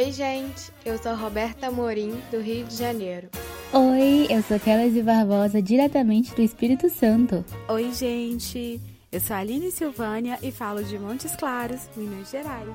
Oi, 0.00 0.12
gente. 0.12 0.72
Eu 0.82 0.96
sou 0.96 1.14
Roberta 1.14 1.70
Morim, 1.70 2.22
do 2.30 2.40
Rio 2.40 2.64
de 2.64 2.74
Janeiro. 2.74 3.28
Oi, 3.70 4.28
eu 4.30 4.42
sou 4.42 4.58
Kelly 4.58 5.02
Barbosa, 5.02 5.60
diretamente 5.60 6.34
do 6.34 6.40
Espírito 6.40 6.88
Santo. 6.88 7.44
Oi, 7.68 7.92
gente. 7.92 8.80
Eu 9.12 9.20
sou 9.20 9.36
a 9.36 9.40
Aline 9.40 9.70
Silvânia 9.70 10.38
e 10.42 10.50
falo 10.50 10.82
de 10.82 10.98
Montes 10.98 11.36
Claros, 11.36 11.82
Minas 11.94 12.30
Gerais. 12.30 12.70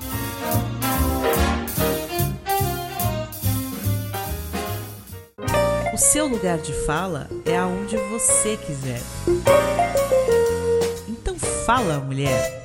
O 5.91 5.97
seu 5.97 6.27
lugar 6.27 6.59
de 6.59 6.73
fala 6.85 7.27
é 7.43 7.57
aonde 7.57 7.97
você 8.11 8.55
quiser. 8.55 9.01
Então 11.09 11.35
fala, 11.39 11.97
mulher. 11.97 12.64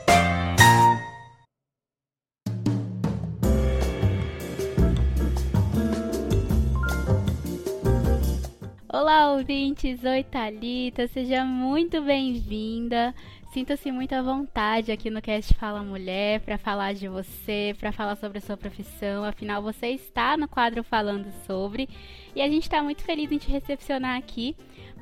Olá, 9.13 9.32
ouvintes! 9.32 10.05
Oi, 10.05 10.23
Thalita! 10.23 11.09
Seja 11.09 11.45
muito 11.45 12.00
bem-vinda. 12.00 13.13
Sinta-se 13.53 13.91
muito 13.91 14.13
à 14.13 14.23
vontade 14.23 14.93
aqui 14.93 15.11
no 15.11 15.21
Cast 15.21 15.53
Fala 15.55 15.83
Mulher 15.83 16.39
para 16.43 16.57
falar 16.57 16.95
de 16.95 17.09
você, 17.09 17.75
para 17.81 17.91
falar 17.91 18.14
sobre 18.14 18.39
a 18.39 18.41
sua 18.41 18.57
profissão. 18.57 19.25
Afinal, 19.25 19.61
você 19.61 19.89
está 19.89 20.36
no 20.36 20.46
quadro 20.46 20.85
Falando 20.85 21.29
Sobre 21.45 21.89
e 22.36 22.41
a 22.41 22.46
gente 22.46 22.63
está 22.63 22.85
muito 22.85 23.03
feliz 23.03 23.33
em 23.33 23.39
te 23.39 23.50
recepcionar 23.50 24.17
aqui 24.17 24.55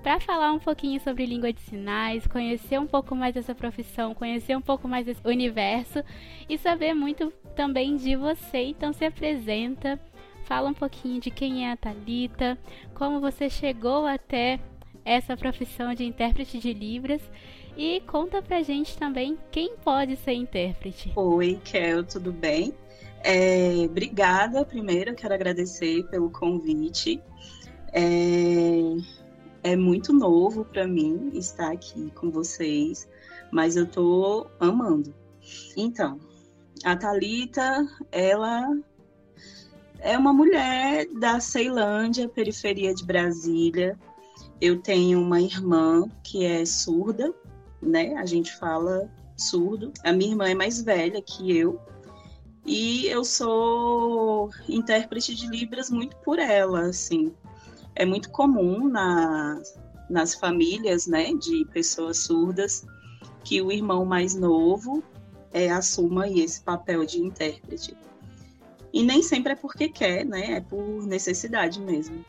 para 0.02 0.18
falar 0.18 0.52
um 0.52 0.58
pouquinho 0.58 0.98
sobre 1.00 1.26
língua 1.26 1.52
de 1.52 1.60
sinais, 1.60 2.26
conhecer 2.26 2.80
um 2.80 2.86
pouco 2.86 3.14
mais 3.14 3.34
dessa 3.34 3.54
profissão, 3.54 4.14
conhecer 4.14 4.56
um 4.56 4.62
pouco 4.62 4.88
mais 4.88 5.04
desse 5.04 5.20
universo 5.22 6.02
e 6.48 6.56
saber 6.56 6.94
muito 6.94 7.30
também 7.54 7.94
de 7.96 8.16
você. 8.16 8.68
Então, 8.68 8.90
se 8.90 9.04
apresenta, 9.04 10.00
fala 10.48 10.70
um 10.70 10.74
pouquinho 10.74 11.20
de 11.20 11.30
quem 11.30 11.68
é 11.68 11.72
a 11.72 11.76
Talita, 11.76 12.56
como 12.94 13.20
você 13.20 13.50
chegou 13.50 14.06
até 14.06 14.58
essa 15.04 15.36
profissão 15.36 15.92
de 15.92 16.04
intérprete 16.04 16.58
de 16.58 16.72
Libras 16.72 17.20
e 17.76 18.00
conta 18.06 18.40
pra 18.40 18.62
gente 18.62 18.96
também 18.96 19.36
quem 19.52 19.76
pode 19.76 20.16
ser 20.16 20.32
intérprete. 20.32 21.12
Oi, 21.14 21.60
Kel, 21.62 22.02
tudo 22.02 22.32
bem? 22.32 22.72
É, 23.22 23.74
obrigada, 23.84 24.64
primeiro, 24.64 25.14
quero 25.14 25.34
agradecer 25.34 26.02
pelo 26.04 26.30
convite. 26.30 27.22
É, 27.92 28.80
é 29.62 29.76
muito 29.76 30.14
novo 30.14 30.64
para 30.64 30.88
mim 30.88 31.30
estar 31.34 31.72
aqui 31.72 32.10
com 32.12 32.30
vocês, 32.30 33.06
mas 33.50 33.76
eu 33.76 33.86
tô 33.86 34.46
amando. 34.58 35.14
Então, 35.76 36.18
a 36.84 36.96
Talita, 36.96 37.86
ela 38.10 38.66
é 40.00 40.16
uma 40.16 40.32
mulher 40.32 41.06
da 41.14 41.40
Ceilândia, 41.40 42.28
periferia 42.28 42.94
de 42.94 43.04
Brasília. 43.04 43.98
Eu 44.60 44.80
tenho 44.80 45.20
uma 45.20 45.40
irmã 45.40 46.08
que 46.22 46.44
é 46.44 46.64
surda, 46.64 47.32
né? 47.80 48.14
A 48.16 48.26
gente 48.26 48.56
fala 48.56 49.10
surdo. 49.36 49.92
A 50.04 50.12
minha 50.12 50.30
irmã 50.30 50.48
é 50.48 50.54
mais 50.54 50.82
velha 50.82 51.22
que 51.22 51.56
eu. 51.56 51.80
E 52.66 53.06
eu 53.06 53.24
sou 53.24 54.50
intérprete 54.68 55.34
de 55.34 55.46
Libras 55.46 55.90
muito 55.90 56.16
por 56.18 56.38
ela, 56.38 56.82
assim. 56.82 57.32
É 57.94 58.04
muito 58.04 58.30
comum 58.30 58.88
na, 58.88 59.60
nas 60.08 60.34
famílias, 60.34 61.06
né, 61.06 61.32
de 61.34 61.64
pessoas 61.72 62.18
surdas, 62.18 62.84
que 63.42 63.62
o 63.62 63.72
irmão 63.72 64.04
mais 64.04 64.34
novo 64.34 65.02
é, 65.52 65.70
assuma 65.70 66.28
esse 66.28 66.60
papel 66.60 67.06
de 67.06 67.18
intérprete. 67.20 67.96
E 68.92 69.02
nem 69.02 69.22
sempre 69.22 69.52
é 69.52 69.56
porque 69.56 69.88
quer, 69.88 70.24
né? 70.24 70.52
É 70.52 70.60
por 70.60 71.06
necessidade 71.06 71.80
mesmo. 71.80 72.24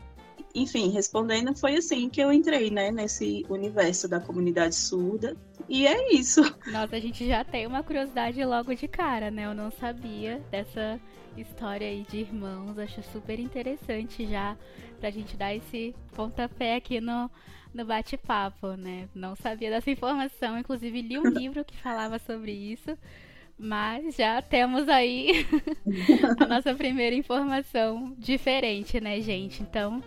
Enfim, 0.54 0.90
respondendo, 0.90 1.54
foi 1.54 1.76
assim 1.76 2.08
que 2.08 2.20
eu 2.20 2.32
entrei, 2.32 2.70
né, 2.70 2.90
nesse 2.90 3.46
universo 3.48 4.08
da 4.08 4.18
comunidade 4.18 4.74
surda. 4.74 5.36
E 5.68 5.86
é 5.86 6.12
isso. 6.12 6.40
Nossa, 6.66 6.96
a 6.96 7.00
gente 7.00 7.26
já 7.26 7.44
tem 7.44 7.66
uma 7.66 7.84
curiosidade 7.84 8.44
logo 8.44 8.74
de 8.74 8.88
cara, 8.88 9.30
né? 9.30 9.46
Eu 9.46 9.54
não 9.54 9.70
sabia 9.70 10.42
dessa 10.50 11.00
história 11.36 11.86
aí 11.86 12.04
de 12.10 12.18
irmãos. 12.18 12.76
Acho 12.78 13.00
super 13.12 13.38
interessante 13.38 14.26
já 14.26 14.56
pra 14.98 15.10
gente 15.10 15.36
dar 15.36 15.54
esse 15.54 15.94
pontapé 16.16 16.74
aqui 16.74 17.00
no, 17.00 17.30
no 17.72 17.84
bate-papo, 17.84 18.72
né? 18.72 19.08
Não 19.14 19.36
sabia 19.36 19.70
dessa 19.70 19.90
informação. 19.90 20.58
Inclusive, 20.58 21.00
li 21.00 21.16
um 21.16 21.26
livro 21.30 21.64
que 21.64 21.76
falava 21.76 22.18
sobre 22.18 22.50
isso. 22.50 22.98
Mas 23.62 24.16
já 24.16 24.40
temos 24.40 24.88
aí 24.88 25.46
a 26.40 26.46
nossa 26.46 26.74
primeira 26.74 27.14
informação 27.14 28.14
diferente, 28.16 28.98
né, 28.98 29.20
gente? 29.20 29.62
Então, 29.62 30.02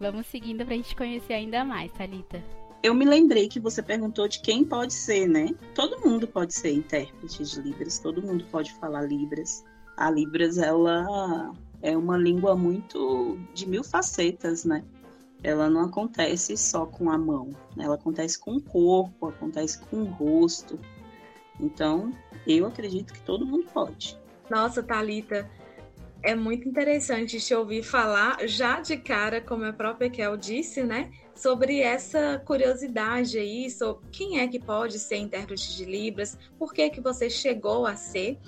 vamos 0.00 0.26
seguindo 0.26 0.66
pra 0.66 0.74
gente 0.74 0.96
conhecer 0.96 1.34
ainda 1.34 1.64
mais, 1.64 1.92
Thalita. 1.92 2.42
Eu 2.82 2.92
me 2.94 3.04
lembrei 3.04 3.48
que 3.48 3.60
você 3.60 3.80
perguntou 3.80 4.26
de 4.26 4.40
quem 4.40 4.64
pode 4.64 4.92
ser, 4.92 5.28
né? 5.28 5.54
Todo 5.72 6.04
mundo 6.04 6.26
pode 6.26 6.52
ser 6.52 6.72
intérprete 6.72 7.44
de 7.44 7.60
Libras, 7.60 8.00
todo 8.00 8.20
mundo 8.20 8.44
pode 8.50 8.72
falar 8.74 9.02
Libras. 9.02 9.64
A 9.96 10.10
Libras, 10.10 10.58
ela 10.58 11.54
é 11.82 11.96
uma 11.96 12.18
língua 12.18 12.56
muito 12.56 13.38
de 13.54 13.68
mil 13.68 13.84
facetas, 13.84 14.64
né? 14.64 14.82
Ela 15.44 15.70
não 15.70 15.82
acontece 15.82 16.56
só 16.56 16.86
com 16.86 17.08
a 17.08 17.16
mão, 17.16 17.52
ela 17.78 17.94
acontece 17.94 18.36
com 18.36 18.56
o 18.56 18.60
corpo, 18.60 19.28
acontece 19.28 19.78
com 19.78 19.98
o 19.98 20.06
rosto, 20.06 20.76
então, 21.60 22.12
eu 22.46 22.66
acredito 22.66 23.12
que 23.12 23.20
todo 23.20 23.46
mundo 23.46 23.66
pode. 23.72 24.18
Nossa, 24.48 24.82
Talita, 24.82 25.50
é 26.22 26.34
muito 26.34 26.68
interessante 26.68 27.40
te 27.40 27.54
ouvir 27.54 27.82
falar 27.82 28.46
já 28.48 28.80
de 28.80 28.96
cara, 28.96 29.40
como 29.40 29.64
a 29.64 29.72
própria 29.72 30.10
Kel 30.10 30.36
disse, 30.36 30.82
né? 30.82 31.10
Sobre 31.34 31.80
essa 31.80 32.42
curiosidade 32.44 33.38
aí, 33.38 33.70
sobre 33.70 34.06
quem 34.10 34.40
é 34.40 34.48
que 34.48 34.58
pode 34.58 34.98
ser 34.98 35.16
intérprete 35.16 35.76
de 35.76 35.84
Libras, 35.84 36.38
por 36.58 36.72
que 36.72 36.88
que 36.90 37.00
você 37.00 37.28
chegou 37.28 37.86
a 37.86 37.94
ser. 37.94 38.38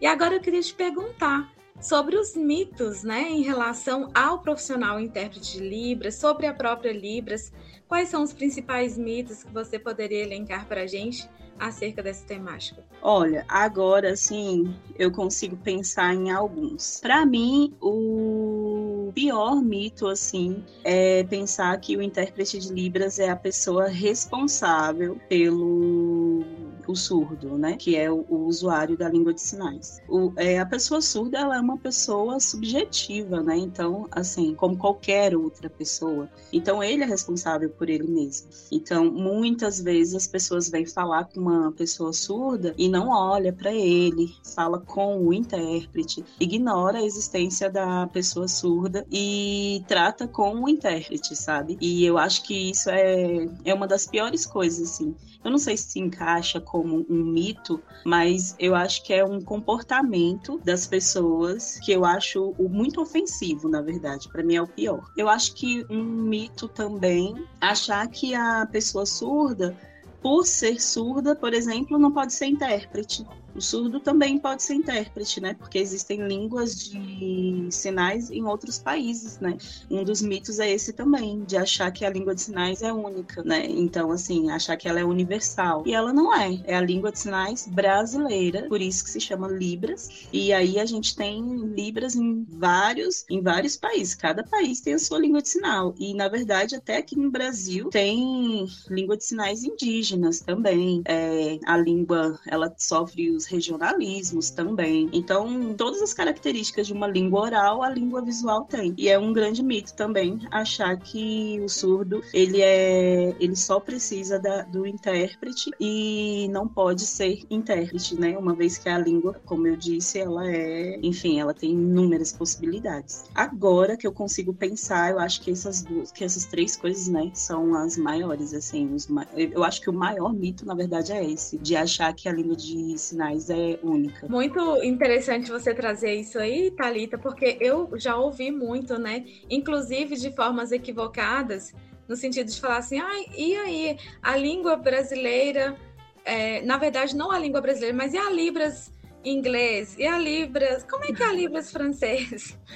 E 0.00 0.06
agora 0.06 0.34
eu 0.34 0.40
queria 0.40 0.60
te 0.60 0.74
perguntar 0.74 1.52
sobre 1.80 2.16
os 2.16 2.34
mitos, 2.36 3.02
né, 3.02 3.28
em 3.28 3.42
relação 3.42 4.10
ao 4.14 4.40
profissional 4.40 5.00
intérprete 5.00 5.58
de 5.58 5.60
Libras, 5.60 6.16
sobre 6.16 6.46
a 6.46 6.54
própria 6.54 6.92
Libras. 6.92 7.52
Quais 7.88 8.08
são 8.08 8.22
os 8.22 8.32
principais 8.32 8.96
mitos 8.96 9.42
que 9.42 9.52
você 9.52 9.78
poderia 9.78 10.22
elencar 10.22 10.66
para 10.66 10.82
a 10.82 10.86
gente? 10.86 11.28
Acerca 11.58 12.02
dessa 12.02 12.24
temática? 12.24 12.84
Olha, 13.02 13.44
agora 13.48 14.16
sim 14.16 14.74
eu 14.98 15.10
consigo 15.10 15.56
pensar 15.56 16.14
em 16.14 16.30
alguns. 16.30 17.00
Para 17.00 17.24
mim, 17.24 17.74
o 17.80 19.10
pior 19.14 19.62
mito 19.62 20.06
assim 20.06 20.64
é 20.84 21.24
pensar 21.24 21.78
que 21.80 21.96
o 21.96 22.02
intérprete 22.02 22.58
de 22.58 22.72
Libras 22.72 23.18
é 23.18 23.28
a 23.28 23.36
pessoa 23.36 23.88
responsável 23.88 25.18
pelo 25.28 26.44
o 26.86 26.96
surdo, 26.96 27.56
né? 27.58 27.76
Que 27.76 27.96
é 27.96 28.10
o, 28.10 28.24
o 28.28 28.46
usuário 28.46 28.96
da 28.96 29.08
língua 29.08 29.32
de 29.32 29.40
sinais. 29.40 30.00
O, 30.08 30.32
é, 30.36 30.58
a 30.58 30.66
pessoa 30.66 31.00
surda, 31.00 31.38
ela 31.38 31.56
é 31.56 31.60
uma 31.60 31.78
pessoa 31.78 32.40
subjetiva, 32.40 33.42
né? 33.42 33.56
Então, 33.56 34.06
assim, 34.10 34.54
como 34.54 34.76
qualquer 34.76 35.36
outra 35.36 35.68
pessoa. 35.68 36.28
Então, 36.52 36.82
ele 36.82 37.02
é 37.02 37.06
responsável 37.06 37.70
por 37.70 37.88
ele 37.88 38.06
mesmo. 38.06 38.48
Então, 38.70 39.10
muitas 39.10 39.80
vezes 39.80 40.14
as 40.14 40.26
pessoas 40.26 40.68
vêm 40.68 40.86
falar 40.86 41.24
com 41.24 41.40
uma 41.40 41.72
pessoa 41.72 42.12
surda 42.12 42.74
e 42.76 42.88
não 42.88 43.08
olha 43.08 43.52
para 43.52 43.72
ele, 43.72 44.34
fala 44.54 44.78
com 44.78 45.18
o 45.26 45.32
intérprete, 45.32 46.24
ignora 46.40 46.98
a 46.98 47.02
existência 47.02 47.70
da 47.70 48.06
pessoa 48.06 48.48
surda 48.48 49.06
e 49.10 49.84
trata 49.86 50.26
com 50.26 50.62
o 50.62 50.68
intérprete, 50.68 51.34
sabe? 51.36 51.76
E 51.80 52.04
eu 52.04 52.18
acho 52.18 52.42
que 52.42 52.70
isso 52.70 52.90
é, 52.90 53.48
é 53.64 53.74
uma 53.74 53.86
das 53.86 54.06
piores 54.06 54.46
coisas, 54.46 54.90
assim. 54.90 55.14
Eu 55.46 55.52
não 55.52 55.58
sei 55.58 55.76
se 55.76 56.00
encaixa 56.00 56.60
como 56.60 57.06
um 57.08 57.22
mito, 57.22 57.80
mas 58.04 58.56
eu 58.58 58.74
acho 58.74 59.04
que 59.04 59.14
é 59.14 59.24
um 59.24 59.40
comportamento 59.40 60.60
das 60.64 60.88
pessoas 60.88 61.78
que 61.84 61.92
eu 61.92 62.04
acho 62.04 62.52
muito 62.58 63.00
ofensivo, 63.00 63.68
na 63.68 63.80
verdade. 63.80 64.28
Para 64.28 64.42
mim 64.42 64.56
é 64.56 64.62
o 64.62 64.66
pior. 64.66 65.08
Eu 65.16 65.28
acho 65.28 65.54
que 65.54 65.86
um 65.88 66.02
mito 66.02 66.66
também 66.66 67.46
achar 67.60 68.08
que 68.08 68.34
a 68.34 68.66
pessoa 68.66 69.06
surda 69.06 69.78
por 70.20 70.44
ser 70.44 70.80
surda, 70.82 71.36
por 71.36 71.54
exemplo, 71.54 71.96
não 71.96 72.10
pode 72.10 72.32
ser 72.32 72.46
intérprete. 72.46 73.24
O 73.56 73.60
surdo 73.60 74.00
também 74.00 74.38
pode 74.38 74.62
ser 74.62 74.74
intérprete, 74.74 75.40
né? 75.40 75.54
Porque 75.54 75.78
existem 75.78 76.26
línguas 76.28 76.78
de 76.78 77.68
sinais 77.70 78.30
em 78.30 78.44
outros 78.44 78.78
países, 78.78 79.40
né? 79.40 79.56
Um 79.90 80.04
dos 80.04 80.20
mitos 80.20 80.58
é 80.58 80.70
esse 80.70 80.92
também, 80.92 81.42
de 81.44 81.56
achar 81.56 81.90
que 81.90 82.04
a 82.04 82.10
língua 82.10 82.34
de 82.34 82.42
sinais 82.42 82.82
é 82.82 82.92
única, 82.92 83.42
né? 83.42 83.64
Então, 83.66 84.10
assim, 84.10 84.50
achar 84.50 84.76
que 84.76 84.86
ela 84.86 85.00
é 85.00 85.04
universal. 85.04 85.84
E 85.86 85.94
ela 85.94 86.12
não 86.12 86.34
é. 86.34 86.60
É 86.64 86.76
a 86.76 86.82
língua 86.82 87.10
de 87.10 87.18
sinais 87.18 87.66
brasileira, 87.66 88.68
por 88.68 88.82
isso 88.82 89.02
que 89.02 89.10
se 89.10 89.20
chama 89.20 89.48
Libras. 89.48 90.26
E 90.30 90.52
aí 90.52 90.78
a 90.78 90.84
gente 90.84 91.16
tem 91.16 91.42
Libras 91.74 92.14
em 92.14 92.44
vários, 92.44 93.24
em 93.30 93.40
vários 93.40 93.74
países. 93.78 94.14
Cada 94.14 94.44
país 94.44 94.82
tem 94.82 94.92
a 94.92 94.98
sua 94.98 95.18
língua 95.18 95.40
de 95.40 95.48
sinal. 95.48 95.94
E, 95.98 96.12
na 96.12 96.28
verdade, 96.28 96.76
até 96.76 96.98
aqui 96.98 97.18
no 97.18 97.30
Brasil 97.30 97.88
tem 97.88 98.66
língua 98.90 99.16
de 99.16 99.24
sinais 99.24 99.64
indígenas 99.64 100.40
também. 100.40 101.00
É, 101.06 101.58
a 101.64 101.78
língua, 101.78 102.38
ela 102.46 102.74
sofre 102.76 103.30
os 103.30 103.45
os 103.46 103.50
regionalismos 103.50 104.50
também. 104.50 105.08
Então, 105.12 105.74
todas 105.74 106.02
as 106.02 106.12
características 106.12 106.88
de 106.88 106.92
uma 106.92 107.06
língua 107.06 107.42
oral, 107.42 107.82
a 107.82 107.88
língua 107.88 108.20
visual 108.20 108.64
tem. 108.64 108.94
E 108.98 109.08
é 109.08 109.18
um 109.18 109.32
grande 109.32 109.62
mito 109.62 109.94
também 109.94 110.40
achar 110.50 110.96
que 110.98 111.60
o 111.60 111.68
surdo, 111.68 112.22
ele 112.34 112.60
é 112.60 113.34
ele 113.38 113.56
só 113.56 113.78
precisa 113.78 114.38
da, 114.38 114.62
do 114.62 114.86
intérprete 114.86 115.70
e 115.80 116.48
não 116.50 116.66
pode 116.66 117.06
ser 117.06 117.44
intérprete, 117.48 118.18
né? 118.18 118.36
Uma 118.36 118.54
vez 118.54 118.78
que 118.78 118.88
a 118.88 118.98
língua, 118.98 119.40
como 119.44 119.66
eu 119.66 119.76
disse, 119.76 120.18
ela 120.18 120.48
é, 120.48 120.98
enfim, 121.02 121.38
ela 121.38 121.54
tem 121.54 121.70
inúmeras 121.70 122.32
possibilidades. 122.32 123.24
Agora 123.34 123.96
que 123.96 124.06
eu 124.06 124.12
consigo 124.12 124.52
pensar, 124.52 125.12
eu 125.12 125.18
acho 125.18 125.40
que 125.40 125.50
essas 125.50 125.82
duas, 125.82 126.10
que 126.10 126.24
essas 126.24 126.44
três 126.44 126.76
coisas, 126.76 127.08
né, 127.08 127.30
são 127.34 127.74
as 127.74 127.96
maiores, 127.96 128.52
assim, 128.52 128.92
os, 128.94 129.08
eu 129.36 129.62
acho 129.62 129.80
que 129.80 129.90
o 129.90 129.92
maior 129.92 130.32
mito, 130.32 130.64
na 130.66 130.74
verdade, 130.74 131.12
é 131.12 131.24
esse, 131.24 131.58
de 131.58 131.76
achar 131.76 132.12
que 132.14 132.28
a 132.28 132.32
língua 132.32 132.56
de 132.56 132.96
sinais 132.98 133.35
é 133.50 133.78
única. 133.82 134.28
Muito 134.28 134.82
interessante 134.82 135.50
você 135.50 135.74
trazer 135.74 136.14
isso 136.14 136.38
aí, 136.38 136.70
Talita, 136.70 137.18
porque 137.18 137.56
eu 137.60 137.90
já 137.96 138.16
ouvi 138.16 138.50
muito, 138.50 138.98
né, 138.98 139.24
inclusive 139.48 140.16
de 140.16 140.34
formas 140.34 140.72
equivocadas, 140.72 141.74
no 142.08 142.16
sentido 142.16 142.50
de 142.50 142.60
falar 142.60 142.78
assim, 142.78 142.98
ah, 142.98 143.24
e 143.36 143.54
aí, 143.56 143.98
a 144.22 144.36
língua 144.36 144.76
brasileira, 144.76 145.76
é, 146.24 146.62
na 146.62 146.76
verdade, 146.76 147.16
não 147.16 147.30
a 147.30 147.38
língua 147.38 147.60
brasileira, 147.60 147.96
mas 147.96 148.14
e 148.14 148.18
a 148.18 148.30
Libras 148.30 148.92
inglês? 149.24 149.96
E 149.98 150.06
a 150.06 150.18
Libras, 150.18 150.84
como 150.84 151.04
é 151.04 151.12
que 151.12 151.22
é 151.22 151.26
a 151.26 151.32
Libras 151.32 151.70
francês? 151.70 152.56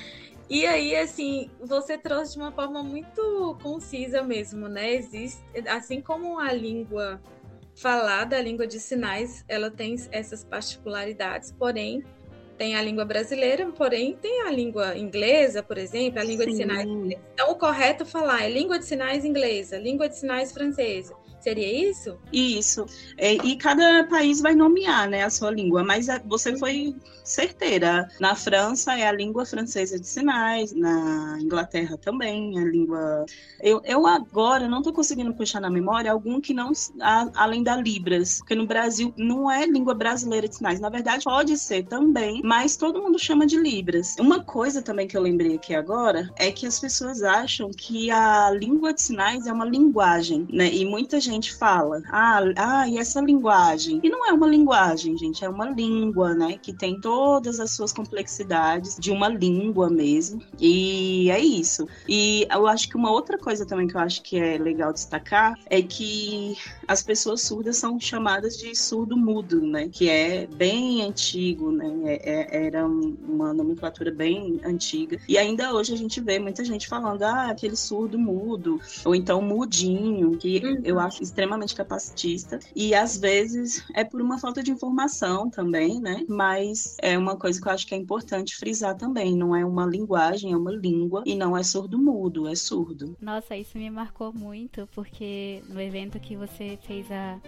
E 0.52 0.66
aí, 0.66 0.96
assim, 0.96 1.48
você 1.60 1.96
trouxe 1.96 2.32
de 2.32 2.40
uma 2.40 2.50
forma 2.50 2.82
muito 2.82 3.56
concisa 3.62 4.20
mesmo, 4.20 4.68
né? 4.68 4.94
Existe, 4.94 5.40
assim 5.68 6.00
como 6.00 6.40
a 6.40 6.52
língua 6.52 7.22
falada, 7.74 8.36
a 8.36 8.42
língua 8.42 8.66
de 8.66 8.78
sinais, 8.78 9.44
ela 9.48 9.70
tem 9.70 9.96
essas 10.10 10.44
particularidades, 10.44 11.52
porém, 11.52 12.04
tem 12.58 12.76
a 12.76 12.82
língua 12.82 13.06
brasileira, 13.06 13.66
porém 13.72 14.18
tem 14.20 14.42
a 14.42 14.50
língua 14.50 14.94
inglesa, 14.96 15.62
por 15.62 15.78
exemplo, 15.78 16.20
a 16.20 16.22
língua 16.22 16.44
Sim. 16.44 16.50
de 16.50 16.56
sinais. 16.56 16.86
Então, 17.32 17.50
o 17.50 17.54
correto 17.54 18.04
falar 18.04 18.44
é 18.44 18.50
língua 18.50 18.78
de 18.78 18.84
sinais 18.84 19.24
inglesa, 19.24 19.78
língua 19.78 20.08
de 20.10 20.18
sinais 20.18 20.52
francesa. 20.52 21.14
Seria 21.40 21.90
isso? 21.90 22.18
Isso. 22.30 22.86
É, 23.16 23.32
e 23.32 23.56
cada 23.56 24.04
país 24.04 24.40
vai 24.40 24.54
nomear 24.54 25.08
né, 25.08 25.24
a 25.24 25.30
sua 25.30 25.50
língua, 25.50 25.82
mas 25.82 26.06
você 26.26 26.56
foi 26.58 26.94
certeira. 27.24 28.08
Na 28.20 28.34
França 28.34 28.98
é 28.98 29.06
a 29.06 29.12
língua 29.12 29.46
francesa 29.46 29.98
de 29.98 30.06
sinais, 30.06 30.72
na 30.72 31.38
Inglaterra 31.40 31.96
também, 31.96 32.58
a 32.58 32.64
língua. 32.64 33.24
Eu, 33.60 33.80
eu 33.84 34.06
agora 34.06 34.68
não 34.68 34.78
estou 34.78 34.92
conseguindo 34.92 35.32
puxar 35.32 35.60
na 35.60 35.70
memória 35.70 36.12
algum 36.12 36.40
que 36.40 36.52
não. 36.52 36.72
A, 37.00 37.30
além 37.34 37.62
da 37.62 37.76
Libras, 37.76 38.38
porque 38.38 38.54
no 38.54 38.66
Brasil 38.66 39.14
não 39.16 39.50
é 39.50 39.64
língua 39.64 39.94
brasileira 39.94 40.48
de 40.48 40.56
sinais. 40.56 40.80
Na 40.80 40.88
verdade, 40.88 41.24
pode 41.24 41.56
ser 41.56 41.84
também, 41.84 42.42
mas 42.44 42.76
todo 42.76 43.00
mundo 43.00 43.18
chama 43.18 43.46
de 43.46 43.56
Libras. 43.56 44.16
Uma 44.18 44.42
coisa 44.42 44.82
também 44.82 45.06
que 45.06 45.16
eu 45.16 45.22
lembrei 45.22 45.54
aqui 45.54 45.74
agora 45.74 46.30
é 46.36 46.50
que 46.50 46.66
as 46.66 46.78
pessoas 46.78 47.22
acham 47.22 47.70
que 47.70 48.10
a 48.10 48.50
língua 48.50 48.92
de 48.92 49.02
sinais 49.02 49.46
é 49.46 49.52
uma 49.52 49.64
linguagem, 49.64 50.46
né? 50.52 50.72
E 50.72 50.84
muita 50.84 51.20
gente 51.20 51.29
gente 51.30 51.54
fala, 51.54 52.02
ah, 52.10 52.40
ah, 52.56 52.88
e 52.88 52.98
essa 52.98 53.20
linguagem? 53.20 54.00
E 54.02 54.08
não 54.08 54.26
é 54.26 54.32
uma 54.32 54.46
linguagem, 54.46 55.16
gente, 55.16 55.44
é 55.44 55.48
uma 55.48 55.70
língua, 55.70 56.34
né? 56.34 56.58
Que 56.60 56.72
tem 56.72 57.00
todas 57.00 57.60
as 57.60 57.72
suas 57.72 57.92
complexidades 57.92 58.96
de 58.98 59.10
uma 59.10 59.28
língua 59.28 59.88
mesmo. 59.88 60.42
E 60.58 61.30
é 61.30 61.38
isso. 61.38 61.86
E 62.08 62.46
eu 62.50 62.66
acho 62.66 62.88
que 62.88 62.96
uma 62.96 63.10
outra 63.10 63.38
coisa 63.38 63.64
também 63.66 63.86
que 63.86 63.96
eu 63.96 64.00
acho 64.00 64.22
que 64.22 64.38
é 64.38 64.58
legal 64.58 64.92
destacar 64.92 65.54
é 65.66 65.82
que 65.82 66.56
as 66.86 67.02
pessoas 67.02 67.42
surdas 67.42 67.76
são 67.76 67.98
chamadas 67.98 68.56
de 68.56 68.74
surdo-mudo, 68.74 69.60
né? 69.60 69.88
Que 69.88 70.08
é 70.08 70.46
bem 70.46 71.02
antigo, 71.02 71.70
né? 71.70 71.88
É, 72.04 72.56
é, 72.56 72.66
era 72.66 72.86
uma 72.86 73.52
nomenclatura 73.52 74.10
bem 74.10 74.60
antiga. 74.64 75.18
E 75.28 75.38
ainda 75.38 75.72
hoje 75.72 75.92
a 75.92 75.96
gente 75.96 76.20
vê 76.20 76.38
muita 76.38 76.64
gente 76.64 76.88
falando, 76.88 77.22
ah, 77.22 77.50
aquele 77.50 77.76
surdo-mudo, 77.76 78.80
ou 79.04 79.14
então 79.14 79.40
mudinho, 79.40 80.36
que 80.36 80.58
uhum. 80.64 80.80
eu 80.84 80.98
acho 80.98 81.19
extremamente 81.20 81.74
capacitista. 81.74 82.58
E 82.74 82.94
às 82.94 83.16
vezes 83.16 83.84
é 83.94 84.04
por 84.04 84.20
uma 84.20 84.38
falta 84.38 84.62
de 84.62 84.70
informação 84.70 85.50
também, 85.50 86.00
né? 86.00 86.24
Mas 86.28 86.96
é 87.00 87.16
uma 87.16 87.36
coisa 87.36 87.60
que 87.60 87.68
eu 87.68 87.72
acho 87.72 87.86
que 87.86 87.94
é 87.94 87.98
importante 87.98 88.56
frisar 88.56 88.96
também. 88.96 89.36
Não 89.36 89.54
é 89.54 89.64
uma 89.64 89.86
linguagem, 89.86 90.52
é 90.52 90.56
uma 90.56 90.72
língua 90.72 91.22
e 91.26 91.34
não 91.34 91.56
é 91.56 91.62
surdo-mudo, 91.62 92.48
é 92.48 92.54
surdo. 92.54 93.16
Nossa, 93.20 93.56
isso 93.56 93.76
me 93.78 93.90
marcou 93.90 94.32
muito, 94.32 94.88
porque 94.94 95.62
no 95.68 95.80
evento 95.80 96.18
que 96.18 96.36
você 96.36 96.78
fez 96.82 97.10
a 97.10 97.38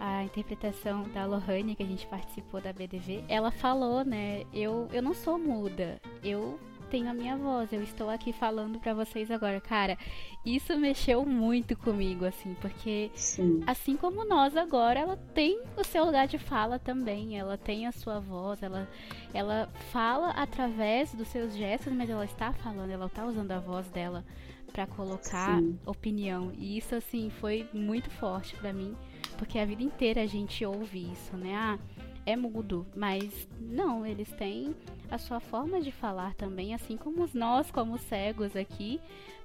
a 0.00 0.24
interpretação 0.24 1.04
da 1.14 1.24
Lohane, 1.24 1.74
que 1.74 1.82
a 1.82 1.86
gente 1.86 2.06
participou 2.06 2.60
da 2.60 2.72
BDV, 2.72 3.24
ela 3.28 3.50
falou, 3.50 4.04
né? 4.04 4.44
Eu, 4.52 4.88
eu 4.92 5.02
não 5.02 5.14
sou 5.14 5.38
muda, 5.38 6.00
eu 6.22 6.58
tenho 6.86 7.08
a 7.10 7.14
minha 7.14 7.36
voz, 7.36 7.72
eu 7.72 7.82
estou 7.82 8.08
aqui 8.08 8.32
falando 8.32 8.78
para 8.78 8.94
vocês 8.94 9.30
agora. 9.30 9.60
Cara, 9.60 9.98
isso 10.44 10.76
mexeu 10.78 11.24
muito 11.24 11.76
comigo, 11.76 12.24
assim, 12.24 12.54
porque 12.60 13.10
Sim. 13.14 13.62
assim 13.66 13.96
como 13.96 14.24
nós 14.24 14.56
agora, 14.56 15.00
ela 15.00 15.16
tem 15.34 15.60
o 15.76 15.84
seu 15.84 16.04
lugar 16.04 16.26
de 16.26 16.38
fala 16.38 16.78
também, 16.78 17.38
ela 17.38 17.56
tem 17.56 17.86
a 17.86 17.92
sua 17.92 18.20
voz, 18.20 18.62
ela, 18.62 18.88
ela 19.34 19.68
fala 19.90 20.30
através 20.30 21.12
dos 21.14 21.28
seus 21.28 21.54
gestos, 21.54 21.92
mas 21.92 22.08
ela 22.08 22.24
está 22.24 22.52
falando, 22.52 22.90
ela 22.90 23.06
está 23.06 23.26
usando 23.26 23.52
a 23.52 23.58
voz 23.58 23.88
dela 23.88 24.24
para 24.72 24.86
colocar 24.86 25.58
Sim. 25.58 25.78
opinião. 25.86 26.52
E 26.56 26.76
isso, 26.76 26.94
assim, 26.94 27.30
foi 27.30 27.68
muito 27.72 28.10
forte 28.10 28.54
para 28.56 28.72
mim, 28.72 28.94
porque 29.38 29.58
a 29.58 29.64
vida 29.64 29.82
inteira 29.82 30.22
a 30.22 30.26
gente 30.26 30.64
ouve 30.64 31.10
isso, 31.12 31.36
né? 31.36 31.54
Ah, 31.54 31.78
é 32.26 32.34
mudo, 32.34 32.84
mas 32.94 33.48
não, 33.60 34.04
eles 34.04 34.30
têm 34.32 34.74
a 35.08 35.16
sua 35.16 35.38
forma 35.38 35.80
de 35.80 35.92
falar 35.92 36.34
também, 36.34 36.74
assim 36.74 36.96
como 36.96 37.28
nós, 37.32 37.70
como 37.70 37.96
cegos 37.96 38.56
aqui, 38.56 39.00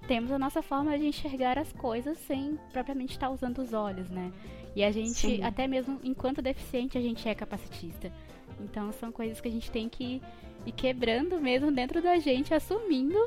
temos 0.07 0.31
a 0.31 0.39
nossa 0.39 0.63
forma 0.63 0.97
de 0.97 1.05
enxergar 1.05 1.59
as 1.59 1.71
coisas 1.71 2.17
sem 2.17 2.59
propriamente 2.73 3.13
estar 3.13 3.29
usando 3.29 3.59
os 3.59 3.71
olhos, 3.71 4.09
né? 4.09 4.33
E 4.75 4.83
a 4.83 4.91
gente, 4.91 5.13
Sim. 5.13 5.43
até 5.43 5.67
mesmo 5.67 5.99
enquanto 6.03 6.41
deficiente, 6.41 6.97
a 6.97 7.01
gente 7.01 7.27
é 7.29 7.35
capacitista. 7.35 8.11
Então 8.59 8.91
são 8.93 9.11
coisas 9.11 9.39
que 9.39 9.47
a 9.47 9.51
gente 9.51 9.69
tem 9.69 9.87
que 9.87 10.21
ir 10.65 10.71
quebrando 10.71 11.39
mesmo 11.39 11.71
dentro 11.71 12.01
da 12.01 12.17
gente, 12.17 12.53
assumindo 12.53 13.19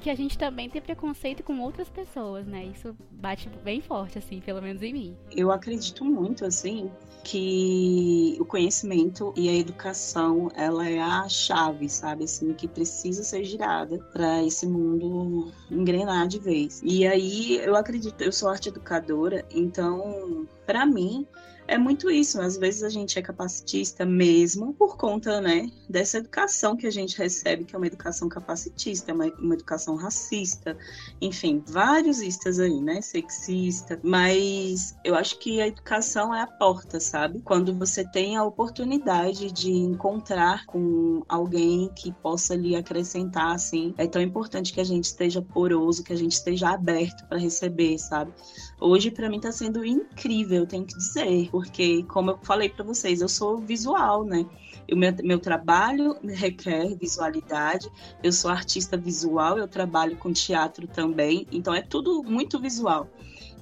que 0.00 0.10
a 0.10 0.14
gente 0.14 0.36
também 0.36 0.68
tem 0.68 0.82
preconceito 0.82 1.42
com 1.42 1.60
outras 1.60 1.88
pessoas, 1.88 2.46
né? 2.46 2.64
Isso 2.64 2.96
bate 3.10 3.48
bem 3.62 3.80
forte, 3.80 4.18
assim, 4.18 4.40
pelo 4.40 4.60
menos 4.60 4.82
em 4.82 4.92
mim. 4.92 5.16
Eu 5.30 5.50
acredito 5.50 6.04
muito, 6.04 6.44
assim, 6.44 6.90
que 7.26 8.36
o 8.38 8.44
conhecimento 8.44 9.34
e 9.36 9.48
a 9.48 9.52
educação, 9.52 10.48
ela 10.54 10.88
é 10.88 11.00
a 11.00 11.28
chave, 11.28 11.88
sabe? 11.88 12.22
Assim, 12.22 12.54
que 12.54 12.68
precisa 12.68 13.24
ser 13.24 13.42
girada 13.42 13.98
para 14.12 14.44
esse 14.44 14.64
mundo 14.64 15.50
engrenar 15.68 16.28
de 16.28 16.38
vez. 16.38 16.80
E 16.84 17.04
aí, 17.04 17.56
eu 17.56 17.74
acredito, 17.74 18.22
eu 18.22 18.30
sou 18.30 18.48
arte 18.48 18.68
educadora, 18.68 19.44
então, 19.50 20.46
para 20.64 20.86
mim, 20.86 21.26
é 21.68 21.78
muito 21.78 22.10
isso. 22.10 22.40
Às 22.40 22.56
vezes 22.56 22.82
a 22.82 22.88
gente 22.88 23.18
é 23.18 23.22
capacitista 23.22 24.04
mesmo 24.04 24.72
por 24.74 24.96
conta, 24.96 25.40
né, 25.40 25.70
dessa 25.88 26.18
educação 26.18 26.76
que 26.76 26.86
a 26.86 26.90
gente 26.90 27.18
recebe, 27.18 27.64
que 27.64 27.74
é 27.74 27.78
uma 27.78 27.86
educação 27.86 28.28
capacitista, 28.28 29.12
uma, 29.12 29.26
uma 29.38 29.54
educação 29.54 29.96
racista, 29.96 30.76
enfim, 31.20 31.62
vários 31.66 32.20
istas 32.20 32.58
aí, 32.58 32.80
né, 32.80 33.00
sexista. 33.00 33.98
Mas 34.02 34.96
eu 35.04 35.14
acho 35.14 35.38
que 35.38 35.60
a 35.60 35.66
educação 35.66 36.34
é 36.34 36.40
a 36.40 36.46
porta, 36.46 37.00
sabe? 37.00 37.40
Quando 37.40 37.74
você 37.74 38.04
tem 38.04 38.36
a 38.36 38.44
oportunidade 38.44 39.50
de 39.50 39.70
encontrar 39.70 40.66
com 40.66 41.22
alguém 41.28 41.90
que 41.94 42.12
possa 42.12 42.54
lhe 42.54 42.76
acrescentar, 42.76 43.54
assim, 43.54 43.94
é 43.98 44.06
tão 44.06 44.22
importante 44.22 44.72
que 44.72 44.80
a 44.80 44.84
gente 44.84 45.04
esteja 45.04 45.42
poroso, 45.42 46.02
que 46.02 46.12
a 46.12 46.16
gente 46.16 46.32
esteja 46.32 46.70
aberto 46.70 47.26
para 47.28 47.38
receber, 47.38 47.98
sabe? 47.98 48.32
Hoje, 48.80 49.10
para 49.10 49.28
mim, 49.28 49.36
está 49.36 49.50
sendo 49.50 49.84
incrível, 49.84 50.66
tenho 50.66 50.84
que 50.84 50.96
dizer, 50.96 51.48
porque, 51.56 52.02
como 52.02 52.32
eu 52.32 52.38
falei 52.42 52.68
para 52.68 52.84
vocês, 52.84 53.22
eu 53.22 53.28
sou 53.30 53.56
visual, 53.56 54.24
né? 54.24 54.44
O 54.92 54.94
meu, 54.94 55.14
meu 55.24 55.38
trabalho 55.38 56.18
requer 56.22 56.94
visualidade, 56.96 57.90
eu 58.22 58.30
sou 58.30 58.50
artista 58.50 58.94
visual, 58.94 59.56
eu 59.56 59.66
trabalho 59.66 60.18
com 60.18 60.34
teatro 60.34 60.86
também, 60.86 61.46
então 61.50 61.74
é 61.74 61.80
tudo 61.80 62.22
muito 62.22 62.60
visual. 62.60 63.08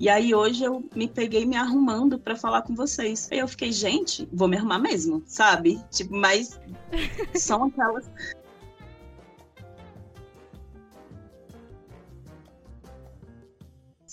E 0.00 0.08
aí 0.08 0.34
hoje 0.34 0.64
eu 0.64 0.84
me 0.92 1.06
peguei 1.06 1.46
me 1.46 1.54
arrumando 1.54 2.18
para 2.18 2.34
falar 2.34 2.62
com 2.62 2.74
vocês. 2.74 3.28
Aí 3.30 3.38
eu 3.38 3.46
fiquei, 3.46 3.70
gente, 3.70 4.28
vou 4.32 4.48
me 4.48 4.56
arrumar 4.56 4.80
mesmo, 4.80 5.22
sabe? 5.24 5.80
Tipo, 5.88 6.16
mas 6.16 6.60
são 7.32 7.62
aquelas 7.66 8.10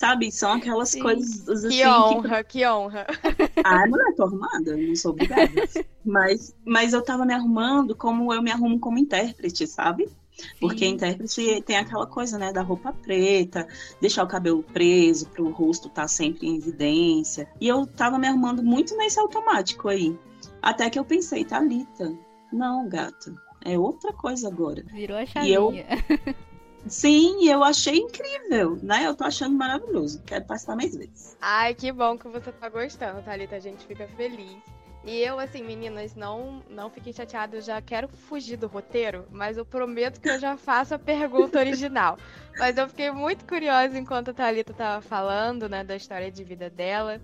Sabe? 0.01 0.31
São 0.31 0.53
aquelas 0.53 0.89
Sim. 0.89 0.99
coisas 0.99 1.47
assim. 1.47 1.77
Que 1.77 1.87
honra, 1.87 2.43
que, 2.43 2.57
que 2.57 2.67
honra. 2.67 3.05
Ah, 3.63 3.85
mulher, 3.85 4.15
tô 4.15 4.23
arrumada, 4.23 4.75
não 4.75 4.95
sou 4.95 5.11
obrigada. 5.11 5.51
mas, 6.03 6.55
mas 6.65 6.91
eu 6.91 7.03
tava 7.03 7.23
me 7.23 7.35
arrumando 7.35 7.95
como 7.95 8.33
eu 8.33 8.41
me 8.41 8.49
arrumo 8.49 8.79
como 8.79 8.97
intérprete, 8.97 9.67
sabe? 9.67 10.09
Porque 10.59 10.87
intérprete 10.87 11.61
tem 11.61 11.77
aquela 11.77 12.07
coisa, 12.07 12.39
né, 12.39 12.51
da 12.51 12.63
roupa 12.63 12.91
preta, 12.91 13.67
deixar 14.01 14.23
o 14.23 14.27
cabelo 14.27 14.63
preso 14.63 15.29
para 15.29 15.43
o 15.43 15.51
rosto 15.51 15.87
estar 15.87 16.01
tá 16.01 16.07
sempre 16.07 16.47
em 16.47 16.57
evidência. 16.57 17.47
E 17.61 17.67
eu 17.67 17.85
tava 17.85 18.17
me 18.17 18.27
arrumando 18.27 18.63
muito 18.63 18.97
nesse 18.97 19.19
automático 19.19 19.87
aí. 19.87 20.17
Até 20.63 20.89
que 20.89 20.97
eu 20.97 21.05
pensei, 21.05 21.45
Thalita, 21.45 22.11
não, 22.51 22.89
gata, 22.89 23.35
é 23.63 23.77
outra 23.77 24.11
coisa 24.11 24.47
agora. 24.47 24.83
Virou 24.91 25.15
a 25.15 25.27
chavinha. 25.27 25.47
E 25.47 25.53
eu... 25.53 25.71
Sim, 26.87 27.47
eu 27.47 27.63
achei 27.63 27.97
incrível, 27.97 28.77
né? 28.81 29.05
Eu 29.05 29.15
tô 29.15 29.23
achando 29.23 29.55
maravilhoso. 29.55 30.21
Quero 30.25 30.45
passar 30.45 30.75
mais 30.75 30.95
vezes. 30.95 31.37
Ai, 31.39 31.73
que 31.73 31.91
bom 31.91 32.17
que 32.17 32.27
você 32.27 32.51
tá 32.51 32.69
gostando, 32.69 33.21
Thalita. 33.21 33.55
A 33.55 33.59
gente 33.59 33.85
fica 33.85 34.07
feliz. 34.07 34.57
E 35.03 35.19
eu, 35.19 35.39
assim, 35.39 35.63
meninas, 35.63 36.15
não, 36.15 36.61
não 36.69 36.89
fiquem 36.89 37.11
chateadas, 37.11 37.55
eu 37.55 37.73
já 37.73 37.81
quero 37.81 38.07
fugir 38.07 38.55
do 38.55 38.67
roteiro, 38.67 39.25
mas 39.31 39.57
eu 39.57 39.65
prometo 39.65 40.21
que 40.21 40.29
eu 40.29 40.39
já 40.39 40.55
faço 40.55 40.93
a 40.93 40.99
pergunta 40.99 41.57
original. 41.57 42.19
mas 42.55 42.77
eu 42.77 42.87
fiquei 42.87 43.09
muito 43.09 43.43
curiosa 43.45 43.97
enquanto 43.97 44.29
a 44.29 44.33
Thalita 44.33 44.73
tava 44.73 45.01
falando, 45.01 45.67
né, 45.67 45.83
da 45.83 45.95
história 45.95 46.31
de 46.31 46.43
vida 46.43 46.69
dela. 46.69 47.19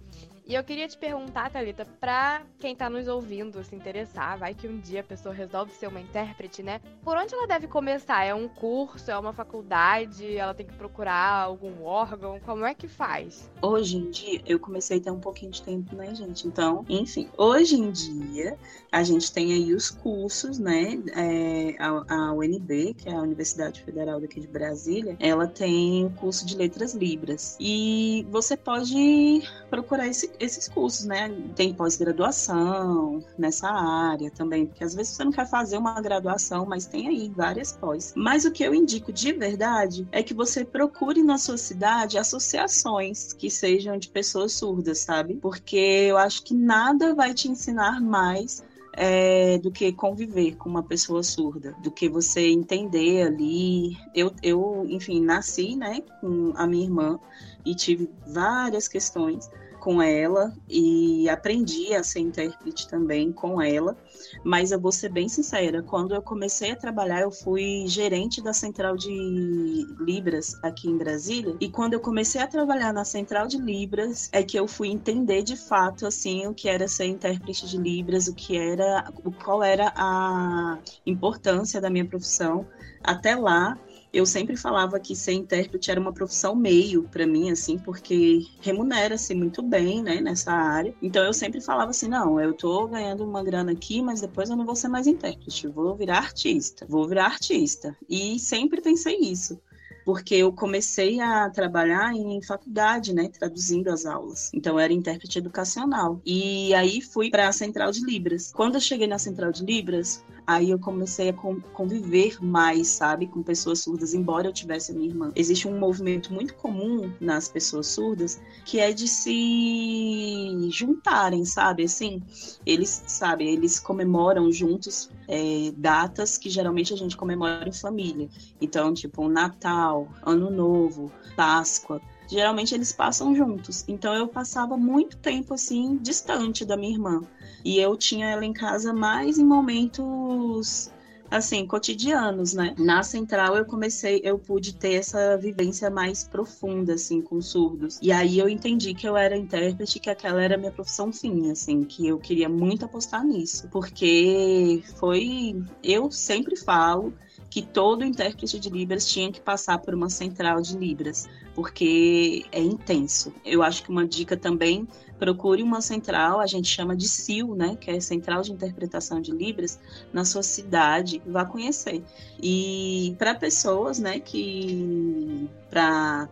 E 0.47 0.55
eu 0.55 0.63
queria 0.63 0.87
te 0.87 0.97
perguntar, 0.97 1.51
Thalita, 1.51 1.85
pra 1.99 2.41
quem 2.57 2.73
tá 2.73 2.89
nos 2.89 3.05
ouvindo 3.09 3.61
se 3.65 3.75
interessar, 3.75 4.37
vai 4.37 4.53
que 4.53 4.65
um 4.65 4.79
dia 4.79 5.01
a 5.01 5.03
pessoa 5.03 5.35
resolve 5.35 5.73
ser 5.73 5.87
uma 5.87 5.99
intérprete, 5.99 6.63
né? 6.63 6.79
Por 7.03 7.17
onde 7.17 7.33
ela 7.33 7.45
deve 7.45 7.67
começar? 7.67 8.23
É 8.23 8.33
um 8.33 8.47
curso? 8.47 9.11
É 9.11 9.19
uma 9.19 9.33
faculdade? 9.33 10.37
Ela 10.37 10.53
tem 10.53 10.65
que 10.65 10.73
procurar 10.73 11.43
algum 11.43 11.83
órgão? 11.83 12.39
Como 12.39 12.65
é 12.65 12.73
que 12.73 12.87
faz? 12.87 13.51
Hoje 13.61 13.97
em 13.97 14.09
dia, 14.09 14.41
eu 14.45 14.57
comecei 14.57 14.99
a 14.99 15.01
ter 15.01 15.11
um 15.11 15.19
pouquinho 15.19 15.51
de 15.51 15.61
tempo, 15.61 15.93
né, 15.97 16.15
gente? 16.15 16.47
Então, 16.47 16.85
enfim, 16.87 17.29
hoje 17.37 17.75
em 17.75 17.91
dia, 17.91 18.57
a 18.89 19.03
gente 19.03 19.29
tem 19.33 19.51
aí 19.51 19.73
os 19.73 19.89
cursos, 19.89 20.57
né? 20.57 20.97
É, 21.13 21.75
a, 21.77 22.29
a 22.29 22.31
UNB, 22.31 22.93
que 22.93 23.09
é 23.09 23.13
a 23.13 23.21
Universidade 23.21 23.81
Federal 23.83 24.21
daqui 24.21 24.39
de 24.39 24.47
Brasília, 24.47 25.17
ela 25.19 25.45
tem 25.45 26.05
o 26.05 26.09
curso 26.11 26.45
de 26.45 26.55
Letras 26.55 26.93
Libras. 26.93 27.57
E 27.59 28.25
você 28.31 28.55
pode 28.55 29.43
procurar 29.69 30.07
esse 30.07 30.36
esses 30.39 30.67
cursos, 30.67 31.05
né? 31.05 31.29
Tem 31.55 31.73
pós-graduação 31.73 33.23
nessa 33.37 33.69
área 33.69 34.31
também, 34.31 34.65
porque 34.65 34.83
às 34.83 34.93
vezes 34.93 35.13
você 35.13 35.23
não 35.23 35.31
quer 35.31 35.47
fazer 35.47 35.77
uma 35.77 35.99
graduação, 36.01 36.65
mas 36.65 36.85
tem 36.85 37.07
aí 37.07 37.31
várias 37.35 37.71
pós. 37.71 38.13
Mas 38.15 38.45
o 38.45 38.51
que 38.51 38.63
eu 38.63 38.73
indico 38.73 39.11
de 39.11 39.33
verdade 39.33 40.07
é 40.11 40.21
que 40.21 40.33
você 40.33 40.63
procure 40.63 41.23
na 41.23 41.37
sua 41.37 41.57
cidade 41.57 42.17
associações 42.17 43.33
que 43.33 43.49
sejam 43.49 43.97
de 43.97 44.09
pessoas 44.09 44.53
surdas, 44.53 44.99
sabe? 44.99 45.35
Porque 45.35 45.77
eu 45.77 46.17
acho 46.17 46.43
que 46.43 46.53
nada 46.53 47.13
vai 47.13 47.33
te 47.33 47.49
ensinar 47.49 48.01
mais 48.01 48.63
é, 48.93 49.59
do 49.59 49.71
que 49.71 49.93
conviver 49.93 50.55
com 50.55 50.67
uma 50.67 50.81
pessoa 50.81 51.21
surda, 51.21 51.75
do 51.83 51.91
que 51.91 52.09
você 52.09 52.47
entender 52.49 53.27
ali. 53.27 53.95
Eu, 54.13 54.33
eu, 54.41 54.85
enfim, 54.89 55.21
nasci, 55.21 55.75
né, 55.75 56.01
com 56.19 56.51
a 56.55 56.65
minha 56.65 56.85
irmã 56.85 57.19
e 57.63 57.75
tive 57.75 58.09
várias 58.25 58.87
questões 58.87 59.49
com 59.87 60.01
ela 60.01 60.53
e 60.67 61.29
aprendi 61.29 61.93
a 61.93 62.03
ser 62.03 62.19
intérprete 62.19 62.89
também 62.89 63.31
com 63.31 63.61
ela. 63.61 63.95
Mas 64.43 64.73
eu 64.73 64.79
vou 64.81 64.91
ser 64.91 65.07
bem 65.07 65.29
sincera, 65.29 65.81
quando 65.81 66.13
eu 66.13 66.21
comecei 66.21 66.71
a 66.71 66.75
trabalhar, 66.75 67.21
eu 67.21 67.31
fui 67.31 67.85
gerente 67.87 68.41
da 68.41 68.51
central 68.51 68.97
de 68.97 69.87
Libras 69.97 70.61
aqui 70.61 70.89
em 70.89 70.97
Brasília. 70.97 71.55
E 71.61 71.69
quando 71.69 71.93
eu 71.93 72.01
comecei 72.01 72.41
a 72.41 72.47
trabalhar 72.47 72.91
na 72.91 73.05
central 73.05 73.47
de 73.47 73.57
Libras, 73.57 74.27
é 74.33 74.43
que 74.43 74.59
eu 74.59 74.67
fui 74.67 74.89
entender 74.89 75.41
de 75.41 75.55
fato 75.55 76.05
assim 76.05 76.45
o 76.47 76.53
que 76.53 76.67
era 76.67 76.85
ser 76.89 77.05
intérprete 77.05 77.65
de 77.65 77.77
Libras, 77.77 78.27
o 78.27 78.35
que 78.35 78.57
era, 78.57 79.09
qual 79.41 79.63
era 79.63 79.93
a 79.95 80.79
importância 81.05 81.79
da 81.79 81.89
minha 81.89 82.03
profissão. 82.05 82.67
Até 83.01 83.37
lá, 83.37 83.79
eu 84.17 84.25
sempre 84.25 84.57
falava 84.57 84.99
que 84.99 85.15
ser 85.15 85.33
intérprete 85.33 85.91
era 85.91 85.99
uma 85.99 86.11
profissão 86.11 86.55
meio 86.55 87.03
para 87.03 87.27
mim, 87.27 87.51
assim, 87.51 87.77
porque 87.77 88.41
remunera-se 88.61 89.35
muito 89.35 89.61
bem, 89.61 90.01
né, 90.01 90.19
nessa 90.19 90.51
área. 90.51 90.95
Então 90.99 91.23
eu 91.23 91.33
sempre 91.33 91.61
falava 91.61 91.91
assim, 91.91 92.07
não, 92.07 92.41
eu 92.41 92.51
tô 92.53 92.87
ganhando 92.87 93.23
uma 93.23 93.43
grana 93.43 93.73
aqui, 93.73 94.01
mas 94.01 94.19
depois 94.19 94.49
eu 94.49 94.55
não 94.55 94.65
vou 94.65 94.75
ser 94.75 94.87
mais 94.87 95.05
intérprete, 95.05 95.67
vou 95.67 95.95
virar 95.95 96.17
artista, 96.17 96.83
vou 96.89 97.07
virar 97.07 97.25
artista. 97.25 97.95
E 98.09 98.39
sempre 98.39 98.81
pensei 98.81 99.17
isso 99.17 99.59
porque 100.03 100.35
eu 100.35 100.53
comecei 100.53 101.19
a 101.19 101.49
trabalhar 101.49 102.13
em 102.13 102.41
faculdade, 102.41 103.13
né, 103.13 103.27
traduzindo 103.27 103.89
as 103.89 104.05
aulas. 104.05 104.49
Então 104.53 104.75
eu 104.75 104.79
era 104.79 104.93
intérprete 104.93 105.37
educacional. 105.37 106.21
E 106.25 106.73
aí 106.73 107.01
fui 107.01 107.29
para 107.29 107.49
a 107.49 107.51
Central 107.51 107.91
de 107.91 107.99
Libras. 108.05 108.53
Quando 108.53 108.75
eu 108.75 108.79
cheguei 108.79 109.05
na 109.05 109.19
Central 109.19 109.51
de 109.51 109.65
Libras, 109.65 110.23
aí 110.47 110.71
eu 110.71 110.79
comecei 110.79 111.27
a 111.27 111.33
conviver 111.33 112.41
mais, 112.41 112.87
sabe, 112.87 113.27
com 113.27 113.43
pessoas 113.43 113.79
surdas, 113.79 114.13
embora 114.13 114.47
eu 114.47 114.53
tivesse 114.53 114.93
a 114.93 114.95
minha 114.95 115.09
irmã. 115.09 115.31
Existe 115.35 115.67
um 115.67 115.77
movimento 115.77 116.33
muito 116.33 116.55
comum 116.55 117.11
nas 117.19 117.49
pessoas 117.49 117.87
surdas 117.87 118.41
que 118.63 118.79
é 118.79 118.93
de 118.93 119.09
se 119.09 120.69
juntarem, 120.71 121.43
sabe, 121.43 121.83
assim, 121.83 122.21
eles, 122.65 123.03
sabe, 123.07 123.45
eles 123.45 123.77
comemoram 123.77 124.49
juntos 124.49 125.09
é, 125.27 125.73
datas 125.75 126.37
que 126.37 126.49
geralmente 126.49 126.93
a 126.93 126.97
gente 126.97 127.17
comemora 127.17 127.67
em 127.67 127.73
família. 127.73 128.29
Então, 128.61 128.93
tipo, 128.93 129.27
Natal, 129.27 130.07
Ano 130.25 130.49
Novo, 130.49 131.11
Páscoa 131.35 132.01
geralmente 132.27 132.73
eles 132.73 132.91
passam 132.91 133.35
juntos. 133.35 133.83
Então 133.87 134.13
eu 134.13 134.27
passava 134.27 134.77
muito 134.77 135.17
tempo 135.17 135.53
assim 135.53 135.97
distante 135.97 136.65
da 136.65 136.77
minha 136.77 136.93
irmã. 136.93 137.21
E 137.63 137.79
eu 137.79 137.95
tinha 137.97 138.27
ela 138.27 138.45
em 138.45 138.53
casa 138.53 138.93
mais 138.93 139.37
em 139.37 139.45
momentos 139.45 140.91
assim, 141.29 141.65
cotidianos, 141.65 142.53
né? 142.53 142.73
Na 142.77 143.03
central 143.03 143.55
eu 143.55 143.65
comecei, 143.65 144.21
eu 144.23 144.39
pude 144.39 144.73
ter 144.73 144.93
essa 144.93 145.37
vivência 145.37 145.89
mais 145.89 146.27
profunda, 146.27 146.93
assim, 146.93 147.21
com 147.21 147.41
surdos. 147.41 147.99
E 148.01 148.11
aí 148.11 148.39
eu 148.39 148.47
entendi 148.47 148.93
que 148.93 149.07
eu 149.07 149.17
era 149.17 149.37
intérprete, 149.37 149.99
que 149.99 150.09
aquela 150.09 150.41
era 150.41 150.55
a 150.55 150.57
minha 150.57 150.71
profissão 150.71 151.11
fim, 151.11 151.51
assim, 151.51 151.83
que 151.83 152.07
eu 152.07 152.17
queria 152.17 152.49
muito 152.49 152.85
apostar 152.85 153.25
nisso. 153.25 153.67
Porque 153.69 154.81
foi. 154.95 155.61
Eu 155.83 156.09
sempre 156.11 156.55
falo 156.55 157.13
que 157.49 157.61
todo 157.61 158.03
intérprete 158.03 158.59
de 158.59 158.69
Libras 158.69 159.07
tinha 159.07 159.31
que 159.31 159.39
passar 159.39 159.79
por 159.79 159.93
uma 159.93 160.09
central 160.09 160.61
de 160.61 160.77
Libras, 160.77 161.27
porque 161.55 162.45
é 162.51 162.61
intenso. 162.61 163.33
Eu 163.45 163.63
acho 163.63 163.83
que 163.83 163.89
uma 163.89 164.05
dica 164.05 164.35
também 164.35 164.87
procure 165.17 165.63
uma 165.63 165.81
central, 165.81 166.39
a 166.39 166.45
gente 166.45 166.67
chama 166.67 166.95
de 166.95 167.07
CIL, 167.07 167.55
né, 167.55 167.75
que 167.75 167.89
é 167.89 167.99
Central 167.99 168.41
de 168.41 168.51
Interpretação 168.51 169.19
de 169.19 169.31
Libras, 169.31 169.79
na 170.13 170.23
sua 170.23 170.43
cidade, 170.43 171.21
vá 171.25 171.43
conhecer. 171.45 172.03
E 172.41 173.15
para 173.17 173.33
pessoas, 173.33 173.97
né, 173.97 174.19
que 174.19 175.49
para 175.69 176.29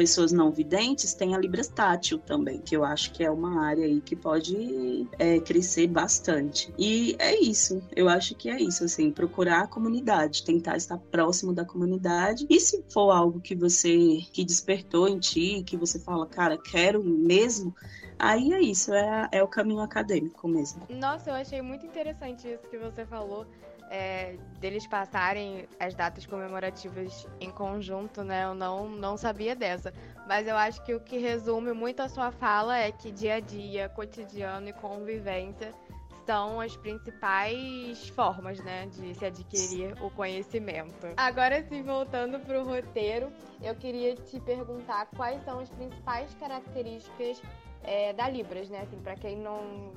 pessoas 0.00 0.32
não 0.32 0.50
videntes, 0.50 1.12
tem 1.12 1.34
a 1.34 1.38
Libras 1.38 1.68
Tátil 1.68 2.18
também, 2.18 2.58
que 2.58 2.74
eu 2.74 2.82
acho 2.82 3.12
que 3.12 3.22
é 3.22 3.30
uma 3.30 3.66
área 3.66 3.84
aí 3.84 4.00
que 4.00 4.16
pode 4.16 5.06
é, 5.18 5.38
crescer 5.40 5.88
bastante. 5.88 6.72
E 6.78 7.14
é 7.18 7.38
isso, 7.38 7.82
eu 7.94 8.08
acho 8.08 8.34
que 8.34 8.48
é 8.48 8.58
isso, 8.58 8.82
assim, 8.82 9.10
procurar 9.12 9.64
a 9.64 9.66
comunidade, 9.66 10.42
tentar 10.42 10.78
estar 10.78 10.96
próximo 10.96 11.52
da 11.52 11.66
comunidade. 11.66 12.46
E 12.48 12.58
se 12.58 12.82
for 12.88 13.10
algo 13.10 13.42
que 13.42 13.54
você, 13.54 14.22
que 14.32 14.42
despertou 14.42 15.06
em 15.06 15.18
ti, 15.18 15.62
que 15.66 15.76
você 15.76 15.98
fala, 15.98 16.26
cara, 16.26 16.56
quero 16.56 17.04
mesmo, 17.04 17.74
Aí 18.22 18.52
é 18.52 18.60
isso, 18.60 18.92
é, 18.92 19.28
é 19.32 19.42
o 19.42 19.48
caminho 19.48 19.80
acadêmico 19.80 20.46
mesmo. 20.46 20.82
Nossa, 20.90 21.30
eu 21.30 21.34
achei 21.34 21.62
muito 21.62 21.86
interessante 21.86 22.46
isso 22.46 22.68
que 22.68 22.76
você 22.76 23.06
falou. 23.06 23.46
É, 23.92 24.36
deles 24.60 24.86
passarem 24.86 25.68
as 25.80 25.96
datas 25.96 26.24
comemorativas 26.24 27.26
em 27.40 27.50
conjunto, 27.50 28.22
né? 28.22 28.44
Eu 28.44 28.54
não, 28.54 28.88
não 28.88 29.16
sabia 29.16 29.56
dessa. 29.56 29.92
Mas 30.28 30.46
eu 30.46 30.56
acho 30.56 30.80
que 30.84 30.94
o 30.94 31.00
que 31.00 31.18
resume 31.18 31.72
muito 31.72 32.00
a 32.00 32.08
sua 32.08 32.30
fala 32.30 32.78
é 32.78 32.92
que 32.92 33.10
dia 33.10 33.34
a 33.34 33.40
dia, 33.40 33.88
cotidiano 33.88 34.68
e 34.68 34.72
convivência 34.72 35.74
são 36.30 36.60
as 36.60 36.76
principais 36.76 38.08
formas, 38.10 38.60
né, 38.60 38.86
de 38.86 39.12
se 39.14 39.24
adquirir 39.24 40.00
o 40.00 40.08
conhecimento. 40.10 41.08
Agora 41.16 41.60
sim, 41.68 41.82
voltando 41.82 42.38
para 42.38 42.60
o 42.60 42.64
roteiro, 42.64 43.32
eu 43.60 43.74
queria 43.74 44.14
te 44.14 44.38
perguntar 44.38 45.06
quais 45.16 45.42
são 45.44 45.58
as 45.58 45.68
principais 45.70 46.32
características 46.34 47.42
é, 47.82 48.12
da 48.12 48.28
Libras, 48.28 48.68
né? 48.68 48.82
Assim, 48.82 49.00
para 49.00 49.16
quem 49.16 49.36
não 49.36 49.92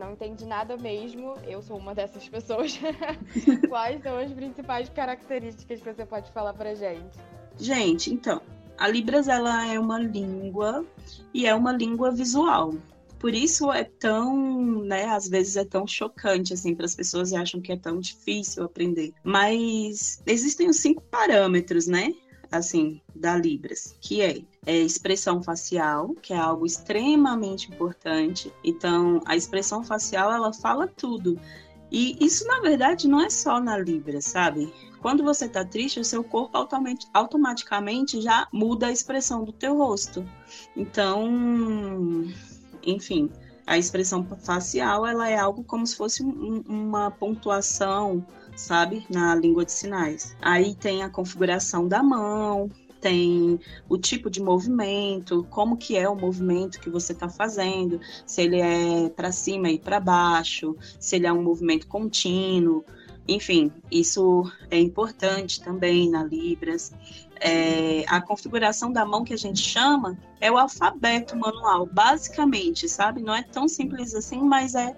não 0.00 0.12
entende 0.12 0.46
nada 0.46 0.76
mesmo, 0.78 1.34
eu 1.46 1.62
sou 1.62 1.76
uma 1.76 1.94
dessas 1.94 2.26
pessoas. 2.28 2.80
Quais 3.68 4.02
são 4.02 4.16
as 4.16 4.32
principais 4.32 4.88
características 4.88 5.80
que 5.80 5.92
você 5.92 6.06
pode 6.06 6.32
falar 6.32 6.54
pra 6.54 6.74
gente? 6.74 7.18
Gente, 7.58 8.12
então, 8.12 8.40
a 8.78 8.88
Libras 8.88 9.28
ela 9.28 9.66
é 9.66 9.78
uma 9.78 9.98
língua 9.98 10.86
e 11.34 11.46
é 11.46 11.54
uma 11.54 11.70
língua 11.70 12.10
visual. 12.10 12.74
Por 13.18 13.34
isso 13.34 13.70
é 13.70 13.84
tão, 13.84 14.82
né, 14.82 15.04
às 15.04 15.28
vezes 15.28 15.54
é 15.56 15.64
tão 15.64 15.86
chocante 15.86 16.54
assim 16.54 16.74
para 16.74 16.86
as 16.86 16.94
pessoas 16.94 17.30
e 17.30 17.36
acham 17.36 17.60
que 17.60 17.70
é 17.70 17.76
tão 17.76 18.00
difícil 18.00 18.64
aprender. 18.64 19.12
Mas 19.22 20.22
existem 20.26 20.70
os 20.70 20.78
cinco 20.78 21.02
parâmetros, 21.02 21.86
né? 21.86 22.14
Assim, 22.50 23.00
da 23.14 23.36
Libras, 23.36 23.94
que 24.00 24.20
é, 24.22 24.42
é 24.66 24.76
expressão 24.78 25.42
facial, 25.42 26.14
que 26.22 26.32
é 26.32 26.36
algo 26.36 26.66
extremamente 26.66 27.70
importante. 27.70 28.52
Então, 28.64 29.20
a 29.24 29.36
expressão 29.36 29.84
facial, 29.84 30.32
ela 30.32 30.52
fala 30.52 30.86
tudo. 30.88 31.38
E 31.90 32.16
isso, 32.24 32.46
na 32.46 32.60
verdade, 32.60 33.08
não 33.08 33.20
é 33.20 33.30
só 33.30 33.60
na 33.60 33.76
Libras, 33.78 34.24
sabe? 34.26 34.72
Quando 35.00 35.24
você 35.24 35.48
tá 35.48 35.64
triste, 35.64 35.98
o 36.00 36.04
seu 36.04 36.22
corpo 36.22 36.56
automaticamente 37.12 38.20
já 38.20 38.46
muda 38.52 38.86
a 38.88 38.92
expressão 38.92 39.44
do 39.44 39.52
teu 39.52 39.76
rosto. 39.76 40.24
Então, 40.76 41.28
enfim, 42.84 43.30
A 43.70 43.78
expressão 43.78 44.26
facial, 44.40 45.06
ela 45.06 45.28
é 45.28 45.38
algo 45.38 45.62
como 45.62 45.86
se 45.86 45.96
fosse 45.96 46.24
um, 46.24 46.60
uma 46.66 47.08
pontuação, 47.08 48.26
sabe, 48.60 49.06
na 49.10 49.34
língua 49.34 49.64
de 49.64 49.72
sinais. 49.72 50.36
Aí 50.40 50.74
tem 50.74 51.02
a 51.02 51.10
configuração 51.10 51.88
da 51.88 52.02
mão, 52.02 52.70
tem 53.00 53.58
o 53.88 53.96
tipo 53.96 54.30
de 54.30 54.42
movimento, 54.42 55.46
como 55.50 55.76
que 55.76 55.96
é 55.96 56.08
o 56.08 56.14
movimento 56.14 56.78
que 56.78 56.90
você 56.90 57.12
está 57.12 57.28
fazendo, 57.28 58.00
se 58.26 58.42
ele 58.42 58.60
é 58.60 59.08
para 59.08 59.32
cima 59.32 59.70
e 59.70 59.78
para 59.78 59.98
baixo, 59.98 60.76
se 60.98 61.16
ele 61.16 61.26
é 61.26 61.32
um 61.32 61.42
movimento 61.42 61.86
contínuo, 61.86 62.84
enfim, 63.26 63.72
isso 63.90 64.50
é 64.70 64.78
importante 64.78 65.60
também 65.60 66.10
na 66.10 66.24
Libras. 66.24 66.92
É, 67.40 68.04
a 68.08 68.20
configuração 68.20 68.92
da 68.92 69.04
mão 69.04 69.24
que 69.24 69.32
a 69.32 69.36
gente 69.36 69.60
chama 69.60 70.18
é 70.40 70.50
o 70.50 70.58
alfabeto 70.58 71.36
manual, 71.36 71.86
basicamente, 71.86 72.88
sabe? 72.88 73.22
Não 73.22 73.34
é 73.34 73.42
tão 73.42 73.68
simples 73.68 74.14
assim, 74.14 74.40
mas 74.42 74.74
é 74.74 74.96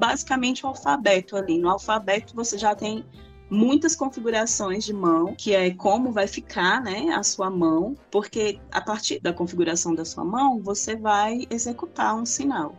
basicamente 0.00 0.64
o 0.64 0.68
alfabeto 0.70 1.36
ali. 1.36 1.58
No 1.58 1.68
alfabeto 1.68 2.34
você 2.34 2.56
já 2.56 2.74
tem 2.74 3.04
muitas 3.50 3.94
configurações 3.94 4.82
de 4.82 4.94
mão, 4.94 5.34
que 5.36 5.54
é 5.54 5.70
como 5.74 6.10
vai 6.10 6.26
ficar, 6.26 6.80
né, 6.80 7.10
a 7.10 7.22
sua 7.22 7.50
mão, 7.50 7.94
porque 8.10 8.58
a 8.72 8.80
partir 8.80 9.20
da 9.20 9.32
configuração 9.32 9.94
da 9.94 10.04
sua 10.04 10.24
mão, 10.24 10.58
você 10.58 10.96
vai 10.96 11.46
executar 11.50 12.14
um 12.14 12.24
sinal. 12.24 12.74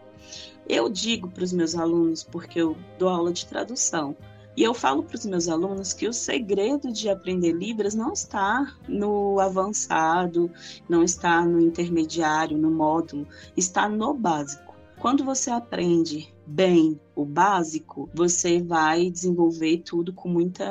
Eu 0.67 0.89
digo 0.89 1.29
para 1.29 1.43
os 1.43 1.53
meus 1.53 1.75
alunos, 1.75 2.23
porque 2.23 2.59
eu 2.59 2.75
dou 2.97 3.09
aula 3.09 3.31
de 3.31 3.45
tradução, 3.45 4.15
e 4.57 4.63
eu 4.63 4.73
falo 4.73 5.03
para 5.03 5.15
os 5.15 5.25
meus 5.25 5.47
alunos 5.47 5.93
que 5.93 6.07
o 6.07 6.13
segredo 6.13 6.91
de 6.91 7.07
aprender 7.07 7.51
Libras 7.51 7.93
não 7.93 8.13
está 8.13 8.75
no 8.87 9.39
avançado, 9.39 10.51
não 10.89 11.03
está 11.03 11.45
no 11.45 11.59
intermediário, 11.59 12.57
no 12.57 12.71
módulo, 12.71 13.27
está 13.55 13.87
no 13.87 14.13
básico. 14.13 14.71
Quando 14.99 15.23
você 15.23 15.49
aprende 15.49 16.31
bem 16.51 16.99
o 17.15 17.23
básico, 17.25 18.09
você 18.13 18.61
vai 18.61 19.09
desenvolver 19.09 19.77
tudo 19.79 20.13
com 20.13 20.27
muita 20.27 20.65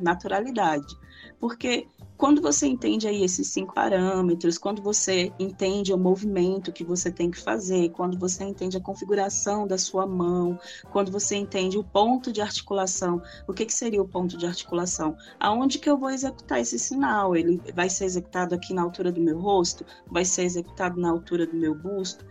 naturalidade. 0.00 0.96
Porque 1.38 1.86
quando 2.18 2.42
você 2.42 2.66
entende 2.66 3.06
aí 3.06 3.22
esses 3.22 3.46
cinco 3.46 3.72
parâmetros, 3.72 4.58
quando 4.58 4.82
você 4.82 5.32
entende 5.38 5.94
o 5.94 5.96
movimento 5.96 6.72
que 6.72 6.82
você 6.82 7.12
tem 7.12 7.30
que 7.30 7.40
fazer, 7.40 7.90
quando 7.90 8.18
você 8.18 8.42
entende 8.42 8.76
a 8.76 8.80
configuração 8.80 9.68
da 9.68 9.78
sua 9.78 10.04
mão, 10.04 10.58
quando 10.90 11.12
você 11.12 11.36
entende 11.36 11.78
o 11.78 11.84
ponto 11.84 12.32
de 12.32 12.40
articulação, 12.40 13.22
o 13.46 13.54
que, 13.54 13.64
que 13.64 13.72
seria 13.72 14.02
o 14.02 14.08
ponto 14.08 14.36
de 14.36 14.46
articulação? 14.46 15.16
Aonde 15.38 15.78
que 15.78 15.88
eu 15.88 15.96
vou 15.96 16.10
executar 16.10 16.60
esse 16.60 16.76
sinal? 16.76 17.36
Ele 17.36 17.62
vai 17.72 17.88
ser 17.88 18.06
executado 18.06 18.52
aqui 18.52 18.74
na 18.74 18.82
altura 18.82 19.12
do 19.12 19.20
meu 19.20 19.38
rosto? 19.38 19.86
Vai 20.10 20.24
ser 20.24 20.42
executado 20.42 21.00
na 21.00 21.10
altura 21.10 21.46
do 21.46 21.56
meu 21.56 21.72
busto? 21.72 22.26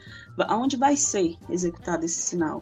Aonde 0.49 0.75
vai 0.75 0.97
ser 0.97 1.37
executado 1.49 2.03
esse 2.03 2.21
sinal? 2.21 2.61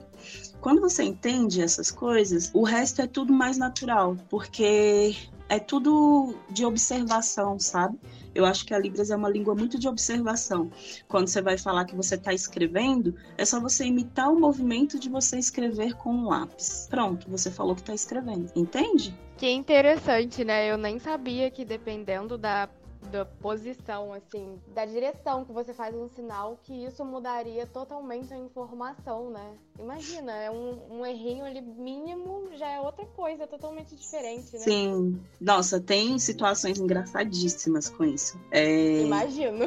Quando 0.65 0.81
você 0.81 1.03
entende 1.03 1.61
essas 1.61 1.91
coisas, 1.91 2.49
o 2.51 2.63
resto 2.63 2.99
é 2.99 3.05
tudo 3.05 3.31
mais 3.31 3.55
natural, 3.55 4.17
porque 4.31 5.15
é 5.47 5.59
tudo 5.59 6.33
de 6.49 6.65
observação, 6.65 7.59
sabe? 7.59 7.99
Eu 8.33 8.47
acho 8.47 8.65
que 8.65 8.73
a 8.73 8.79
Libras 8.79 9.11
é 9.11 9.15
uma 9.15 9.29
língua 9.29 9.53
muito 9.53 9.77
de 9.77 9.87
observação. 9.87 10.71
Quando 11.07 11.27
você 11.27 11.39
vai 11.39 11.55
falar 11.55 11.85
que 11.85 11.95
você 11.95 12.15
está 12.15 12.33
escrevendo, 12.33 13.13
é 13.37 13.45
só 13.45 13.59
você 13.59 13.85
imitar 13.85 14.33
o 14.33 14.39
movimento 14.39 14.97
de 14.97 15.07
você 15.07 15.37
escrever 15.37 15.93
com 15.97 16.11
um 16.11 16.29
lápis. 16.29 16.87
Pronto, 16.89 17.29
você 17.29 17.51
falou 17.51 17.75
que 17.75 17.81
está 17.81 17.93
escrevendo. 17.93 18.51
Entende? 18.55 19.15
Que 19.37 19.47
interessante, 19.47 20.43
né? 20.43 20.71
Eu 20.71 20.79
nem 20.79 20.97
sabia 20.97 21.51
que 21.51 21.63
dependendo 21.63 22.39
da 22.39 22.67
da 23.05 23.25
posição, 23.25 24.13
assim, 24.13 24.59
da 24.73 24.85
direção 24.85 25.45
que 25.45 25.51
você 25.51 25.73
faz 25.73 25.95
um 25.95 26.07
sinal, 26.07 26.59
que 26.63 26.73
isso 26.85 27.03
mudaria 27.05 27.65
totalmente 27.65 28.33
a 28.33 28.37
informação, 28.37 29.29
né? 29.29 29.53
Imagina, 29.79 30.31
é 30.31 30.49
um, 30.49 30.99
um 30.99 31.05
errinho 31.05 31.45
ali 31.45 31.61
mínimo, 31.61 32.49
já 32.55 32.69
é 32.69 32.79
outra 32.79 33.05
coisa, 33.05 33.45
totalmente 33.45 33.95
diferente, 33.95 34.53
né? 34.53 34.59
Sim. 34.59 35.19
Nossa, 35.39 35.79
tem 35.79 36.17
situações 36.17 36.79
engraçadíssimas 36.79 37.89
com 37.89 38.03
isso. 38.03 38.39
É... 38.51 39.01
Imagino. 39.01 39.65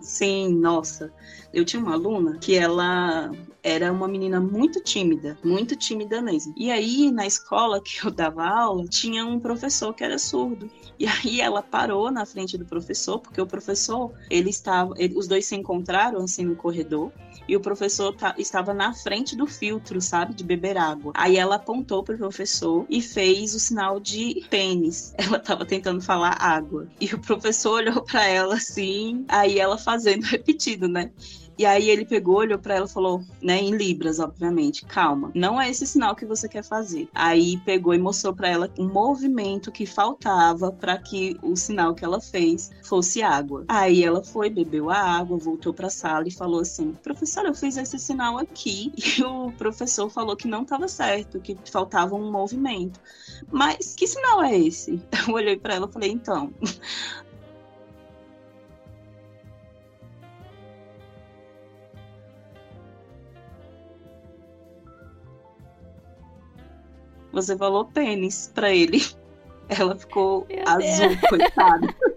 Sim, 0.00 0.54
nossa. 0.54 1.12
Eu 1.52 1.64
tinha 1.64 1.82
uma 1.82 1.94
aluna 1.94 2.38
que 2.38 2.54
ela 2.56 3.30
era 3.62 3.90
uma 3.92 4.06
menina 4.06 4.40
muito 4.40 4.80
tímida, 4.80 5.38
muito 5.42 5.74
tímida 5.74 6.20
mesmo. 6.20 6.52
E 6.56 6.70
aí, 6.70 7.10
na 7.10 7.26
escola 7.26 7.80
que 7.80 8.04
eu 8.04 8.10
dava 8.10 8.46
aula, 8.46 8.84
tinha 8.86 9.24
um 9.24 9.40
professor 9.40 9.94
que 9.94 10.04
era 10.04 10.18
surdo. 10.18 10.70
E 10.98 11.06
aí 11.06 11.40
ela 11.40 11.62
parou 11.62 12.10
na 12.10 12.26
frente 12.26 12.58
do 12.58 12.64
professor, 12.66 13.18
porque 13.18 13.40
o 13.40 13.46
professor, 13.46 14.12
ele 14.30 14.50
estava, 14.50 14.94
ele, 14.96 15.16
os 15.16 15.26
dois 15.26 15.46
se 15.46 15.54
encontraram 15.54 16.22
assim 16.22 16.44
no 16.44 16.56
corredor, 16.56 17.12
e 17.48 17.56
o 17.56 17.60
professor 17.60 18.12
tá, 18.14 18.34
estava 18.38 18.74
na 18.74 18.92
frente 18.92 19.36
do 19.36 19.46
filtro, 19.46 20.00
sabe, 20.00 20.34
de 20.34 20.42
beber 20.42 20.76
água. 20.76 21.12
Aí 21.14 21.36
ela 21.36 21.56
apontou 21.56 22.02
para 22.02 22.14
o 22.14 22.18
professor 22.18 22.84
e 22.88 23.00
fez 23.00 23.54
o 23.54 23.60
sinal 23.60 24.00
de 24.00 24.44
pênis. 24.50 25.14
Ela 25.18 25.38
estava 25.38 25.64
tentando 25.64 26.00
falar 26.00 26.36
água. 26.40 26.88
E 27.00 27.06
o 27.14 27.18
professor 27.18 27.74
olhou 27.74 28.02
para 28.02 28.26
ela 28.26 28.54
assim, 28.54 29.24
aí 29.28 29.58
ela 29.58 29.78
fazendo 29.78 30.24
repetido, 30.26 30.88
né? 30.88 31.10
E 31.58 31.64
aí 31.64 31.88
ele 31.88 32.04
pegou, 32.04 32.36
olhou 32.36 32.58
para 32.58 32.74
ela 32.74 32.86
e 32.86 32.90
falou, 32.90 33.22
né, 33.40 33.58
em 33.58 33.76
libras, 33.76 34.18
obviamente, 34.18 34.84
calma, 34.84 35.30
não 35.34 35.60
é 35.60 35.70
esse 35.70 35.86
sinal 35.86 36.14
que 36.14 36.26
você 36.26 36.48
quer 36.48 36.62
fazer. 36.62 37.08
Aí 37.14 37.56
pegou 37.64 37.94
e 37.94 37.98
mostrou 37.98 38.34
para 38.34 38.48
ela 38.48 38.70
um 38.78 38.86
movimento 38.86 39.72
que 39.72 39.86
faltava 39.86 40.70
para 40.70 40.98
que 40.98 41.36
o 41.42 41.56
sinal 41.56 41.94
que 41.94 42.04
ela 42.04 42.20
fez 42.20 42.70
fosse 42.82 43.22
água. 43.22 43.64
Aí 43.68 44.04
ela 44.04 44.22
foi, 44.22 44.50
bebeu 44.50 44.90
a 44.90 44.98
água, 44.98 45.38
voltou 45.38 45.72
para 45.72 45.86
a 45.86 45.90
sala 45.90 46.28
e 46.28 46.30
falou 46.30 46.60
assim: 46.60 46.92
"Professora, 47.02 47.48
eu 47.48 47.54
fiz 47.54 47.76
esse 47.76 47.98
sinal 47.98 48.38
aqui". 48.38 48.92
E 49.16 49.22
o 49.22 49.50
professor 49.52 50.10
falou 50.10 50.36
que 50.36 50.46
não 50.46 50.62
estava 50.62 50.88
certo, 50.88 51.40
que 51.40 51.56
faltava 51.70 52.14
um 52.14 52.30
movimento. 52.30 53.00
Mas 53.50 53.94
que 53.94 54.06
sinal 54.06 54.42
é 54.42 54.58
esse? 54.58 55.02
Eu 55.26 55.34
olhei 55.34 55.56
para 55.56 55.74
ela 55.74 55.86
e 55.88 55.92
falei: 55.92 56.10
"Então, 56.10 56.52
Você 67.36 67.54
falou 67.54 67.84
pênis 67.84 68.50
pra 68.54 68.74
ele. 68.74 69.04
Ela 69.68 69.94
ficou 69.94 70.46
Meu 70.48 70.66
azul, 70.66 71.08
Deus. 71.08 71.20
coitada. 71.28 71.94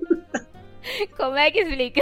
Como 1.17 1.35
é 1.35 1.51
que 1.51 1.59
explica? 1.59 2.01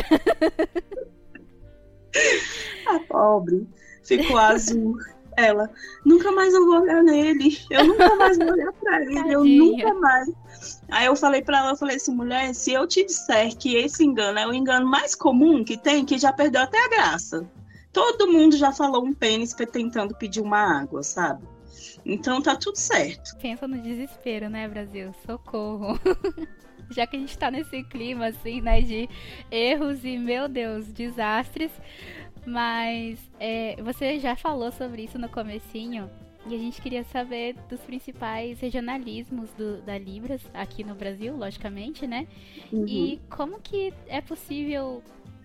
A 2.88 3.00
pobre 3.08 3.68
ficou 4.04 4.38
azul. 4.38 4.98
Ela, 5.36 5.68
nunca 6.06 6.32
mais 6.32 6.54
eu 6.54 6.64
vou 6.66 6.82
olhar 6.82 7.04
nele. 7.04 7.58
Eu 7.72 7.86
nunca 7.86 8.16
mais 8.16 8.38
vou 8.38 8.52
olhar 8.52 8.72
pra 8.74 9.02
ele. 9.02 9.16
Tadinha. 9.16 9.34
Eu 9.34 9.44
nunca 9.44 9.94
mais. 9.96 10.30
Aí 10.92 11.06
eu 11.08 11.16
falei 11.16 11.42
pra 11.42 11.60
ela, 11.60 11.72
eu 11.72 11.76
falei 11.76 11.96
assim, 11.96 12.14
mulher, 12.14 12.54
se 12.54 12.72
eu 12.74 12.88
te 12.88 13.04
disser 13.04 13.56
que 13.58 13.76
esse 13.76 14.04
engano 14.04 14.38
é 14.38 14.48
o 14.48 14.54
engano 14.54 14.88
mais 14.88 15.16
comum 15.16 15.64
que 15.64 15.76
tem, 15.76 16.06
que 16.06 16.20
já 16.20 16.32
perdeu 16.32 16.62
até 16.62 16.84
a 16.84 16.90
graça. 16.90 17.48
Todo 17.92 18.32
mundo 18.32 18.56
já 18.56 18.72
falou 18.72 19.04
um 19.04 19.14
pênis 19.14 19.54
tentando 19.54 20.16
pedir 20.16 20.42
uma 20.42 20.82
água, 20.82 21.02
sabe? 21.04 21.44
Então 22.06 22.42
tá 22.42 22.56
tudo 22.56 22.78
certo. 22.78 23.36
Pensa 23.38 23.68
no 23.68 23.82
desespero, 23.82 24.50
né, 24.50 24.68
Brasil? 24.68 25.14
Socorro. 25.26 26.00
Já 26.90 27.06
que 27.06 27.18
a 27.18 27.20
gente 27.20 27.38
tá 27.38 27.52
nesse 27.52 27.84
clima, 27.84 28.28
assim, 28.28 28.62
né, 28.62 28.82
de 28.82 29.10
erros 29.52 30.06
e, 30.06 30.18
meu 30.18 30.48
Deus, 30.48 30.88
desastres. 30.88 31.72
Mas 32.46 33.20
é, 33.40 33.76
você 33.84 34.20
já 34.20 34.38
falou 34.38 34.72
sobre 34.72 35.04
isso 35.04 35.20
no 35.20 35.28
comecinho. 35.28 36.10
E 36.50 36.56
a 36.56 36.58
gente 36.58 36.82
queria 36.82 37.04
saber 37.04 37.56
dos 37.68 37.82
principais 37.82 38.62
regionalismos 38.62 39.52
do, 39.52 39.82
da 39.82 39.98
Libras 39.98 40.42
aqui 40.54 40.82
no 40.82 40.96
Brasil, 40.96 41.36
logicamente, 41.36 42.08
né? 42.08 42.26
Uhum. 42.72 42.86
E 42.88 43.20
como 43.30 43.60
que 43.60 43.94
é 44.08 44.22
possível 44.22 45.04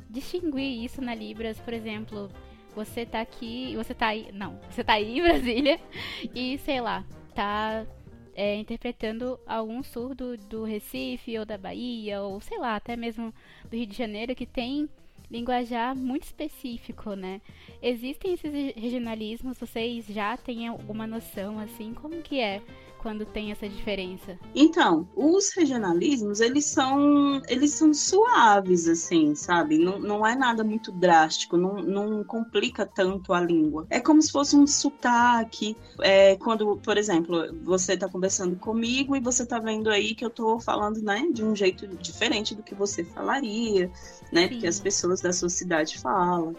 distinguir 0.08 0.84
isso 0.84 1.02
na 1.02 1.12
Libras, 1.12 1.58
por 1.58 1.74
exemplo, 1.74 2.30
você 2.74 3.04
tá 3.04 3.20
aqui, 3.20 3.74
você 3.76 3.94
tá 3.94 4.08
aí, 4.08 4.30
não, 4.32 4.58
você 4.70 4.82
tá 4.82 4.94
aí 4.94 5.18
em 5.18 5.22
Brasília 5.22 5.80
e 6.34 6.58
sei 6.58 6.80
lá, 6.80 7.04
tá 7.34 7.86
é, 8.34 8.56
interpretando 8.56 9.38
algum 9.46 9.82
surdo 9.82 10.36
do 10.36 10.64
Recife 10.64 11.38
ou 11.38 11.44
da 11.44 11.58
Bahia 11.58 12.22
ou 12.22 12.40
sei 12.40 12.58
lá, 12.58 12.76
até 12.76 12.96
mesmo 12.96 13.32
do 13.70 13.76
Rio 13.76 13.86
de 13.86 13.96
Janeiro 13.96 14.34
que 14.34 14.46
tem 14.46 14.88
linguajar 15.30 15.96
muito 15.96 16.24
específico, 16.24 17.14
né? 17.14 17.40
Existem 17.82 18.34
esses 18.34 18.52
regionalismos, 18.76 19.58
vocês 19.58 20.04
já 20.06 20.36
têm 20.36 20.68
alguma 20.68 21.06
noção 21.06 21.58
assim, 21.58 21.94
como 21.94 22.20
que 22.20 22.38
é 22.38 22.60
quando 23.02 23.26
tem 23.26 23.50
essa 23.50 23.68
diferença? 23.68 24.38
Então, 24.54 25.08
os 25.16 25.52
regionalismos, 25.54 26.40
eles 26.40 26.66
são, 26.66 27.42
eles 27.48 27.72
são 27.72 27.92
suaves, 27.92 28.86
assim, 28.86 29.34
sabe? 29.34 29.76
Não, 29.76 29.98
não 29.98 30.26
é 30.26 30.36
nada 30.36 30.62
muito 30.62 30.92
drástico, 30.92 31.56
não, 31.56 31.82
não 31.82 32.22
complica 32.22 32.86
tanto 32.86 33.32
a 33.32 33.40
língua. 33.40 33.86
É 33.90 33.98
como 34.00 34.22
se 34.22 34.30
fosse 34.30 34.56
um 34.56 34.66
sotaque. 34.66 35.76
É, 36.00 36.36
quando, 36.36 36.76
por 36.78 36.96
exemplo, 36.96 37.52
você 37.64 37.94
está 37.94 38.08
conversando 38.08 38.56
comigo 38.56 39.16
e 39.16 39.20
você 39.20 39.42
está 39.42 39.58
vendo 39.58 39.90
aí 39.90 40.14
que 40.14 40.24
eu 40.24 40.28
estou 40.28 40.60
falando, 40.60 41.02
né, 41.02 41.26
de 41.32 41.44
um 41.44 41.56
jeito 41.56 41.86
diferente 41.88 42.54
do 42.54 42.62
que 42.62 42.74
você 42.74 43.02
falaria, 43.02 43.90
né? 44.30 44.42
Sim. 44.42 44.48
Porque 44.48 44.66
as 44.66 44.78
pessoas 44.80 45.20
da 45.20 45.32
sua 45.32 45.48
cidade 45.48 45.98
falam. 45.98 46.54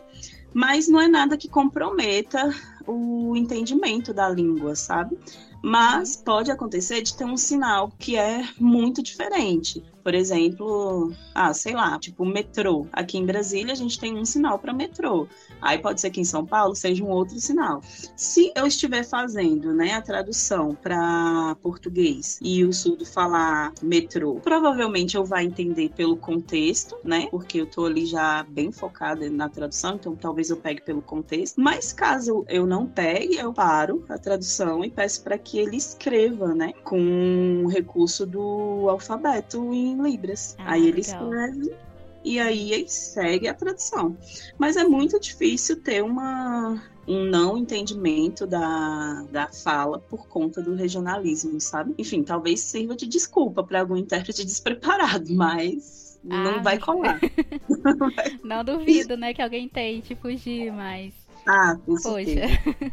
mas 0.54 0.88
não 0.88 1.00
é 1.02 1.08
nada 1.08 1.38
que 1.38 1.48
comprometa 1.50 2.54
o 2.86 3.36
entendimento 3.36 4.14
da 4.14 4.30
língua, 4.30 4.76
sabe? 4.76 5.18
Mas 5.64 6.16
pode 6.16 6.52
acontecer 6.52 7.02
de 7.02 7.16
ter 7.16 7.26
um 7.26 7.38
sinal 7.38 7.92
que 7.98 8.18
é 8.18 8.44
muito 8.60 9.02
diferente. 9.02 9.84
Por 10.04 10.14
exemplo, 10.14 11.14
ah, 11.34 11.54
sei 11.54 11.74
lá, 11.74 11.98
tipo 11.98 12.26
metrô. 12.26 12.86
Aqui 12.92 13.18
em 13.18 13.26
Brasília 13.26 13.72
a 13.72 13.76
gente 13.76 14.00
tem 14.00 14.18
um 14.18 14.26
sinal 14.26 14.60
para 14.60 14.74
metrô. 14.74 15.28
Aí 15.62 15.78
pode 15.78 16.02
ser 16.02 16.10
que 16.10 16.20
em 16.20 16.26
São 16.26 16.46
Paulo 16.46 16.76
seja 16.76 17.04
um 17.04 17.10
outro 17.10 17.40
sinal. 17.40 17.82
Se 18.16 18.52
eu 18.56 18.68
estiver 18.68 19.04
fazendo, 19.06 19.74
né, 19.74 19.94
a 19.94 20.02
tradução 20.02 20.76
para 20.76 21.56
português 21.62 22.38
e 22.42 22.64
o 22.66 22.74
surdo 22.74 23.06
falar 23.06 23.74
metrô, 23.82 24.36
provavelmente 24.44 25.16
eu 25.16 25.24
vai 25.24 25.46
entender 25.46 25.90
pelo 25.96 26.18
contexto, 26.18 26.98
né? 27.04 27.28
Porque 27.32 27.62
eu 27.62 27.66
tô 27.66 27.86
ali 27.86 28.06
já 28.06 28.44
bem 28.44 28.72
focada 28.72 29.30
na 29.30 29.48
tradução, 29.48 29.96
então 29.96 30.16
talvez 30.16 30.50
eu 30.50 30.58
pegue 30.58 30.82
pelo 30.82 31.02
contexto. 31.02 31.62
Mas 31.62 31.94
caso 31.94 32.44
eu 32.50 32.66
não 32.66 32.86
pegue, 32.86 33.38
eu 33.38 33.54
paro 33.54 34.04
a 34.10 34.18
tradução 34.18 34.84
e 34.84 34.92
peço 34.92 35.24
para 35.24 35.38
que 35.38 35.58
ele 35.60 35.78
escreva, 35.78 36.54
né, 36.54 36.74
com 36.84 37.68
recurso 37.68 38.26
do 38.26 38.88
alfabeto 38.90 39.74
em 39.74 39.93
Libras. 40.02 40.56
Ah, 40.60 40.74
aí 40.74 40.88
ele 40.88 41.02
legal. 41.02 41.24
escreve 41.34 41.76
e 42.24 42.40
aí 42.40 42.88
segue 42.88 43.48
a 43.48 43.54
tradução. 43.54 44.18
Mas 44.58 44.78
é 44.78 44.84
muito 44.84 45.20
difícil 45.20 45.82
ter 45.82 46.02
uma, 46.02 46.82
um 47.08 47.26
não 47.26 47.58
entendimento 47.58 48.48
da, 48.48 49.26
da 49.32 49.48
fala 49.48 50.00
por 50.00 50.28
conta 50.28 50.62
do 50.62 50.74
regionalismo, 50.74 51.60
sabe? 51.60 51.94
Enfim, 51.98 52.24
talvez 52.24 52.62
sirva 52.62 52.96
de 52.96 53.06
desculpa 53.08 53.64
para 53.64 53.82
algum 53.82 53.98
intérprete 53.98 54.44
despreparado, 54.46 55.34
mas 55.34 56.18
Ah, 56.30 56.44
não 56.44 56.64
vai 56.64 56.80
colar. 56.80 57.20
Não 58.44 58.64
duvido, 58.64 59.18
né, 59.18 59.34
que 59.34 59.42
alguém 59.42 59.68
tente 59.68 60.16
fugir, 60.16 60.72
mas. 60.72 61.14
ah, 61.46 61.76
com 61.86 61.96
Poxa. 61.96 62.42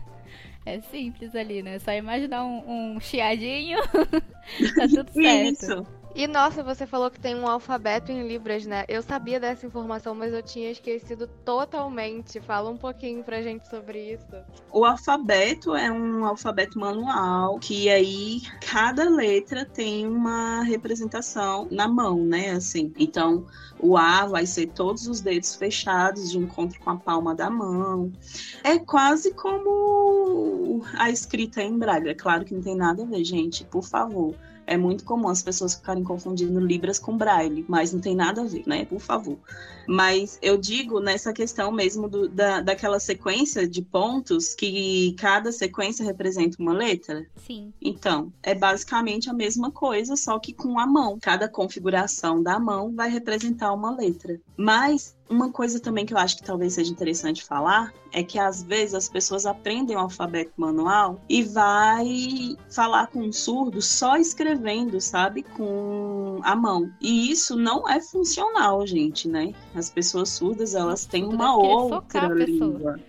É 0.66 0.78
simples 0.82 1.34
ali, 1.34 1.62
né? 1.62 1.78
Só 1.78 1.90
imaginar 1.92 2.44
um, 2.44 2.94
um 2.96 3.00
chiadinho, 3.00 3.78
tá 4.76 4.86
tudo 4.88 5.10
certo. 5.10 5.64
Isso. 5.64 5.99
E 6.14 6.26
nossa, 6.26 6.62
você 6.62 6.86
falou 6.86 7.10
que 7.10 7.20
tem 7.20 7.36
um 7.36 7.46
alfabeto 7.46 8.10
em 8.10 8.26
Libras, 8.26 8.66
né? 8.66 8.84
Eu 8.88 9.00
sabia 9.00 9.38
dessa 9.38 9.64
informação, 9.64 10.14
mas 10.14 10.32
eu 10.32 10.42
tinha 10.42 10.70
esquecido 10.70 11.28
totalmente. 11.44 12.40
Fala 12.40 12.68
um 12.68 12.76
pouquinho 12.76 13.22
pra 13.22 13.40
gente 13.42 13.68
sobre 13.68 14.14
isso. 14.14 14.26
O 14.72 14.84
alfabeto 14.84 15.74
é 15.74 15.90
um 15.90 16.24
alfabeto 16.24 16.78
manual 16.78 17.58
que 17.60 17.88
aí 17.88 18.40
cada 18.60 19.08
letra 19.08 19.64
tem 19.64 20.06
uma 20.06 20.62
representação 20.62 21.68
na 21.70 21.86
mão, 21.86 22.24
né? 22.24 22.50
Assim, 22.50 22.92
então 22.98 23.46
o 23.78 23.96
A 23.96 24.26
vai 24.26 24.46
ser 24.46 24.66
todos 24.66 25.06
os 25.06 25.20
dedos 25.20 25.54
fechados 25.54 26.30
de 26.30 26.38
encontro 26.38 26.78
com 26.80 26.90
a 26.90 26.96
palma 26.96 27.34
da 27.36 27.48
mão. 27.48 28.12
É 28.64 28.78
quase 28.78 29.32
como 29.32 30.82
a 30.98 31.08
escrita 31.08 31.62
em. 31.62 31.78
É 32.06 32.14
claro 32.14 32.44
que 32.44 32.54
não 32.54 32.62
tem 32.62 32.76
nada 32.76 33.04
a 33.04 33.06
ver, 33.06 33.24
gente. 33.24 33.64
Por 33.64 33.84
favor. 33.84 34.34
É 34.70 34.76
muito 34.76 35.02
comum 35.02 35.28
as 35.28 35.42
pessoas 35.42 35.74
ficarem 35.74 36.04
confundindo 36.04 36.60
Libras 36.60 36.96
com 36.96 37.18
Braille, 37.18 37.64
mas 37.68 37.92
não 37.92 38.00
tem 38.00 38.14
nada 38.14 38.42
a 38.42 38.44
ver, 38.44 38.62
né? 38.68 38.84
Por 38.84 39.00
favor. 39.00 39.36
Mas 39.84 40.38
eu 40.40 40.56
digo 40.56 41.00
nessa 41.00 41.32
questão 41.32 41.72
mesmo 41.72 42.08
do, 42.08 42.28
da, 42.28 42.60
daquela 42.60 43.00
sequência 43.00 43.66
de 43.66 43.82
pontos 43.82 44.54
que 44.54 45.12
cada 45.18 45.50
sequência 45.50 46.04
representa 46.04 46.56
uma 46.60 46.72
letra. 46.72 47.26
Sim. 47.34 47.72
Então, 47.82 48.32
é 48.44 48.54
basicamente 48.54 49.28
a 49.28 49.32
mesma 49.32 49.72
coisa, 49.72 50.14
só 50.14 50.38
que 50.38 50.52
com 50.52 50.78
a 50.78 50.86
mão. 50.86 51.18
Cada 51.20 51.48
configuração 51.48 52.40
da 52.40 52.56
mão 52.60 52.94
vai 52.94 53.10
representar 53.10 53.72
uma 53.72 53.90
letra. 53.90 54.40
Mas 54.56 55.16
uma 55.30 55.50
coisa 55.50 55.78
também 55.78 56.04
que 56.04 56.12
eu 56.12 56.18
acho 56.18 56.36
que 56.36 56.42
talvez 56.42 56.74
seja 56.74 56.90
interessante 56.90 57.44
falar 57.44 57.94
é 58.12 58.22
que 58.22 58.38
às 58.38 58.64
vezes 58.64 58.94
as 58.94 59.08
pessoas 59.08 59.46
aprendem 59.46 59.96
o 59.96 60.00
alfabeto 60.00 60.52
manual 60.56 61.20
e 61.28 61.44
vai 61.44 62.56
falar 62.68 63.06
com 63.06 63.20
um 63.20 63.32
surdo 63.32 63.80
só 63.80 64.16
escrevendo, 64.16 65.00
sabe, 65.00 65.44
com 65.44 66.40
a 66.42 66.56
mão. 66.56 66.90
E 67.00 67.30
isso 67.30 67.56
não 67.56 67.88
é 67.88 68.00
funcional, 68.00 68.84
gente, 68.84 69.28
né? 69.28 69.54
As 69.74 69.88
pessoas 69.88 70.30
surdas, 70.30 70.74
elas 70.74 71.06
têm 71.06 71.24
uma 71.24 71.56
deve 71.56 72.06
querer 72.08 72.30
outra 72.32 72.44
língua. 72.44 73.00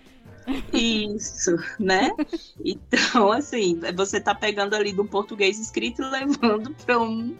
Isso, 0.72 1.56
né? 1.78 2.12
Então, 2.64 3.32
assim, 3.32 3.80
você 3.96 4.20
tá 4.20 4.34
pegando 4.34 4.74
ali 4.74 4.92
do 4.92 5.04
português 5.04 5.58
escrito 5.58 6.02
e 6.02 6.10
levando 6.10 6.74
para 6.86 7.00
um, 7.00 7.36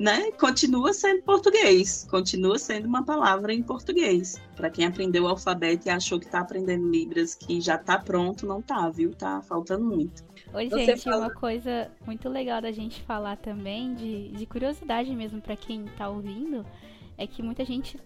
né? 0.00 0.32
Continua 0.32 0.94
sendo 0.94 1.22
português, 1.24 2.06
continua 2.10 2.58
sendo 2.58 2.88
uma 2.88 3.04
palavra 3.04 3.52
em 3.52 3.62
português. 3.62 4.40
Para 4.56 4.70
quem 4.70 4.86
aprendeu 4.86 5.24
o 5.24 5.28
alfabeto 5.28 5.88
e 5.88 5.90
achou 5.90 6.18
que 6.18 6.26
tá 6.26 6.40
aprendendo 6.40 6.88
Libras, 6.88 7.34
que 7.34 7.60
já 7.60 7.76
tá 7.76 7.98
pronto, 7.98 8.46
não 8.46 8.62
tá, 8.62 8.88
viu? 8.88 9.14
Tá 9.14 9.42
faltando 9.42 9.84
muito. 9.84 10.24
Oi, 10.54 10.70
Você 10.70 10.86
gente, 10.86 11.02
fala- 11.04 11.26
uma 11.26 11.34
coisa 11.34 11.90
muito 12.06 12.30
legal 12.30 12.62
da 12.62 12.72
gente 12.72 13.02
falar 13.02 13.36
também, 13.36 13.94
de, 13.94 14.28
de 14.30 14.46
curiosidade 14.46 15.14
mesmo 15.14 15.38
pra 15.42 15.54
quem 15.54 15.84
tá 15.98 16.08
ouvindo, 16.08 16.64
é 17.18 17.26
que 17.26 17.42
muita 17.42 17.62
gente 17.62 17.98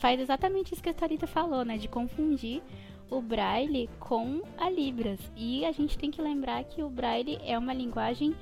faz 0.00 0.20
exatamente 0.20 0.74
isso 0.74 0.82
que 0.82 0.88
a 0.88 0.94
Thalita 0.94 1.28
falou, 1.28 1.64
né? 1.64 1.78
De 1.78 1.86
confundir 1.86 2.60
o 3.08 3.20
Braille 3.22 3.88
com 4.00 4.42
a 4.58 4.68
Libras. 4.68 5.20
E 5.36 5.64
a 5.64 5.70
gente 5.70 5.96
tem 5.96 6.10
que 6.10 6.20
lembrar 6.20 6.64
que 6.64 6.82
o 6.82 6.90
Braille 6.90 7.38
é 7.44 7.56
uma 7.56 7.72
linguagem 7.72 8.34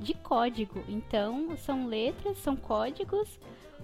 de 0.00 0.14
código. 0.14 0.82
Então, 0.88 1.56
são 1.56 1.86
letras, 1.86 2.38
são 2.38 2.56
códigos 2.56 3.38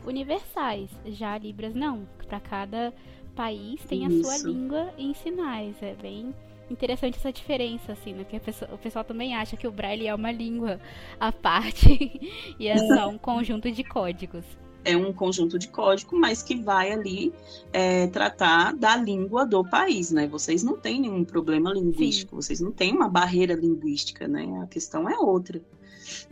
universais. 0.06 0.90
Já 1.06 1.38
Libras 1.38 1.74
não. 1.74 2.06
Para 2.26 2.40
cada 2.40 2.92
país 3.34 3.82
tem 3.84 4.06
a 4.06 4.10
sua 4.10 4.36
Isso. 4.36 4.48
língua 4.48 4.92
em 4.98 5.14
sinais. 5.14 5.80
É 5.82 5.94
bem 5.94 6.34
interessante 6.70 7.16
essa 7.18 7.32
diferença, 7.32 7.92
assim, 7.92 8.12
né? 8.12 8.24
Porque 8.24 8.40
pessoa- 8.40 8.74
o 8.74 8.78
pessoal 8.78 9.04
também 9.04 9.34
acha 9.34 9.56
que 9.56 9.66
o 9.66 9.72
Braille 9.72 10.06
é 10.06 10.14
uma 10.14 10.32
língua 10.32 10.80
à 11.20 11.30
parte 11.32 12.54
e 12.58 12.66
é 12.68 12.76
só 12.78 13.08
um 13.08 13.18
conjunto 13.18 13.70
de 13.70 13.84
códigos. 13.84 14.44
É 14.84 14.96
um 14.96 15.12
conjunto 15.12 15.58
de 15.58 15.68
código, 15.68 16.18
mas 16.18 16.42
que 16.42 16.56
vai 16.56 16.90
ali 16.90 17.32
é, 17.72 18.06
tratar 18.08 18.74
da 18.74 18.96
língua 18.96 19.46
do 19.46 19.64
país, 19.64 20.10
né? 20.10 20.26
Vocês 20.26 20.62
não 20.62 20.76
têm 20.76 21.00
nenhum 21.00 21.24
problema 21.24 21.72
linguístico, 21.72 22.36
vocês 22.36 22.60
não 22.60 22.72
têm 22.72 22.92
uma 22.92 23.08
barreira 23.08 23.54
linguística, 23.54 24.26
né? 24.26 24.60
A 24.62 24.66
questão 24.66 25.08
é 25.08 25.16
outra. 25.18 25.60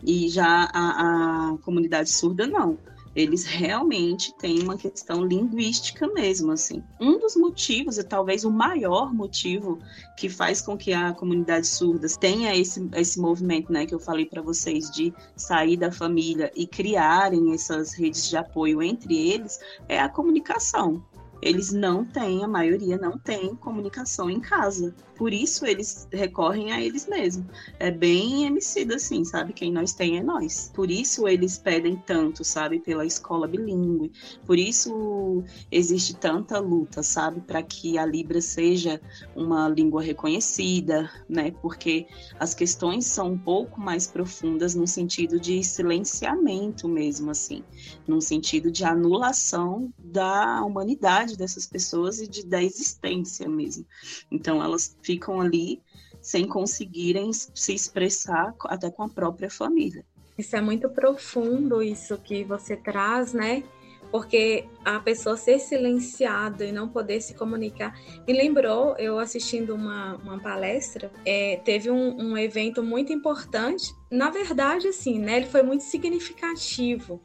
E 0.04 0.28
já 0.28 0.68
a, 0.72 1.52
a 1.52 1.58
comunidade 1.58 2.10
surda, 2.10 2.46
não. 2.46 2.76
Eles 3.14 3.44
realmente 3.44 4.32
têm 4.38 4.62
uma 4.62 4.76
questão 4.76 5.24
linguística 5.24 6.06
mesmo, 6.08 6.52
assim. 6.52 6.82
Um 7.00 7.18
dos 7.18 7.34
motivos, 7.34 7.98
e 7.98 8.04
talvez 8.04 8.44
o 8.44 8.50
maior 8.50 9.12
motivo 9.12 9.78
que 10.16 10.28
faz 10.28 10.60
com 10.60 10.76
que 10.76 10.92
a 10.92 11.12
comunidade 11.12 11.66
surda 11.66 12.06
tenha 12.20 12.56
esse, 12.56 12.88
esse 12.94 13.18
movimento, 13.20 13.72
né, 13.72 13.84
que 13.84 13.94
eu 13.94 13.98
falei 13.98 14.26
para 14.26 14.42
vocês, 14.42 14.90
de 14.90 15.12
sair 15.34 15.76
da 15.76 15.90
família 15.90 16.52
e 16.54 16.66
criarem 16.66 17.52
essas 17.52 17.94
redes 17.94 18.28
de 18.28 18.36
apoio 18.36 18.82
entre 18.82 19.16
eles, 19.16 19.58
é 19.88 19.98
a 19.98 20.08
comunicação. 20.08 21.04
Eles 21.42 21.72
não 21.72 22.04
têm, 22.04 22.44
a 22.44 22.48
maioria 22.48 22.98
não 22.98 23.18
tem 23.18 23.54
comunicação 23.54 24.28
em 24.28 24.40
casa. 24.40 24.94
Por 25.20 25.34
isso 25.34 25.66
eles 25.66 26.08
recorrem 26.10 26.72
a 26.72 26.80
eles 26.80 27.06
mesmos. 27.06 27.44
É 27.78 27.90
bem 27.90 28.46
emicida 28.46 28.94
assim, 28.96 29.22
sabe? 29.22 29.52
Quem 29.52 29.70
nós 29.70 29.92
tem 29.92 30.16
é 30.16 30.22
nós. 30.22 30.72
Por 30.74 30.90
isso 30.90 31.28
eles 31.28 31.58
pedem 31.58 31.94
tanto, 31.94 32.42
sabe? 32.42 32.80
Pela 32.80 33.04
escola 33.04 33.46
bilíngue. 33.46 34.10
Por 34.46 34.58
isso 34.58 35.44
existe 35.70 36.16
tanta 36.16 36.58
luta, 36.58 37.02
sabe? 37.02 37.42
Para 37.42 37.62
que 37.62 37.98
a 37.98 38.06
Libra 38.06 38.40
seja 38.40 38.98
uma 39.36 39.68
língua 39.68 40.00
reconhecida, 40.00 41.10
né? 41.28 41.50
Porque 41.60 42.06
as 42.38 42.54
questões 42.54 43.04
são 43.04 43.32
um 43.32 43.38
pouco 43.38 43.78
mais 43.78 44.06
profundas 44.06 44.74
no 44.74 44.86
sentido 44.86 45.38
de 45.38 45.62
silenciamento 45.62 46.88
mesmo, 46.88 47.30
assim. 47.30 47.62
Num 48.08 48.22
sentido 48.22 48.70
de 48.70 48.84
anulação 48.84 49.92
da 49.98 50.64
humanidade 50.64 51.36
dessas 51.36 51.66
pessoas 51.66 52.22
e 52.22 52.26
de, 52.26 52.46
da 52.46 52.62
existência 52.62 53.46
mesmo. 53.46 53.84
Então 54.30 54.62
elas 54.62 54.96
ficam 55.10 55.40
ali 55.40 55.82
sem 56.20 56.46
conseguirem 56.46 57.32
se 57.32 57.74
expressar 57.74 58.54
até 58.64 58.90
com 58.90 59.02
a 59.02 59.08
própria 59.08 59.50
família. 59.50 60.04
Isso 60.38 60.54
é 60.54 60.60
muito 60.60 60.88
profundo, 60.88 61.82
isso 61.82 62.16
que 62.18 62.44
você 62.44 62.76
traz, 62.76 63.32
né? 63.32 63.64
Porque 64.10 64.64
a 64.84 64.98
pessoa 64.98 65.36
ser 65.36 65.58
silenciada 65.58 66.64
e 66.64 66.72
não 66.72 66.88
poder 66.88 67.20
se 67.20 67.34
comunicar. 67.34 67.98
Me 68.26 68.32
lembrou, 68.32 68.96
eu 68.98 69.18
assistindo 69.18 69.74
uma, 69.74 70.16
uma 70.16 70.38
palestra, 70.38 71.10
é, 71.24 71.60
teve 71.64 71.90
um, 71.90 72.16
um 72.20 72.36
evento 72.36 72.82
muito 72.82 73.12
importante. 73.12 73.92
Na 74.10 74.30
verdade, 74.30 74.88
assim, 74.88 75.18
né? 75.18 75.38
Ele 75.38 75.46
foi 75.46 75.62
muito 75.62 75.84
significativo. 75.84 77.20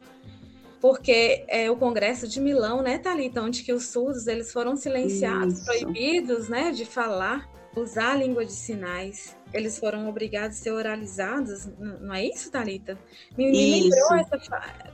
Porque 0.79 1.43
é 1.47 1.71
o 1.71 1.75
Congresso 1.75 2.27
de 2.27 2.39
Milão, 2.39 2.81
né, 2.81 2.97
Thalita? 2.99 3.41
Onde 3.41 3.63
que 3.63 3.73
os 3.73 3.87
surdos 3.87 4.27
eles 4.27 4.51
foram 4.51 4.75
silenciados, 4.75 5.55
Isso. 5.55 5.65
proibidos, 5.65 6.47
né, 6.47 6.71
de 6.71 6.85
falar. 6.85 7.49
Usar 7.75 8.11
a 8.11 8.15
língua 8.15 8.45
de 8.45 8.53
sinais, 8.53 9.35
eles 9.53 9.77
foram 9.77 10.07
obrigados 10.09 10.57
a 10.57 10.61
ser 10.61 10.71
oralizados, 10.71 11.65
não 11.77 12.13
é 12.13 12.25
isso, 12.25 12.51
Thalita? 12.51 12.97
Me, 13.37 13.51
me 13.51 13.81
lembrou 13.81 14.15
essa, 14.15 14.37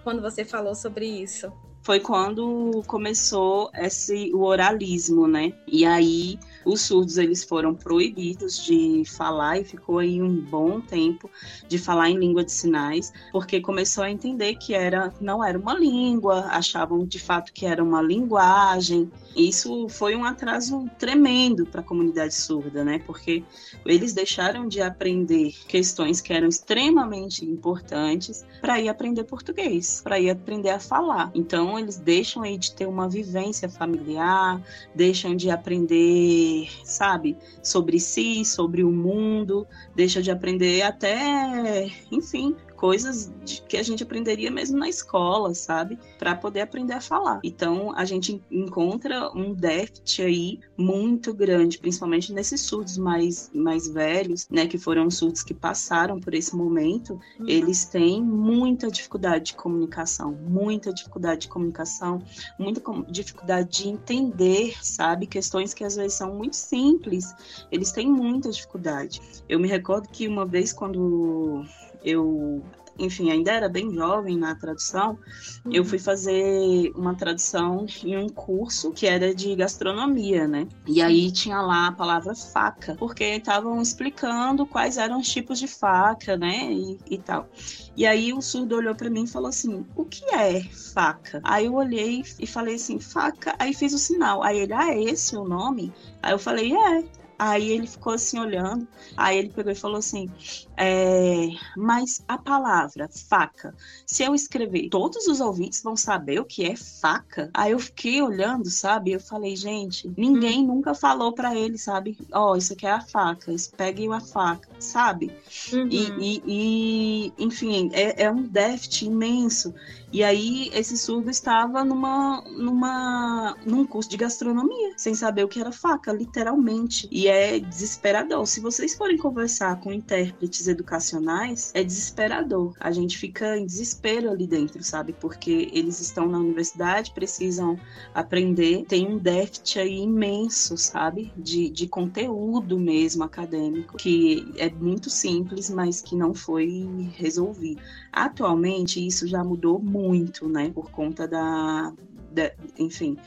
quando 0.03 0.21
você 0.21 0.43
falou 0.43 0.75
sobre 0.75 1.05
isso 1.05 1.51
foi 1.83 1.99
quando 1.99 2.83
começou 2.85 3.71
esse 3.73 4.31
o 4.33 4.41
oralismo, 4.41 5.27
né? 5.27 5.53
E 5.67 5.85
aí 5.85 6.37
os 6.65 6.81
surdos 6.81 7.17
eles 7.17 7.43
foram 7.43 7.73
proibidos 7.73 8.63
de 8.63 9.03
falar 9.05 9.59
e 9.59 9.63
ficou 9.63 9.99
aí 9.99 10.21
um 10.21 10.35
bom 10.35 10.79
tempo 10.79 11.29
de 11.67 11.77
falar 11.77 12.09
em 12.09 12.17
língua 12.17 12.43
de 12.43 12.51
sinais, 12.51 13.11
porque 13.31 13.59
começou 13.59 14.03
a 14.03 14.11
entender 14.11 14.55
que 14.55 14.73
era 14.73 15.13
não 15.19 15.43
era 15.43 15.57
uma 15.57 15.73
língua, 15.73 16.45
achavam 16.47 17.05
de 17.05 17.19
fato 17.19 17.51
que 17.53 17.65
era 17.65 17.83
uma 17.83 18.01
linguagem. 18.01 19.11
Isso 19.35 19.87
foi 19.87 20.15
um 20.15 20.25
atraso 20.25 20.89
tremendo 20.99 21.65
para 21.65 21.81
a 21.81 21.83
comunidade 21.83 22.33
surda, 22.33 22.83
né? 22.83 22.99
Porque 23.05 23.43
eles 23.85 24.13
deixaram 24.13 24.67
de 24.67 24.81
aprender 24.81 25.53
questões 25.67 26.19
que 26.19 26.33
eram 26.33 26.49
extremamente 26.49 27.45
importantes 27.45 28.45
para 28.59 28.79
ir 28.79 28.89
aprender 28.89 29.23
português, 29.23 30.01
para 30.03 30.19
ir 30.19 30.29
aprender 30.29 30.69
a 30.69 30.79
falar. 30.79 31.31
Então 31.33 31.79
eles 31.79 31.97
deixam 31.97 32.43
aí 32.43 32.57
de 32.57 32.73
ter 32.73 32.87
uma 32.87 33.07
vivência 33.07 33.69
familiar, 33.69 34.61
deixam 34.93 35.35
de 35.35 35.49
aprender 35.49 36.50
sabe, 36.83 37.37
sobre 37.63 37.99
si, 37.99 38.43
sobre 38.45 38.83
o 38.83 38.91
mundo, 38.91 39.67
deixa 39.95 40.21
de 40.21 40.31
aprender 40.31 40.81
até, 40.81 41.87
enfim, 42.11 42.55
coisas 42.81 43.31
de, 43.45 43.61
que 43.61 43.77
a 43.77 43.83
gente 43.83 44.01
aprenderia 44.01 44.49
mesmo 44.49 44.75
na 44.75 44.89
escola, 44.89 45.53
sabe? 45.53 45.99
Para 46.17 46.33
poder 46.33 46.61
aprender 46.61 46.93
a 46.93 46.99
falar. 46.99 47.39
Então, 47.43 47.93
a 47.95 48.03
gente 48.05 48.43
encontra 48.49 49.31
um 49.37 49.53
déficit 49.53 50.23
aí 50.23 50.59
muito 50.75 51.31
grande, 51.31 51.77
principalmente 51.77 52.33
nesses 52.33 52.61
surdos 52.61 52.97
mais, 52.97 53.51
mais 53.53 53.87
velhos, 53.87 54.47
né? 54.49 54.65
Que 54.65 54.79
foram 54.79 55.11
surdos 55.11 55.43
que 55.43 55.53
passaram 55.53 56.19
por 56.19 56.33
esse 56.33 56.55
momento. 56.55 57.19
Uhum. 57.39 57.47
Eles 57.47 57.85
têm 57.85 58.19
muita 58.19 58.89
dificuldade 58.89 59.51
de 59.51 59.53
comunicação, 59.53 60.35
muita 60.49 60.91
dificuldade 60.91 61.41
de 61.41 61.49
comunicação, 61.49 62.19
muita 62.57 62.81
dificuldade 63.11 63.83
de 63.83 63.89
entender, 63.89 64.75
sabe? 64.83 65.27
Questões 65.27 65.75
que 65.75 65.83
às 65.83 65.95
vezes 65.95 66.15
são 66.15 66.33
muito 66.33 66.55
simples, 66.55 67.31
eles 67.71 67.91
têm 67.91 68.09
muita 68.09 68.49
dificuldade. 68.49 69.21
Eu 69.47 69.59
me 69.59 69.67
recordo 69.67 70.09
que 70.09 70.27
uma 70.27 70.47
vez, 70.47 70.73
quando 70.73 71.63
eu 72.03 72.63
enfim, 72.99 73.31
ainda 73.31 73.51
era 73.51 73.67
bem 73.67 73.91
jovem 73.93 74.37
na 74.37 74.53
tradução, 74.55 75.17
uhum. 75.65 75.71
eu 75.73 75.83
fui 75.83 75.97
fazer 75.97 76.91
uma 76.95 77.15
tradução 77.15 77.85
em 78.03 78.17
um 78.17 78.29
curso 78.29 78.91
que 78.91 79.07
era 79.07 79.33
de 79.33 79.55
gastronomia, 79.55 80.47
né? 80.47 80.67
E 80.85 81.01
aí 81.01 81.31
tinha 81.31 81.61
lá 81.61 81.87
a 81.87 81.91
palavra 81.91 82.35
faca, 82.35 82.95
porque 82.99 83.23
estavam 83.23 83.81
explicando 83.81 84.65
quais 84.65 84.97
eram 84.97 85.19
os 85.19 85.27
tipos 85.27 85.57
de 85.59 85.67
faca, 85.67 86.37
né? 86.37 86.71
E, 86.71 86.99
e 87.09 87.17
tal. 87.17 87.49
E 87.95 88.05
aí 88.05 88.33
o 88.33 88.41
surdo 88.41 88.75
olhou 88.75 88.95
para 88.95 89.09
mim 89.09 89.23
e 89.23 89.27
falou 89.27 89.49
assim: 89.49 89.85
"O 89.95 90.05
que 90.05 90.23
é 90.33 90.61
faca?". 90.93 91.41
Aí 91.43 91.65
eu 91.65 91.73
olhei 91.73 92.23
e 92.39 92.47
falei 92.47 92.75
assim: 92.75 92.99
"Faca". 92.99 93.55
Aí 93.57 93.73
fiz 93.73 93.93
o 93.93 93.99
sinal. 93.99 94.43
Aí 94.43 94.59
ele: 94.59 94.73
"Ah, 94.73 94.89
é 94.93 95.01
esse 95.03 95.35
o 95.35 95.43
nome?". 95.43 95.91
Aí 96.21 96.33
eu 96.33 96.39
falei: 96.39 96.73
"É". 96.73 97.20
Aí 97.41 97.71
ele 97.71 97.87
ficou 97.87 98.13
assim 98.13 98.37
olhando, 98.37 98.87
aí 99.17 99.35
ele 99.35 99.49
pegou 99.49 99.71
e 99.71 99.75
falou 99.75 99.97
assim: 99.97 100.29
é, 100.77 101.47
mas 101.75 102.23
a 102.27 102.37
palavra 102.37 103.09
faca, 103.27 103.73
se 104.05 104.21
eu 104.21 104.35
escrever, 104.35 104.89
todos 104.89 105.25
os 105.25 105.41
ouvintes 105.41 105.81
vão 105.81 105.97
saber 105.97 106.39
o 106.39 106.45
que 106.45 106.63
é 106.63 106.75
faca? 106.75 107.49
Aí 107.51 107.71
eu 107.71 107.79
fiquei 107.79 108.21
olhando, 108.21 108.69
sabe? 108.69 109.13
Eu 109.13 109.19
falei, 109.19 109.55
gente, 109.55 110.07
ninguém 110.15 110.63
hum. 110.63 110.67
nunca 110.67 110.93
falou 110.93 111.33
para 111.33 111.55
ele, 111.55 111.79
sabe? 111.79 112.15
Ó, 112.31 112.51
oh, 112.51 112.55
isso 112.55 112.73
aqui 112.73 112.85
é 112.85 112.91
a 112.91 113.01
faca, 113.01 113.51
peguem 113.75 114.13
a 114.13 114.19
faca, 114.19 114.69
sabe? 114.79 115.31
Uhum. 115.73 115.87
E, 115.89 116.11
e, 116.19 116.43
e, 116.45 117.33
enfim, 117.43 117.89
é, 117.91 118.25
é 118.25 118.31
um 118.31 118.43
déficit 118.43 119.07
imenso. 119.07 119.73
E 120.11 120.23
aí 120.23 120.69
esse 120.73 120.97
surdo 120.97 121.29
estava 121.29 121.85
numa, 121.85 122.43
numa, 122.57 123.55
num 123.65 123.85
curso 123.85 124.09
de 124.09 124.17
gastronomia, 124.17 124.93
sem 124.97 125.15
saber 125.15 125.43
o 125.43 125.47
que 125.47 125.59
era 125.59 125.71
faca, 125.71 126.11
literalmente. 126.11 127.07
E 127.09 127.27
é 127.27 127.59
desesperador. 127.59 128.45
Se 128.45 128.59
vocês 128.59 128.93
forem 128.95 129.17
conversar 129.17 129.79
com 129.79 129.93
intérpretes 129.93 130.67
educacionais, 130.67 131.71
é 131.73 131.83
desesperador. 131.83 132.75
A 132.79 132.91
gente 132.91 133.17
fica 133.17 133.57
em 133.57 133.65
desespero 133.65 134.29
ali 134.29 134.45
dentro, 134.45 134.83
sabe? 134.83 135.13
Porque 135.13 135.69
eles 135.71 136.01
estão 136.01 136.27
na 136.27 136.39
universidade, 136.39 137.13
precisam 137.13 137.79
aprender, 138.13 138.85
tem 138.85 139.07
um 139.07 139.17
déficit 139.17 139.79
aí 139.79 139.99
imenso, 139.99 140.77
sabe? 140.77 141.31
De, 141.37 141.69
de 141.69 141.87
conteúdo 141.87 142.77
mesmo 142.77 143.23
acadêmico, 143.23 143.97
que 143.97 144.51
é 144.57 144.69
muito 144.69 145.09
simples, 145.09 145.69
mas 145.69 146.01
que 146.01 146.15
não 146.15 146.33
foi 146.33 147.09
resolvido. 147.15 147.81
Atualmente, 148.13 149.05
isso 149.05 149.25
já 149.27 149.43
mudou 149.43 149.81
muito, 149.81 150.47
né? 150.49 150.69
Por 150.71 150.89
conta 150.91 151.27
da, 151.27 151.93
da, 152.31 152.51
enfim, 152.77 153.17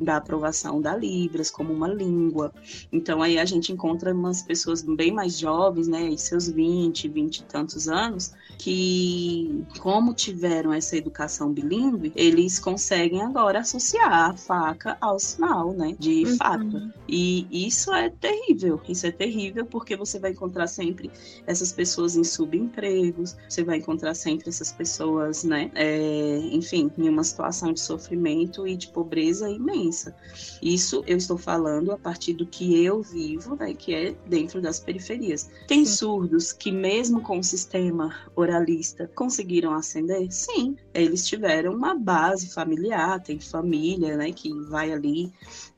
da 0.00 0.16
aprovação 0.16 0.80
da 0.80 0.96
Libras 0.96 1.50
como 1.50 1.72
uma 1.72 1.88
língua. 1.88 2.52
Então 2.92 3.22
aí 3.22 3.38
a 3.38 3.44
gente 3.44 3.72
encontra 3.72 4.12
umas 4.12 4.42
pessoas 4.42 4.82
bem 4.82 5.12
mais 5.12 5.38
jovens, 5.38 5.86
né, 5.86 6.02
em 6.08 6.16
seus 6.16 6.48
20, 6.48 7.08
20 7.08 7.38
e 7.38 7.42
tantos 7.44 7.88
anos, 7.88 8.32
que 8.58 9.64
como 9.78 10.14
tiveram 10.14 10.72
essa 10.72 10.96
educação 10.96 11.52
bilíngue, 11.52 12.12
eles 12.16 12.58
conseguem 12.58 13.22
agora 13.22 13.60
associar 13.60 14.30
a 14.30 14.36
faca 14.36 14.96
ao 15.00 15.18
sinal, 15.18 15.72
né, 15.72 15.94
de 15.98 16.24
uhum. 16.24 16.36
faca. 16.36 16.94
E 17.08 17.46
isso 17.50 17.92
é 17.92 18.08
terrível, 18.08 18.80
isso 18.88 19.06
é 19.06 19.10
terrível 19.10 19.66
porque 19.66 19.96
você 19.96 20.18
vai 20.18 20.30
encontrar 20.30 20.66
sempre 20.66 21.10
essas 21.46 21.72
pessoas 21.72 22.16
em 22.16 22.24
subempregos, 22.24 23.36
você 23.48 23.62
vai 23.62 23.78
encontrar 23.78 24.14
sempre 24.14 24.48
essas 24.48 24.72
pessoas, 24.72 25.44
né, 25.44 25.70
é, 25.74 26.38
enfim, 26.52 26.90
em 26.96 27.08
uma 27.08 27.24
situação 27.24 27.72
de 27.72 27.80
sofrimento 27.80 28.53
e 28.66 28.76
de 28.76 28.88
pobreza 28.88 29.50
imensa. 29.50 30.14
Isso 30.62 31.02
eu 31.06 31.16
estou 31.16 31.36
falando 31.36 31.90
a 31.90 31.98
partir 31.98 32.34
do 32.34 32.46
que 32.46 32.84
eu 32.84 33.02
vivo, 33.02 33.56
né, 33.56 33.74
que 33.74 33.94
é 33.94 34.14
dentro 34.26 34.62
das 34.62 34.78
periferias. 34.78 35.50
Tem 35.66 35.84
surdos 35.84 36.52
que, 36.52 36.70
mesmo 36.70 37.20
com 37.20 37.38
o 37.38 37.44
sistema 37.44 38.14
oralista, 38.36 39.10
conseguiram 39.14 39.74
ascender? 39.74 40.30
Sim, 40.30 40.76
eles 40.94 41.26
tiveram 41.26 41.74
uma 41.74 41.94
base 41.94 42.48
familiar, 42.54 43.20
tem 43.20 43.40
família 43.40 44.16
né, 44.16 44.30
que 44.32 44.52
vai 44.68 44.92
ali 44.92 45.32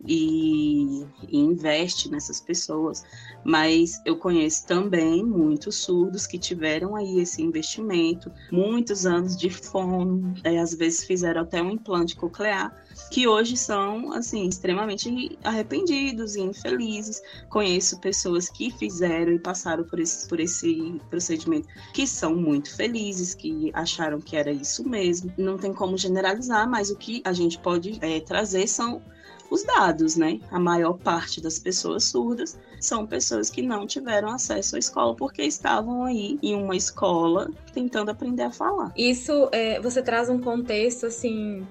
e, 0.06 1.04
e 1.28 1.38
investe 1.38 2.10
nessas 2.10 2.40
pessoas. 2.40 3.02
Mas 3.42 4.00
eu 4.04 4.16
conheço 4.18 4.66
também 4.66 5.24
muitos 5.24 5.76
surdos 5.76 6.26
que 6.26 6.38
tiveram 6.38 6.94
aí 6.94 7.18
esse 7.18 7.42
investimento, 7.42 8.30
muitos 8.52 9.06
anos 9.06 9.36
de 9.36 9.48
fono, 9.48 10.34
é, 10.44 10.58
às 10.58 10.74
vezes 10.74 11.04
fizeram 11.04 11.40
até 11.42 11.62
um 11.62 11.70
implante 11.70 12.14
coclear, 12.14 12.74
que 13.10 13.26
hoje 13.26 13.56
são 13.56 14.12
assim 14.12 14.46
extremamente 14.48 15.38
arrependidos 15.44 16.36
e 16.36 16.40
infelizes. 16.40 17.22
Conheço 17.48 18.00
pessoas 18.00 18.48
que 18.48 18.70
fizeram 18.70 19.32
e 19.32 19.38
passaram 19.38 19.84
por 19.84 20.00
esse, 20.00 20.28
por 20.28 20.40
esse 20.40 21.00
procedimento 21.10 21.68
que 21.92 22.06
são 22.06 22.34
muito 22.34 22.74
felizes, 22.74 23.34
que 23.34 23.70
acharam 23.74 24.20
que 24.20 24.36
era 24.36 24.50
isso 24.50 24.88
mesmo. 24.88 25.32
Não 25.36 25.58
tem 25.58 25.72
como 25.72 25.96
generalizar, 25.96 26.68
mas 26.68 26.90
o 26.90 26.96
que 26.96 27.22
a 27.24 27.32
gente 27.32 27.58
pode 27.58 27.98
é, 28.00 28.20
trazer 28.20 28.66
são 28.66 29.02
os 29.50 29.62
dados, 29.62 30.16
né? 30.16 30.40
A 30.50 30.58
maior 30.58 30.94
parte 30.94 31.40
das 31.40 31.58
pessoas 31.58 32.04
surdas 32.04 32.58
são 32.80 33.06
pessoas 33.06 33.48
que 33.48 33.62
não 33.62 33.86
tiveram 33.86 34.28
acesso 34.28 34.76
à 34.76 34.78
escola 34.78 35.14
porque 35.14 35.42
estavam 35.42 36.04
aí 36.04 36.38
em 36.42 36.54
uma 36.54 36.76
escola 36.76 37.50
tentando 37.72 38.10
aprender 38.10 38.42
a 38.42 38.50
falar. 38.50 38.92
Isso, 38.96 39.48
é, 39.52 39.80
você 39.80 40.02
traz 40.02 40.28
um 40.28 40.40
contexto 40.40 41.06
assim 41.06 41.66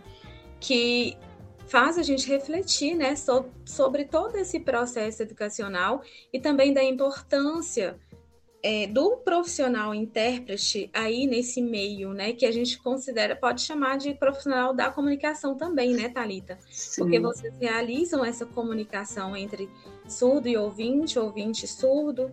que 0.60 1.18
faz 1.68 1.98
a 1.98 2.04
gente 2.04 2.28
refletir, 2.28 2.96
né, 2.96 3.16
sobre 3.66 4.06
todo 4.06 4.36
esse 4.38 4.60
processo 4.60 5.24
educacional 5.24 6.02
e 6.32 6.40
também 6.40 6.74
da 6.74 6.84
importância 6.84 8.00
é, 8.62 8.88
do 8.88 9.18
profissional 9.18 9.94
intérprete 9.94 10.90
aí 10.92 11.28
nesse 11.28 11.62
meio, 11.62 12.14
né, 12.14 12.34
que 12.34 12.48
a 12.48 12.52
gente 12.52 12.80
considera, 12.80 13.36
pode 13.36 13.62
chamar 13.62 13.98
de 13.98 14.14
profissional 14.16 14.74
da 14.74 14.90
comunicação 14.90 15.56
também, 15.56 15.94
né, 15.94 16.10
Talita? 16.10 16.58
Porque 16.98 17.20
vocês 17.20 17.54
realizam 17.60 18.26
essa 18.26 18.44
comunicação 18.44 19.38
entre 19.38 19.70
surdo 20.08 20.48
e 20.48 20.58
ouvinte, 20.58 21.20
ouvinte 21.20 21.66
e 21.66 21.68
surdo, 21.68 22.32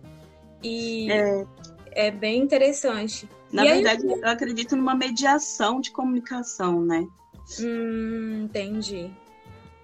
e 0.63 1.11
é, 1.11 1.45
é 1.91 2.11
bem 2.11 2.41
interessante. 2.41 3.29
Na 3.51 3.63
e 3.63 3.73
verdade, 3.73 4.03
aí... 4.03 4.19
eu 4.19 4.27
acredito 4.27 4.75
numa 4.75 4.95
mediação 4.95 5.79
de 5.79 5.91
comunicação, 5.91 6.83
né? 6.83 7.05
Hum, 7.59 8.43
entendi 8.45 9.11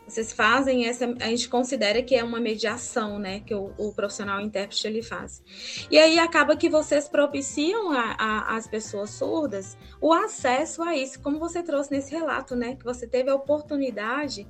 vocês 0.09 0.33
fazem 0.33 0.87
essa, 0.87 1.05
a 1.21 1.27
gente 1.27 1.47
considera 1.47 2.01
que 2.01 2.15
é 2.15 2.23
uma 2.23 2.39
mediação, 2.39 3.19
né, 3.19 3.41
que 3.41 3.53
o, 3.53 3.71
o 3.77 3.93
profissional 3.93 4.41
intérprete 4.41 4.87
ele 4.87 5.03
faz. 5.03 5.43
E 5.89 5.97
aí 5.97 6.17
acaba 6.17 6.57
que 6.57 6.67
vocês 6.67 7.07
propiciam 7.07 7.91
as 7.91 8.67
pessoas 8.67 9.11
surdas 9.11 9.77
o 10.01 10.11
acesso 10.11 10.81
a 10.81 10.95
isso, 10.95 11.21
como 11.21 11.39
você 11.39 11.61
trouxe 11.61 11.91
nesse 11.91 12.11
relato, 12.11 12.55
né, 12.55 12.75
que 12.75 12.83
você 12.83 13.07
teve 13.07 13.29
a 13.29 13.35
oportunidade 13.35 14.47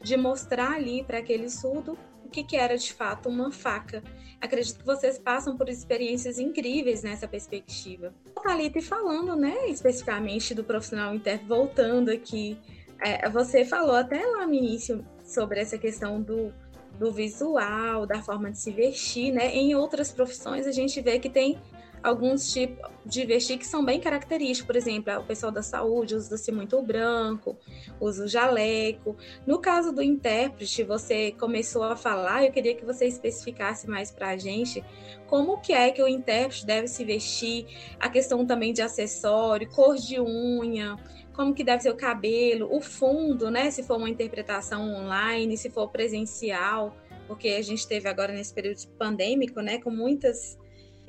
de 0.00 0.16
mostrar 0.16 0.72
ali 0.72 1.02
para 1.02 1.18
aquele 1.18 1.50
surdo 1.50 1.98
o 2.30 2.32
que, 2.32 2.44
que 2.44 2.56
era 2.56 2.78
de 2.78 2.92
fato 2.92 3.28
uma 3.28 3.50
faca. 3.50 4.02
Acredito 4.40 4.78
que 4.78 4.86
vocês 4.86 5.18
passam 5.18 5.56
por 5.56 5.68
experiências 5.68 6.38
incríveis 6.38 7.02
nessa 7.02 7.26
perspectiva. 7.26 8.14
Thalita, 8.40 8.78
e 8.78 8.82
falando, 8.82 9.34
né, 9.34 9.68
especificamente 9.68 10.54
do 10.54 10.62
profissional 10.62 11.12
interno, 11.12 11.48
voltando 11.48 12.08
aqui, 12.08 12.56
é, 13.00 13.28
você 13.28 13.64
falou 13.64 13.96
até 13.96 14.24
lá 14.24 14.46
no 14.46 14.54
início 14.54 15.04
sobre 15.24 15.60
essa 15.60 15.76
questão 15.76 16.22
do, 16.22 16.54
do 16.98 17.10
visual, 17.10 18.06
da 18.06 18.22
forma 18.22 18.50
de 18.50 18.58
se 18.58 18.70
vestir, 18.70 19.32
né? 19.32 19.52
Em 19.52 19.74
outras 19.74 20.12
profissões 20.12 20.68
a 20.68 20.72
gente 20.72 21.00
vê 21.00 21.18
que 21.18 21.28
tem 21.28 21.58
alguns 22.02 22.52
tipos 22.52 22.90
de 23.04 23.24
vestir 23.24 23.58
que 23.58 23.66
são 23.66 23.84
bem 23.84 24.00
característicos. 24.00 24.66
Por 24.66 24.76
exemplo, 24.76 25.18
o 25.18 25.24
pessoal 25.24 25.52
da 25.52 25.62
saúde 25.62 26.14
usa-se 26.14 26.52
muito 26.52 26.76
o 26.76 26.82
branco, 26.82 27.56
usa 28.00 28.24
o 28.24 28.28
jaleco. 28.28 29.16
No 29.46 29.58
caso 29.58 29.92
do 29.92 30.02
intérprete, 30.02 30.82
você 30.82 31.32
começou 31.32 31.82
a 31.82 31.96
falar, 31.96 32.44
eu 32.44 32.52
queria 32.52 32.74
que 32.74 32.84
você 32.84 33.06
especificasse 33.06 33.88
mais 33.88 34.10
para 34.10 34.30
a 34.30 34.36
gente 34.36 34.84
como 35.26 35.60
que 35.60 35.72
é 35.72 35.90
que 35.90 36.02
o 36.02 36.08
intérprete 36.08 36.66
deve 36.66 36.88
se 36.88 37.04
vestir, 37.04 37.66
a 37.98 38.08
questão 38.08 38.44
também 38.44 38.72
de 38.72 38.82
acessório, 38.82 39.68
cor 39.70 39.96
de 39.96 40.20
unha, 40.20 40.96
como 41.32 41.54
que 41.54 41.62
deve 41.62 41.82
ser 41.82 41.90
o 41.90 41.96
cabelo, 41.96 42.68
o 42.74 42.80
fundo, 42.80 43.50
né? 43.50 43.70
Se 43.70 43.82
for 43.82 43.96
uma 43.96 44.10
interpretação 44.10 44.92
online, 44.92 45.56
se 45.56 45.70
for 45.70 45.88
presencial, 45.88 46.96
porque 47.26 47.48
a 47.50 47.62
gente 47.62 47.86
teve 47.86 48.08
agora 48.08 48.32
nesse 48.32 48.52
período 48.52 48.88
pandêmico, 48.98 49.60
né, 49.60 49.78
com 49.78 49.90
muitas 49.90 50.58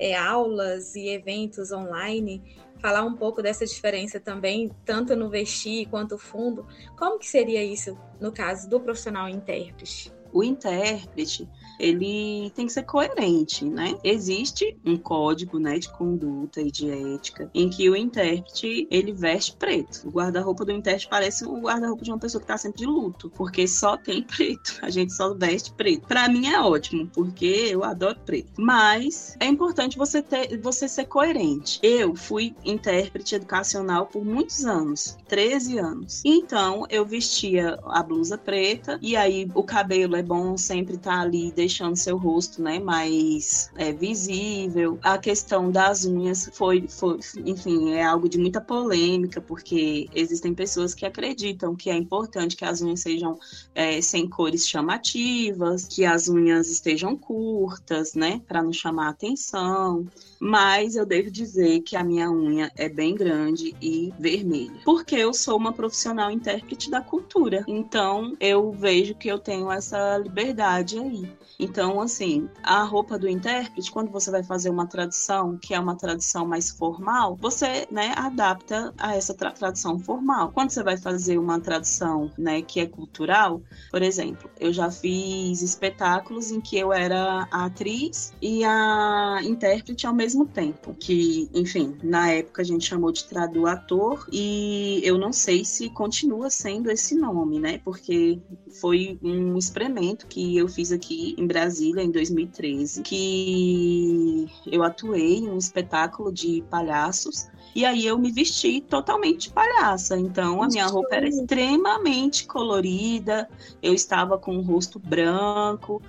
é, 0.02 0.16
aulas 0.16 0.96
e 0.96 1.08
eventos 1.08 1.70
online, 1.70 2.42
falar 2.80 3.04
um 3.04 3.14
pouco 3.14 3.40
dessa 3.40 3.64
diferença 3.64 4.18
também, 4.18 4.68
tanto 4.84 5.14
no 5.14 5.30
vestir 5.30 5.86
quanto 5.88 6.18
fundo. 6.18 6.66
Como 6.98 7.20
que 7.20 7.28
seria 7.28 7.62
isso 7.62 7.96
no 8.20 8.32
caso 8.32 8.68
do 8.68 8.80
profissional 8.80 9.28
intérprete? 9.28 10.12
O 10.32 10.42
intérprete, 10.42 11.48
ele 11.78 12.50
tem 12.54 12.66
que 12.66 12.72
ser 12.72 12.84
coerente, 12.84 13.64
né? 13.64 13.94
Existe 14.04 14.76
um 14.84 14.96
código, 14.96 15.58
né, 15.58 15.78
de 15.78 15.88
conduta 15.90 16.60
e 16.60 16.70
de 16.70 16.90
ética 16.90 17.50
em 17.54 17.68
que 17.68 17.88
o 17.88 17.96
intérprete 17.96 18.86
ele 18.90 19.12
veste 19.12 19.56
preto. 19.56 20.08
O 20.08 20.10
guarda-roupa 20.10 20.64
do 20.64 20.72
intérprete 20.72 21.08
parece 21.08 21.44
o 21.44 21.60
guarda-roupa 21.60 22.04
de 22.04 22.10
uma 22.10 22.18
pessoa 22.18 22.40
que 22.40 22.44
está 22.44 22.56
sempre 22.56 22.80
de 22.80 22.86
luto, 22.86 23.30
porque 23.30 23.66
só 23.66 23.96
tem 23.96 24.22
preto. 24.24 24.78
A 24.82 24.90
gente 24.90 25.12
só 25.12 25.34
veste 25.34 25.72
preto. 25.72 26.06
Para 26.06 26.28
mim 26.28 26.48
é 26.48 26.60
ótimo, 26.60 27.08
porque 27.08 27.68
eu 27.70 27.84
adoro 27.84 28.18
preto. 28.24 28.52
Mas 28.58 29.36
é 29.40 29.46
importante 29.46 29.98
você 29.98 30.22
ter, 30.22 30.58
você 30.60 30.88
ser 30.88 31.06
coerente. 31.06 31.78
Eu 31.82 32.14
fui 32.14 32.54
intérprete 32.64 33.34
educacional 33.34 34.06
por 34.06 34.24
muitos 34.24 34.64
anos, 34.64 35.16
13 35.28 35.78
anos. 35.78 36.22
Então 36.24 36.84
eu 36.88 37.04
vestia 37.04 37.78
a 37.86 38.02
blusa 38.02 38.38
preta 38.38 38.98
e 39.02 39.16
aí 39.16 39.48
o 39.54 39.62
cabelo 39.62 40.16
é 40.16 40.22
bom 40.22 40.56
sempre 40.56 40.96
tá 40.96 41.20
ali 41.20 41.50
seu 41.94 42.16
rosto, 42.16 42.62
né, 42.62 42.78
mais 42.78 43.70
é, 43.76 43.92
visível. 43.92 44.98
A 45.02 45.18
questão 45.18 45.70
das 45.70 46.04
unhas 46.04 46.50
foi, 46.52 46.86
foi, 46.88 47.18
enfim, 47.44 47.92
é 47.92 48.04
algo 48.04 48.28
de 48.28 48.38
muita 48.38 48.60
polêmica, 48.60 49.40
porque 49.40 50.08
existem 50.14 50.54
pessoas 50.54 50.94
que 50.94 51.06
acreditam 51.06 51.74
que 51.74 51.90
é 51.90 51.96
importante 51.96 52.56
que 52.56 52.64
as 52.64 52.80
unhas 52.80 53.00
sejam 53.00 53.38
é, 53.74 54.00
sem 54.00 54.28
cores 54.28 54.68
chamativas, 54.68 55.86
que 55.86 56.04
as 56.04 56.28
unhas 56.28 56.70
estejam 56.70 57.16
curtas, 57.16 58.14
né, 58.14 58.40
para 58.46 58.62
não 58.62 58.72
chamar 58.72 59.08
atenção. 59.08 60.06
Mas 60.38 60.96
eu 60.96 61.06
devo 61.06 61.30
dizer 61.30 61.80
que 61.80 61.94
a 61.96 62.02
minha 62.02 62.30
unha 62.30 62.70
é 62.76 62.88
bem 62.88 63.14
grande 63.14 63.76
e 63.80 64.12
vermelha, 64.18 64.80
porque 64.84 65.14
eu 65.14 65.32
sou 65.32 65.56
uma 65.56 65.72
profissional 65.72 66.30
intérprete 66.30 66.90
da 66.90 67.00
cultura. 67.00 67.64
Então 67.68 68.36
eu 68.40 68.72
vejo 68.72 69.14
que 69.14 69.28
eu 69.28 69.38
tenho 69.38 69.70
essa 69.70 70.18
liberdade 70.18 70.98
aí. 70.98 71.30
Então, 71.62 72.00
assim, 72.00 72.48
a 72.60 72.82
roupa 72.82 73.16
do 73.16 73.28
intérprete, 73.28 73.92
quando 73.92 74.10
você 74.10 74.32
vai 74.32 74.42
fazer 74.42 74.68
uma 74.68 74.84
tradução, 74.84 75.56
que 75.56 75.72
é 75.72 75.78
uma 75.78 75.94
tradução 75.94 76.44
mais 76.44 76.70
formal, 76.70 77.38
você, 77.40 77.86
né, 77.88 78.12
adapta 78.16 78.92
a 78.98 79.14
essa 79.14 79.32
tra 79.32 79.52
tradução 79.52 79.96
formal. 79.96 80.50
Quando 80.50 80.70
você 80.70 80.82
vai 80.82 80.96
fazer 80.96 81.38
uma 81.38 81.60
tradução, 81.60 82.32
né, 82.36 82.62
que 82.62 82.80
é 82.80 82.86
cultural, 82.86 83.62
por 83.92 84.02
exemplo, 84.02 84.50
eu 84.58 84.72
já 84.72 84.90
fiz 84.90 85.62
espetáculos 85.62 86.50
em 86.50 86.60
que 86.60 86.76
eu 86.76 86.92
era 86.92 87.46
a 87.48 87.66
atriz 87.66 88.32
e 88.42 88.64
a 88.64 89.38
intérprete 89.44 90.04
ao 90.04 90.14
mesmo 90.14 90.44
tempo, 90.44 90.96
que, 90.98 91.48
enfim, 91.54 91.96
na 92.02 92.28
época 92.28 92.62
a 92.62 92.64
gente 92.64 92.84
chamou 92.84 93.12
de 93.12 93.24
tradutor 93.24 94.26
e 94.32 95.00
eu 95.04 95.16
não 95.16 95.32
sei 95.32 95.64
se 95.64 95.88
continua 95.90 96.50
sendo 96.50 96.90
esse 96.90 97.14
nome, 97.14 97.60
né, 97.60 97.78
porque 97.84 98.40
foi 98.80 99.16
um 99.22 99.56
experimento 99.56 100.26
que 100.26 100.56
eu 100.56 100.66
fiz 100.66 100.90
aqui 100.90 101.36
em 101.38 101.46
Brasília 101.52 102.02
em 102.02 102.10
2013, 102.10 103.02
que 103.02 104.48
eu 104.66 104.82
atuei 104.82 105.36
em 105.36 105.50
um 105.50 105.58
espetáculo 105.58 106.32
de 106.32 106.64
palhaços 106.70 107.46
e 107.74 107.84
aí 107.84 108.06
eu 108.06 108.18
me 108.18 108.32
vesti 108.32 108.80
totalmente 108.80 109.50
palhaça. 109.50 110.18
Então 110.18 110.62
a 110.62 110.66
minha 110.66 110.86
roupa 110.86 111.16
era 111.16 111.28
extremamente 111.28 112.46
colorida, 112.46 113.48
eu 113.82 113.92
estava 113.92 114.38
com 114.38 114.56
o 114.56 114.62
rosto 114.62 114.98
branco, 114.98 116.00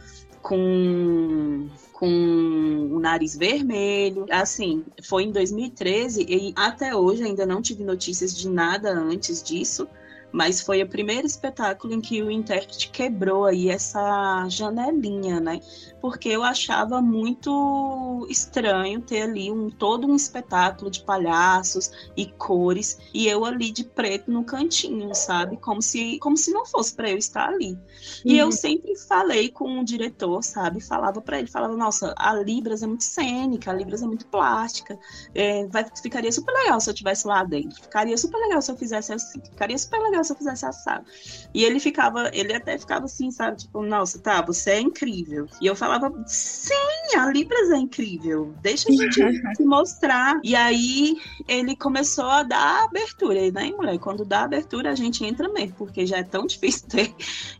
com 0.41 1.67
com 1.91 2.89
o 2.91 2.99
nariz 2.99 3.36
vermelho. 3.36 4.25
Assim, 4.29 4.84
foi 5.03 5.23
em 5.23 5.32
2013 5.32 6.25
e 6.27 6.53
até 6.56 6.95
hoje 6.95 7.23
ainda 7.23 7.45
não 7.45 7.62
tive 7.62 7.84
notícias 7.84 8.36
de 8.36 8.49
nada 8.49 8.91
antes 8.91 9.43
disso 9.43 9.88
mas 10.34 10.60
foi 10.60 10.82
o 10.82 10.89
primeiro 10.89 11.28
espetáculo 11.28 11.93
em 11.93 12.02
que 12.02 12.24
o 12.24 12.32
intérprete 12.32 12.89
quebrou 12.89 13.46
aí 13.46 13.69
essa 13.69 14.50
janelinha, 14.50 15.39
né? 15.39 15.62
Porque 16.02 16.28
eu 16.28 16.43
achava 16.43 17.02
muito 17.02 18.26
estranho 18.28 19.00
ter 19.00 19.22
ali 19.22 19.52
um 19.52 19.69
todo 19.69 20.08
um 20.08 20.15
espetáculo 20.15 20.89
de 20.89 21.04
palhaços 21.04 21.91
e 22.17 22.26
cores 22.26 22.98
e 23.13 23.28
eu 23.28 23.46
ali 23.46 23.72
de 23.72 23.84
preto 23.84 24.32
no 24.32 24.43
cantinho, 24.43 25.13
sabe? 25.13 25.56
Como 25.58 25.82
se 25.82 26.17
como 26.17 26.36
se 26.36 26.52
não 26.52 26.65
fosse 26.65 26.96
para 26.96 27.12
eu 27.12 27.17
estar 27.17 27.50
ali. 27.50 27.78
E 28.26 28.38
eu 28.38 28.48
uhum. 28.48 28.52
sempre 28.52 28.98
falei 28.98 29.50
com 29.50 29.80
o 29.80 29.86
diretor, 29.86 30.43
sabe? 30.43 30.82
Falava 30.82 31.22
para 31.22 31.38
ele, 31.38 31.48
falava: 31.48 31.78
"Nossa, 31.78 32.13
a 32.17 32.34
Libras 32.34 32.82
é 32.82 32.88
muito 32.88 33.04
cênica, 33.04 33.69
a 33.69 33.74
Libras 33.74 34.02
é 34.02 34.08
muito 34.08 34.26
plástica. 34.26 34.98
É, 35.36 35.67
vai 35.67 35.86
ficaria 36.02 36.32
super 36.32 36.52
legal 36.54 36.82
se 36.82 36.89
eu 36.89 36.93
tivesse 36.93 37.28
lá 37.28 37.43
dentro. 37.43 37.82
Ficaria 37.84 38.17
super 38.17 38.38
legal 38.39 38.62
se 38.62 38.72
eu 38.72 38.76
fizesse 38.76 39.13
assim. 39.13 39.39
Ficaria 39.41 39.78
super 39.78 40.02
legal 40.02 40.22
se 40.23 40.31
eu 40.31 40.38
fizesse 40.38 40.65
assado. 40.65 41.05
E 41.53 41.63
ele 41.63 41.79
ficava, 41.79 42.29
ele 42.33 42.53
até 42.53 42.77
ficava 42.77 43.05
assim, 43.05 43.31
sabe? 43.31 43.57
Tipo, 43.57 43.83
nossa, 43.83 44.19
tá, 44.19 44.41
você 44.41 44.71
é 44.71 44.81
incrível. 44.81 45.47
E 45.62 45.67
eu 45.67 45.75
falava, 45.75 46.12
sim, 46.25 46.73
a 47.17 47.29
Libras 47.31 47.69
é 47.71 47.77
incrível. 47.77 48.53
Deixa 48.62 48.89
a 48.89 48.91
gente 48.91 49.21
se 49.55 49.63
mostrar. 49.63 50.39
E 50.43 50.55
aí 50.55 51.17
ele 51.47 51.75
começou 51.75 52.25
a 52.25 52.43
dar 52.43 52.86
abertura, 52.86 53.51
né, 53.51 53.71
mulher? 53.71 53.97
Quando 53.99 54.25
dá 54.25 54.43
abertura, 54.43 54.91
a 54.91 54.95
gente 54.95 55.23
entra 55.23 55.47
mesmo, 55.49 55.75
porque 55.77 56.05
já 56.05 56.17
é 56.17 56.23
tão 56.23 56.45
difícil 56.47 56.88
ter. 56.88 57.13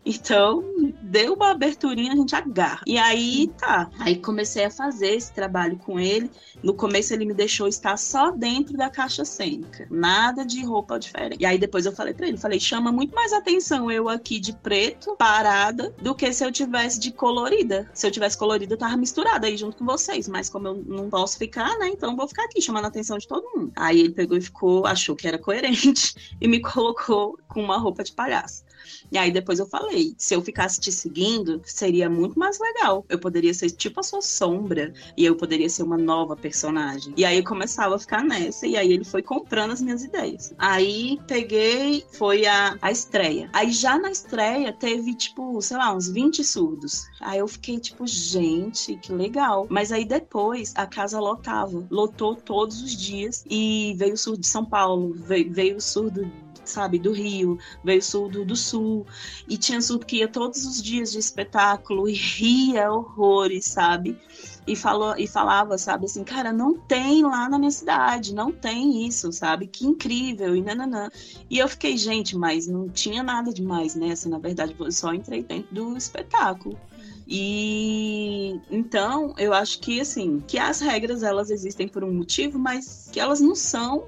Então, 0.04 0.64
deu 1.02 1.34
uma 1.34 1.50
aberturinha, 1.50 2.12
a 2.12 2.16
gente 2.16 2.34
agarra. 2.34 2.82
E 2.86 2.98
aí, 2.98 3.50
tá. 3.58 3.90
Aí 3.98 4.16
comecei 4.16 4.64
a 4.64 4.70
fazer 4.70 5.14
esse 5.14 5.32
trabalho 5.32 5.76
com 5.76 5.98
ele. 5.98 6.30
No 6.62 6.74
começo 6.74 7.12
ele 7.12 7.24
me 7.24 7.34
deixou 7.34 7.68
estar 7.68 7.96
só 7.96 8.30
dentro 8.30 8.76
da 8.76 8.90
caixa 8.90 9.24
cênica. 9.24 9.86
Nada 9.90 10.44
de 10.44 10.64
roupa 10.64 10.98
diferente. 10.98 11.40
E 11.40 11.46
aí 11.46 11.58
depois 11.58 11.86
eu 11.86 11.92
falei 11.92 12.14
para 12.14 12.26
ele, 12.26 12.36
falei, 12.36 12.53
chama 12.60 12.90
muito 12.90 13.14
mais 13.14 13.32
atenção 13.32 13.90
eu 13.90 14.08
aqui 14.08 14.38
de 14.38 14.52
preto, 14.52 15.16
parada, 15.16 15.94
do 16.00 16.14
que 16.14 16.32
se 16.32 16.44
eu 16.44 16.52
tivesse 16.52 16.98
de 16.98 17.12
colorida. 17.12 17.90
Se 17.94 18.06
eu 18.06 18.10
tivesse 18.10 18.36
colorida, 18.36 18.74
eu 18.74 18.78
tava 18.78 18.96
misturada 18.96 19.46
aí 19.46 19.56
junto 19.56 19.76
com 19.76 19.84
vocês, 19.84 20.28
mas 20.28 20.48
como 20.48 20.68
eu 20.68 20.84
não 20.86 21.08
posso 21.08 21.38
ficar, 21.38 21.78
né, 21.78 21.88
então 21.88 22.16
vou 22.16 22.26
ficar 22.28 22.44
aqui 22.44 22.60
chamando 22.60 22.86
a 22.86 22.88
atenção 22.88 23.18
de 23.18 23.28
todo 23.28 23.50
mundo. 23.54 23.72
Aí 23.76 24.00
ele 24.00 24.12
pegou 24.12 24.36
e 24.36 24.40
ficou, 24.40 24.86
achou 24.86 25.14
que 25.14 25.28
era 25.28 25.38
coerente 25.38 26.14
e 26.40 26.48
me 26.48 26.60
colocou 26.60 27.38
com 27.48 27.62
uma 27.62 27.78
roupa 27.78 28.02
de 28.02 28.12
palhaço. 28.12 28.63
E 29.10 29.18
aí 29.18 29.30
depois 29.30 29.58
eu 29.58 29.66
falei, 29.66 30.14
se 30.18 30.34
eu 30.34 30.42
ficasse 30.42 30.80
te 30.80 30.90
seguindo, 30.90 31.60
seria 31.64 32.08
muito 32.08 32.38
mais 32.38 32.58
legal. 32.58 33.04
Eu 33.08 33.18
poderia 33.18 33.54
ser 33.54 33.70
tipo 33.70 34.00
a 34.00 34.02
sua 34.02 34.22
sombra 34.22 34.92
e 35.16 35.24
eu 35.24 35.36
poderia 35.36 35.68
ser 35.68 35.82
uma 35.82 35.98
nova 35.98 36.36
personagem. 36.36 37.12
E 37.16 37.24
aí 37.24 37.38
eu 37.38 37.44
começava 37.44 37.94
a 37.94 37.98
ficar 37.98 38.24
nessa 38.24 38.66
e 38.66 38.76
aí 38.76 38.92
ele 38.92 39.04
foi 39.04 39.22
comprando 39.22 39.72
as 39.72 39.80
minhas 39.80 40.02
ideias. 40.02 40.54
Aí 40.58 41.18
peguei, 41.26 42.04
foi 42.12 42.46
a, 42.46 42.76
a 42.80 42.90
estreia. 42.90 43.48
Aí 43.52 43.70
já 43.72 43.98
na 43.98 44.10
estreia 44.10 44.72
teve 44.72 45.14
tipo, 45.14 45.60
sei 45.60 45.76
lá, 45.76 45.94
uns 45.94 46.08
20 46.08 46.42
surdos. 46.44 47.06
Aí 47.20 47.38
eu 47.38 47.48
fiquei 47.48 47.78
tipo, 47.78 48.06
gente, 48.06 48.96
que 48.96 49.12
legal. 49.12 49.66
Mas 49.70 49.92
aí 49.92 50.04
depois 50.04 50.72
a 50.76 50.86
casa 50.86 51.20
lotava, 51.20 51.86
lotou 51.90 52.36
todos 52.36 52.82
os 52.82 52.96
dias 52.96 53.44
e 53.48 53.94
veio 53.96 54.14
o 54.14 54.18
surdo 54.18 54.40
de 54.40 54.46
São 54.46 54.64
Paulo, 54.64 55.12
veio, 55.14 55.52
veio 55.52 55.80
surdo 55.80 56.30
sabe, 56.70 56.98
do 56.98 57.12
Rio, 57.12 57.58
veio 57.82 58.02
surdo 58.02 58.44
do 58.44 58.56
Sul, 58.56 59.06
e 59.48 59.56
tinha 59.56 59.80
surdo 59.80 60.06
que 60.06 60.18
ia 60.18 60.28
todos 60.28 60.64
os 60.64 60.82
dias 60.82 61.12
de 61.12 61.18
espetáculo 61.18 62.08
e 62.08 62.14
ria 62.14 62.92
horrores, 62.92 63.66
sabe? 63.66 64.18
E, 64.66 64.74
falou, 64.74 65.14
e 65.18 65.26
falava, 65.26 65.76
sabe, 65.76 66.06
assim, 66.06 66.24
cara, 66.24 66.52
não 66.52 66.74
tem 66.74 67.22
lá 67.22 67.48
na 67.48 67.58
minha 67.58 67.70
cidade, 67.70 68.34
não 68.34 68.50
tem 68.50 69.06
isso, 69.06 69.30
sabe? 69.32 69.66
Que 69.66 69.86
incrível, 69.86 70.56
e 70.56 70.62
nananã. 70.62 71.10
E 71.50 71.58
eu 71.58 71.68
fiquei, 71.68 71.96
gente, 71.96 72.36
mas 72.36 72.66
não 72.66 72.88
tinha 72.88 73.22
nada 73.22 73.52
demais, 73.52 73.94
né? 73.94 74.12
Assim, 74.12 74.28
na 74.28 74.38
verdade, 74.38 74.74
eu 74.78 74.92
só 74.92 75.12
entrei 75.12 75.42
dentro 75.42 75.74
do 75.74 75.96
espetáculo. 75.96 76.78
E 77.26 78.60
então 78.70 79.34
eu 79.38 79.54
acho 79.54 79.80
que 79.80 80.00
assim, 80.00 80.42
que 80.46 80.58
as 80.58 80.80
regras 80.80 81.22
elas 81.22 81.50
existem 81.50 81.88
por 81.88 82.04
um 82.04 82.12
motivo, 82.12 82.58
mas 82.58 83.08
que 83.10 83.18
elas 83.18 83.40
não 83.40 83.54
são, 83.54 84.04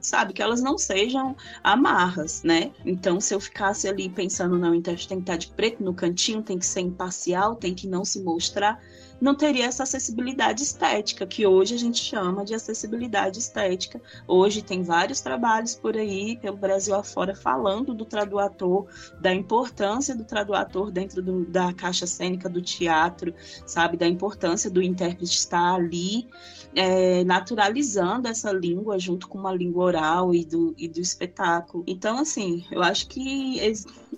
sabe, 0.00 0.32
que 0.32 0.42
elas 0.42 0.62
não 0.62 0.78
sejam 0.78 1.36
amarras, 1.64 2.42
né? 2.44 2.70
Então 2.84 3.20
se 3.20 3.34
eu 3.34 3.40
ficasse 3.40 3.88
ali 3.88 4.08
pensando 4.08 4.56
não, 4.56 4.74
então 4.74 4.94
tem 4.94 5.18
que 5.18 5.22
estar 5.22 5.36
de 5.36 5.48
preto 5.48 5.82
no 5.82 5.92
cantinho, 5.92 6.42
tem 6.42 6.58
que 6.58 6.66
ser 6.66 6.80
imparcial, 6.80 7.56
tem 7.56 7.74
que 7.74 7.88
não 7.88 8.04
se 8.04 8.20
mostrar, 8.22 8.80
não 9.24 9.34
teria 9.34 9.64
essa 9.64 9.84
acessibilidade 9.84 10.62
estética, 10.62 11.26
que 11.26 11.46
hoje 11.46 11.74
a 11.74 11.78
gente 11.78 11.98
chama 11.98 12.44
de 12.44 12.54
acessibilidade 12.54 13.38
estética. 13.38 13.98
Hoje 14.28 14.60
tem 14.60 14.82
vários 14.82 15.22
trabalhos 15.22 15.74
por 15.74 15.96
aí, 15.96 16.36
pelo 16.36 16.58
Brasil 16.58 16.94
afora, 16.94 17.34
falando 17.34 17.94
do 17.94 18.04
tradutor, 18.04 18.86
da 19.18 19.34
importância 19.34 20.14
do 20.14 20.24
tradutor 20.24 20.90
dentro 20.90 21.22
do, 21.22 21.46
da 21.46 21.72
caixa 21.72 22.06
cênica 22.06 22.50
do 22.50 22.60
teatro, 22.60 23.32
sabe? 23.64 23.96
Da 23.96 24.06
importância 24.06 24.70
do 24.70 24.82
intérprete 24.82 25.38
estar 25.38 25.74
ali, 25.74 26.28
é, 26.76 27.24
naturalizando 27.24 28.28
essa 28.28 28.52
língua 28.52 28.98
junto 28.98 29.26
com 29.26 29.38
uma 29.38 29.54
língua 29.54 29.84
oral 29.84 30.34
e 30.34 30.44
do, 30.44 30.74
e 30.76 30.86
do 30.86 31.00
espetáculo. 31.00 31.82
Então, 31.86 32.18
assim, 32.18 32.66
eu 32.70 32.82
acho 32.82 33.08
que, 33.08 33.58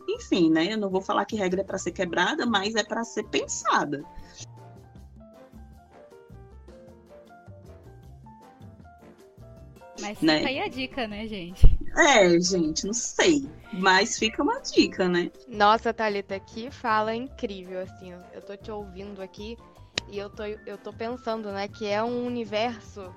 enfim, 0.09 0.50
né? 0.50 0.72
Eu 0.72 0.78
não 0.78 0.90
vou 0.90 1.00
falar 1.00 1.24
que 1.26 1.36
regra 1.36 1.61
é 1.61 1.64
para 1.64 1.78
ser 1.78 1.92
quebrada, 1.92 2.44
mas 2.44 2.74
é 2.74 2.82
para 2.82 3.04
ser 3.04 3.22
pensada. 3.28 4.04
Mas 10.07 10.20
né? 10.20 10.38
fica 10.38 10.48
aí 10.48 10.61
a 10.61 10.68
dica, 10.68 11.09
né, 11.09 11.26
gente? 11.26 11.78
É, 11.96 12.38
gente, 12.38 12.86
não 12.86 12.92
sei. 12.92 13.48
Mas 13.72 14.18
fica 14.18 14.42
uma 14.42 14.61
dica, 14.61 15.09
né? 15.09 15.30
Nossa, 15.48 15.92
Thalita, 15.92 16.38
que 16.38 16.70
fala 16.70 17.14
incrível, 17.14 17.80
assim. 17.80 18.12
Eu 18.32 18.40
tô 18.42 18.57
te 18.57 18.70
ouvindo 18.70 19.20
aqui 19.20 19.57
e 20.09 20.18
eu 20.18 20.30
tô, 20.30 20.44
eu 20.44 20.78
tô 20.78 20.92
pensando, 20.92 21.50
né, 21.50 21.66
que 21.66 21.86
é 21.86 22.02
um 22.02 22.24
universo 22.24 23.12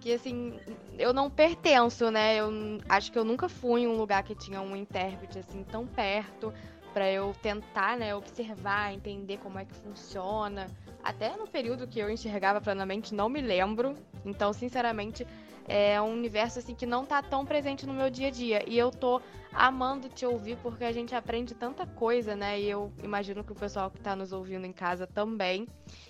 que, 0.00 0.12
assim, 0.12 0.58
eu 0.98 1.12
não 1.12 1.30
pertenço, 1.30 2.10
né? 2.10 2.36
Eu 2.36 2.50
acho 2.88 3.10
que 3.10 3.18
eu 3.18 3.24
nunca 3.24 3.48
fui 3.48 3.82
em 3.82 3.88
um 3.88 3.96
lugar 3.96 4.22
que 4.22 4.34
tinha 4.34 4.60
um 4.60 4.76
intérprete, 4.76 5.38
assim, 5.38 5.64
tão 5.64 5.86
perto 5.86 6.52
para 6.96 7.12
eu 7.12 7.34
tentar, 7.42 7.98
né, 7.98 8.14
observar, 8.14 8.94
entender 8.94 9.36
como 9.42 9.58
é 9.58 9.66
que 9.66 9.74
funciona. 9.74 10.66
Até 11.04 11.36
no 11.36 11.46
período 11.46 11.86
que 11.86 11.98
eu 11.98 12.08
enxergava 12.08 12.58
plenamente, 12.58 13.14
não 13.14 13.28
me 13.28 13.42
lembro. 13.42 13.94
Então, 14.24 14.50
sinceramente, 14.50 15.26
é 15.68 16.00
um 16.00 16.10
universo 16.10 16.58
assim 16.58 16.74
que 16.74 16.86
não 16.86 17.04
tá 17.04 17.20
tão 17.20 17.44
presente 17.44 17.84
no 17.84 17.92
meu 17.92 18.08
dia 18.08 18.28
a 18.28 18.30
dia. 18.30 18.64
E 18.66 18.78
eu 18.78 18.90
tô 18.90 19.20
amando 19.52 20.08
te 20.08 20.24
ouvir 20.24 20.56
porque 20.62 20.84
a 20.84 20.92
gente 20.92 21.14
aprende 21.14 21.54
tanta 21.54 21.86
coisa, 21.86 22.34
né? 22.34 22.58
E 22.58 22.70
eu 22.70 22.90
imagino 23.02 23.44
que 23.44 23.52
o 23.52 23.54
pessoal 23.54 23.90
que 23.90 24.00
tá 24.00 24.16
nos 24.16 24.32
ouvindo 24.32 24.64
em 24.64 24.72
casa 24.72 25.06
também. 25.06 25.68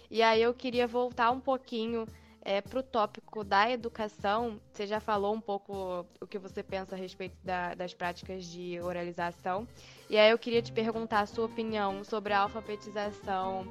E 0.08 0.22
aí 0.22 0.40
eu 0.40 0.54
queria 0.54 0.86
voltar 0.86 1.32
um 1.32 1.40
pouquinho 1.40 2.06
é, 2.42 2.60
para 2.60 2.78
o 2.78 2.82
tópico 2.84 3.42
da 3.42 3.68
educação. 3.68 4.60
Você 4.70 4.86
já 4.86 5.00
falou 5.00 5.34
um 5.34 5.40
pouco 5.40 6.06
o 6.20 6.26
que 6.28 6.38
você 6.38 6.62
pensa 6.62 6.94
a 6.94 6.98
respeito 6.98 7.36
da, 7.42 7.74
das 7.74 7.92
práticas 7.92 8.44
de 8.44 8.80
oralização. 8.80 9.66
E 10.08 10.16
aí 10.16 10.30
eu 10.30 10.38
queria 10.38 10.62
te 10.62 10.72
perguntar 10.72 11.20
a 11.20 11.26
sua 11.26 11.46
opinião 11.46 12.04
sobre 12.04 12.32
a 12.32 12.40
alfabetização 12.40 13.66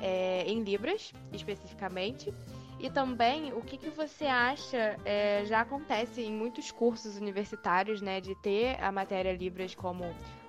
é, 0.00 0.44
em 0.46 0.62
Libras, 0.62 1.12
especificamente. 1.32 2.32
E 2.80 2.90
também, 2.90 3.52
o 3.52 3.62
que, 3.62 3.78
que 3.78 3.90
você 3.90 4.26
acha, 4.26 4.98
é, 5.04 5.44
já 5.46 5.60
acontece 5.60 6.22
em 6.22 6.32
muitos 6.32 6.70
cursos 6.70 7.16
universitários, 7.16 8.02
né, 8.02 8.20
de 8.20 8.34
ter 8.42 8.82
a 8.82 8.90
matéria 8.90 9.32
Libras 9.32 9.74
como 9.74 10.04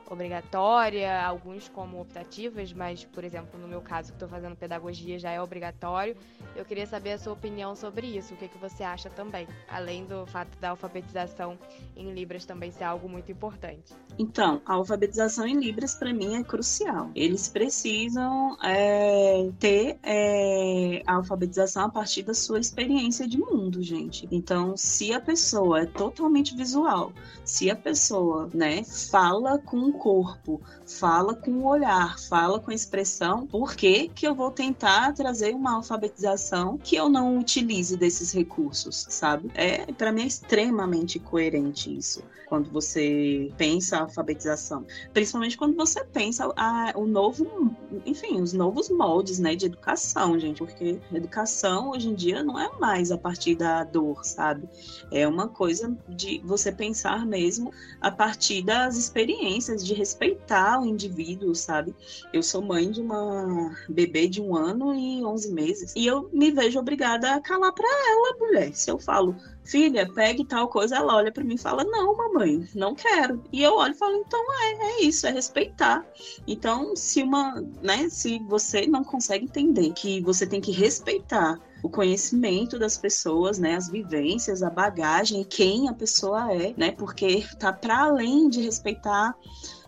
obrigatória, 0.10 1.22
alguns 1.24 1.68
como 1.68 2.00
optativas, 2.00 2.72
mas, 2.72 3.04
por 3.06 3.24
exemplo, 3.24 3.60
no 3.60 3.68
meu 3.68 3.82
caso, 3.82 4.10
que 4.10 4.16
estou 4.16 4.30
fazendo 4.30 4.56
pedagogia, 4.56 5.18
já 5.18 5.32
é 5.32 5.42
obrigatório. 5.42 6.16
Eu 6.56 6.64
queria 6.64 6.86
saber 6.86 7.14
a 7.14 7.18
sua 7.18 7.34
opinião 7.34 7.76
sobre 7.76 8.08
isso, 8.08 8.34
o 8.34 8.38
que, 8.38 8.48
que 8.48 8.58
você 8.58 8.84
acha 8.84 9.10
também, 9.10 9.48
além 9.68 10.06
do 10.06 10.26
fato 10.28 10.58
da 10.60 10.70
alfabetização 10.70 11.58
em 11.96 12.14
Libras 12.14 12.46
também 12.46 12.72
ser 12.72 12.84
algo 12.84 13.10
muito 13.10 13.32
importante. 13.32 13.94
Então, 14.18 14.62
a 14.66 14.74
alfabetização 14.74 15.46
em 15.48 15.60
Libras, 15.60 15.96
para 15.96 16.14
mim, 16.14 16.36
é 16.36 16.44
crucial. 16.44 17.10
Eles 17.16 17.50
precisam 17.50 18.58
é, 18.64 19.50
ter 19.60 19.98
é, 20.04 21.02
a 21.06 21.16
alfabetização 21.16 21.86
a 21.86 21.90
partir 21.90 22.24
da 22.24 22.34
sua 22.34 22.60
experiência 22.60 23.28
de 23.28 23.38
mundo, 23.38 23.82
gente. 23.82 24.28
Então, 24.32 24.78
se 24.78 25.14
a 25.14 25.20
pessoa 25.20 25.82
é 25.82 25.86
totalmente 25.86 26.56
visual, 26.56 27.12
se 27.44 27.70
a 27.70 27.76
pessoa 27.76 28.50
né, 28.54 28.84
fala 28.84 29.58
com 29.60 29.95
corpo, 29.98 30.62
fala 30.86 31.36
com 31.36 31.52
o 31.52 31.68
olhar, 31.68 32.20
fala 32.20 32.60
com 32.60 32.72
a 32.72 32.74
expressão, 32.74 33.46
por 33.48 33.76
que, 33.76 34.12
eu 34.24 34.34
vou 34.34 34.50
tentar 34.50 35.14
trazer 35.14 35.54
uma 35.54 35.76
alfabetização 35.76 36.78
que 36.78 36.96
eu 36.96 37.10
não 37.10 37.38
utilize 37.38 37.96
desses 37.96 38.32
recursos, 38.32 39.06
sabe? 39.10 39.52
É, 39.54 39.92
para 39.94 40.12
mim 40.12 40.24
é 40.24 40.28
extremamente 40.28 41.20
coerente 41.20 41.96
isso, 41.96 42.24
quando 42.48 42.70
você 42.72 43.52
pensa 43.58 43.98
a 43.98 44.02
alfabetização, 44.02 44.86
principalmente 45.14 45.58
quando 45.58 45.76
você 45.76 46.04
pensa 46.04 46.52
a, 46.56 46.94
o 46.96 47.06
novo, 47.06 47.76
enfim, 48.06 48.42
os 48.42 48.54
novos 48.54 48.90
moldes, 48.90 49.40
né, 49.40 49.56
de 49.56 49.66
educação, 49.66 50.40
gente, 50.40 50.58
porque 50.58 51.00
educação 51.14 51.92
hoje 51.92 52.10
em 52.10 52.16
dia 52.16 52.44
não 52.44 52.60
é 52.60 52.70
mais 52.80 53.12
a 53.12 53.18
partir 53.18 53.56
da 53.56 53.84
dor, 53.84 54.26
sabe? 54.26 54.68
É 55.12 55.28
uma 55.28 55.48
coisa 55.48 55.96
de 56.10 56.42
você 56.44 56.72
pensar 56.72 57.26
mesmo 57.26 57.72
a 58.02 58.12
partir 58.12 58.64
das 58.64 58.98
experiências 58.98 59.85
de 59.86 59.94
respeitar 59.94 60.82
o 60.82 60.86
indivíduo, 60.86 61.54
sabe? 61.56 61.96
Eu 62.34 62.42
sou 62.42 62.62
mãe 62.62 62.90
de 62.92 63.02
uma 63.02 63.76
bebê 63.88 64.28
de 64.28 64.42
um 64.42 64.56
ano 64.56 64.94
e 64.94 65.24
11 65.24 65.54
meses 65.54 65.94
e 65.96 66.06
eu 66.06 66.30
me 66.34 66.52
vejo 66.52 66.80
obrigada 66.80 67.36
a 67.36 67.42
calar 67.42 67.72
para 67.72 67.88
ela, 67.88 68.38
mulher. 68.40 68.74
Se 68.74 68.90
eu 68.90 69.00
falo, 69.00 69.36
filha, 69.64 70.12
pegue 70.14 70.46
tal 70.46 70.68
coisa, 70.68 70.96
ela 70.96 71.16
olha 71.16 71.32
para 71.32 71.44
mim 71.44 71.56
e 71.56 71.60
fala, 71.60 71.84
não, 71.84 72.16
mamãe, 72.16 72.68
não 72.74 72.96
quero. 72.96 73.44
E 73.52 73.64
eu 73.64 73.76
olho 73.76 73.94
e 73.94 73.98
falo, 73.98 74.16
então 74.16 74.40
é, 74.64 74.72
é 74.74 75.02
isso, 75.04 75.28
é 75.28 75.32
respeitar. 75.32 76.06
Então, 76.48 76.96
se 76.96 77.22
uma, 77.22 77.64
né, 77.82 78.08
se 78.10 78.40
você 78.48 78.88
não 78.88 79.04
consegue 79.04 79.46
entender 79.46 79.92
que 79.94 80.22
você 80.22 80.46
tem 80.46 80.62
que 80.62 80.72
respeitar 80.72 81.60
o 81.86 81.90
conhecimento 81.90 82.80
das 82.80 82.98
pessoas, 82.98 83.60
né, 83.60 83.76
as 83.76 83.88
vivências, 83.88 84.64
a 84.64 84.70
bagagem, 84.70 85.44
quem 85.44 85.88
a 85.88 85.94
pessoa 85.94 86.52
é, 86.52 86.74
né, 86.76 86.92
porque 86.92 87.46
tá 87.60 87.72
para 87.72 88.06
além 88.06 88.50
de 88.50 88.62
respeitar 88.62 89.36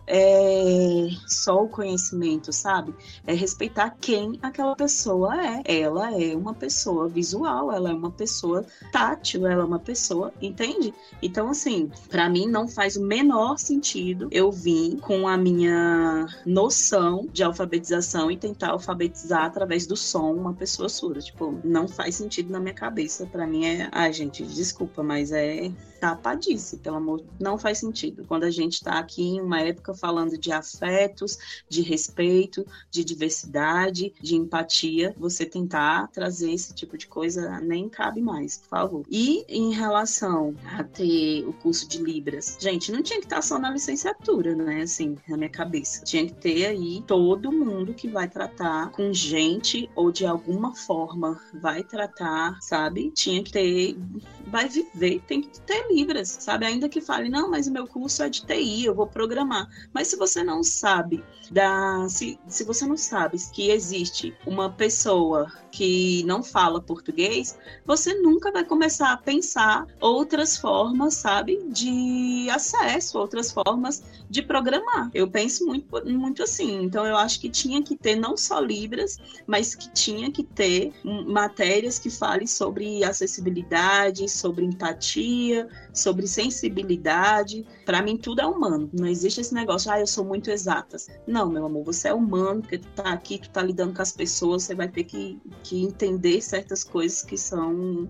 é 0.08 1.08
só 1.26 1.62
o 1.64 1.68
conhecimento, 1.68 2.52
sabe? 2.52 2.94
É 3.26 3.34
respeitar 3.34 3.96
quem 4.00 4.38
aquela 4.42 4.74
pessoa 4.74 5.36
é. 5.44 5.62
Ela 5.64 6.18
é 6.18 6.34
uma 6.34 6.54
pessoa 6.54 7.08
visual, 7.08 7.70
ela 7.70 7.90
é 7.90 7.94
uma 7.94 8.10
pessoa 8.10 8.64
tátil, 8.90 9.46
ela 9.46 9.62
é 9.62 9.66
uma 9.66 9.78
pessoa, 9.78 10.32
entende? 10.40 10.94
Então, 11.22 11.50
assim, 11.50 11.90
para 12.08 12.28
mim 12.28 12.48
não 12.48 12.66
faz 12.66 12.96
o 12.96 13.04
menor 13.04 13.58
sentido 13.58 14.28
eu 14.30 14.50
vir 14.50 14.98
com 15.00 15.28
a 15.28 15.36
minha 15.36 16.26
noção 16.46 17.26
de 17.30 17.42
alfabetização 17.42 18.30
e 18.30 18.36
tentar 18.36 18.70
alfabetizar 18.70 19.44
através 19.44 19.86
do 19.86 19.96
som 19.96 20.32
uma 20.32 20.54
pessoa 20.54 20.88
surda. 20.88 21.20
Tipo, 21.20 21.58
não 21.62 21.86
faz 21.86 22.14
sentido 22.14 22.50
na 22.50 22.60
minha 22.60 22.74
cabeça. 22.74 23.26
Para 23.26 23.46
mim 23.46 23.66
é. 23.66 23.88
Ai, 23.92 24.12
gente, 24.12 24.42
desculpa, 24.44 25.02
mas 25.02 25.32
é 25.32 25.70
tapadice, 26.00 26.78
pelo 26.78 26.96
amor, 26.96 27.24
não 27.38 27.58
faz 27.58 27.78
sentido. 27.78 28.24
Quando 28.26 28.44
a 28.44 28.50
gente 28.50 28.74
está 28.74 28.98
aqui 28.98 29.22
em 29.22 29.40
uma 29.40 29.60
época 29.60 29.94
falando 29.94 30.38
de 30.38 30.52
afetos, 30.52 31.38
de 31.68 31.82
respeito, 31.82 32.66
de 32.90 33.04
diversidade, 33.04 34.12
de 34.20 34.36
empatia, 34.36 35.14
você 35.18 35.44
tentar 35.44 36.08
trazer 36.08 36.52
esse 36.52 36.74
tipo 36.74 36.96
de 36.96 37.06
coisa 37.06 37.60
nem 37.60 37.88
cabe 37.88 38.20
mais, 38.20 38.58
por 38.58 38.68
favor. 38.68 39.06
E 39.08 39.44
em 39.48 39.72
relação 39.72 40.54
a 40.76 40.84
ter 40.84 41.44
o 41.46 41.52
curso 41.52 41.88
de 41.88 41.98
Libras, 41.98 42.56
gente, 42.60 42.92
não 42.92 43.02
tinha 43.02 43.18
que 43.18 43.26
estar 43.26 43.42
só 43.42 43.58
na 43.58 43.70
licenciatura, 43.70 44.54
né? 44.54 44.82
Assim, 44.82 45.16
na 45.28 45.36
minha 45.36 45.50
cabeça. 45.50 46.04
Tinha 46.04 46.26
que 46.26 46.34
ter 46.34 46.66
aí 46.66 47.02
todo 47.06 47.52
mundo 47.52 47.94
que 47.94 48.08
vai 48.08 48.28
tratar 48.28 48.90
com 48.90 49.12
gente 49.12 49.90
ou 49.94 50.10
de 50.10 50.26
alguma 50.26 50.74
forma 50.74 51.40
vai 51.60 51.82
tratar, 51.82 52.58
sabe? 52.60 53.10
Tinha 53.10 53.42
que 53.42 53.52
ter, 53.52 53.96
vai 54.48 54.68
viver, 54.68 55.22
tem 55.26 55.42
que 55.42 55.60
ter 55.60 55.86
Libras, 55.90 56.28
sabe? 56.40 56.66
Ainda 56.66 56.88
que 56.88 57.00
fale, 57.00 57.28
não, 57.28 57.50
mas 57.50 57.66
o 57.66 57.72
meu 57.72 57.86
curso 57.86 58.22
é 58.22 58.28
de 58.28 58.44
TI, 58.44 58.84
eu 58.84 58.94
vou 58.94 59.06
programar. 59.06 59.68
Mas 59.92 60.08
se 60.08 60.16
você 60.16 60.42
não 60.42 60.62
sabe 60.62 61.22
da. 61.50 62.06
Se, 62.08 62.38
se 62.46 62.64
você 62.64 62.86
não 62.86 62.96
sabe 62.96 63.38
que 63.52 63.70
existe 63.70 64.34
uma 64.46 64.70
pessoa 64.70 65.50
que 65.70 66.22
não 66.24 66.42
fala 66.42 66.80
português, 66.80 67.58
você 67.86 68.14
nunca 68.14 68.50
vai 68.50 68.64
começar 68.64 69.12
a 69.12 69.16
pensar 69.16 69.86
outras 70.00 70.56
formas, 70.56 71.14
sabe? 71.14 71.62
De 71.68 72.48
acesso, 72.50 73.18
outras 73.18 73.50
formas 73.52 74.02
de 74.28 74.42
programar. 74.42 75.10
Eu 75.14 75.30
penso 75.30 75.66
muito, 75.66 76.04
muito 76.04 76.42
assim. 76.42 76.82
Então 76.82 77.06
eu 77.06 77.16
acho 77.16 77.40
que 77.40 77.48
tinha 77.48 77.82
que 77.82 77.96
ter 77.96 78.16
não 78.16 78.36
só 78.36 78.60
Libras, 78.60 79.18
mas 79.46 79.74
que 79.74 79.90
tinha 79.92 80.30
que 80.30 80.42
ter 80.42 80.92
matérias 81.04 81.98
que 81.98 82.10
falem 82.10 82.46
sobre 82.46 83.04
acessibilidade, 83.04 84.28
sobre 84.38 84.64
empatia, 84.64 85.68
sobre 85.92 86.26
sensibilidade. 86.26 87.66
Para 87.84 88.02
mim, 88.02 88.16
tudo 88.16 88.40
é 88.40 88.46
humano. 88.46 88.88
Não 88.92 89.06
existe 89.06 89.40
esse 89.40 89.54
negócio, 89.54 89.90
ah, 89.90 90.00
eu 90.00 90.06
sou 90.06 90.24
muito 90.24 90.50
exatas. 90.50 91.08
Não, 91.26 91.48
meu 91.48 91.66
amor, 91.66 91.84
você 91.84 92.08
é 92.08 92.14
humano, 92.14 92.60
porque 92.60 92.78
tu 92.78 92.88
tá 92.94 93.12
aqui, 93.12 93.38
tu 93.38 93.50
tá 93.50 93.62
lidando 93.62 93.94
com 93.94 94.02
as 94.02 94.12
pessoas, 94.12 94.64
você 94.64 94.74
vai 94.74 94.88
ter 94.88 95.04
que, 95.04 95.40
que 95.62 95.82
entender 95.82 96.40
certas 96.40 96.84
coisas 96.84 97.22
que 97.22 97.36
são 97.36 98.08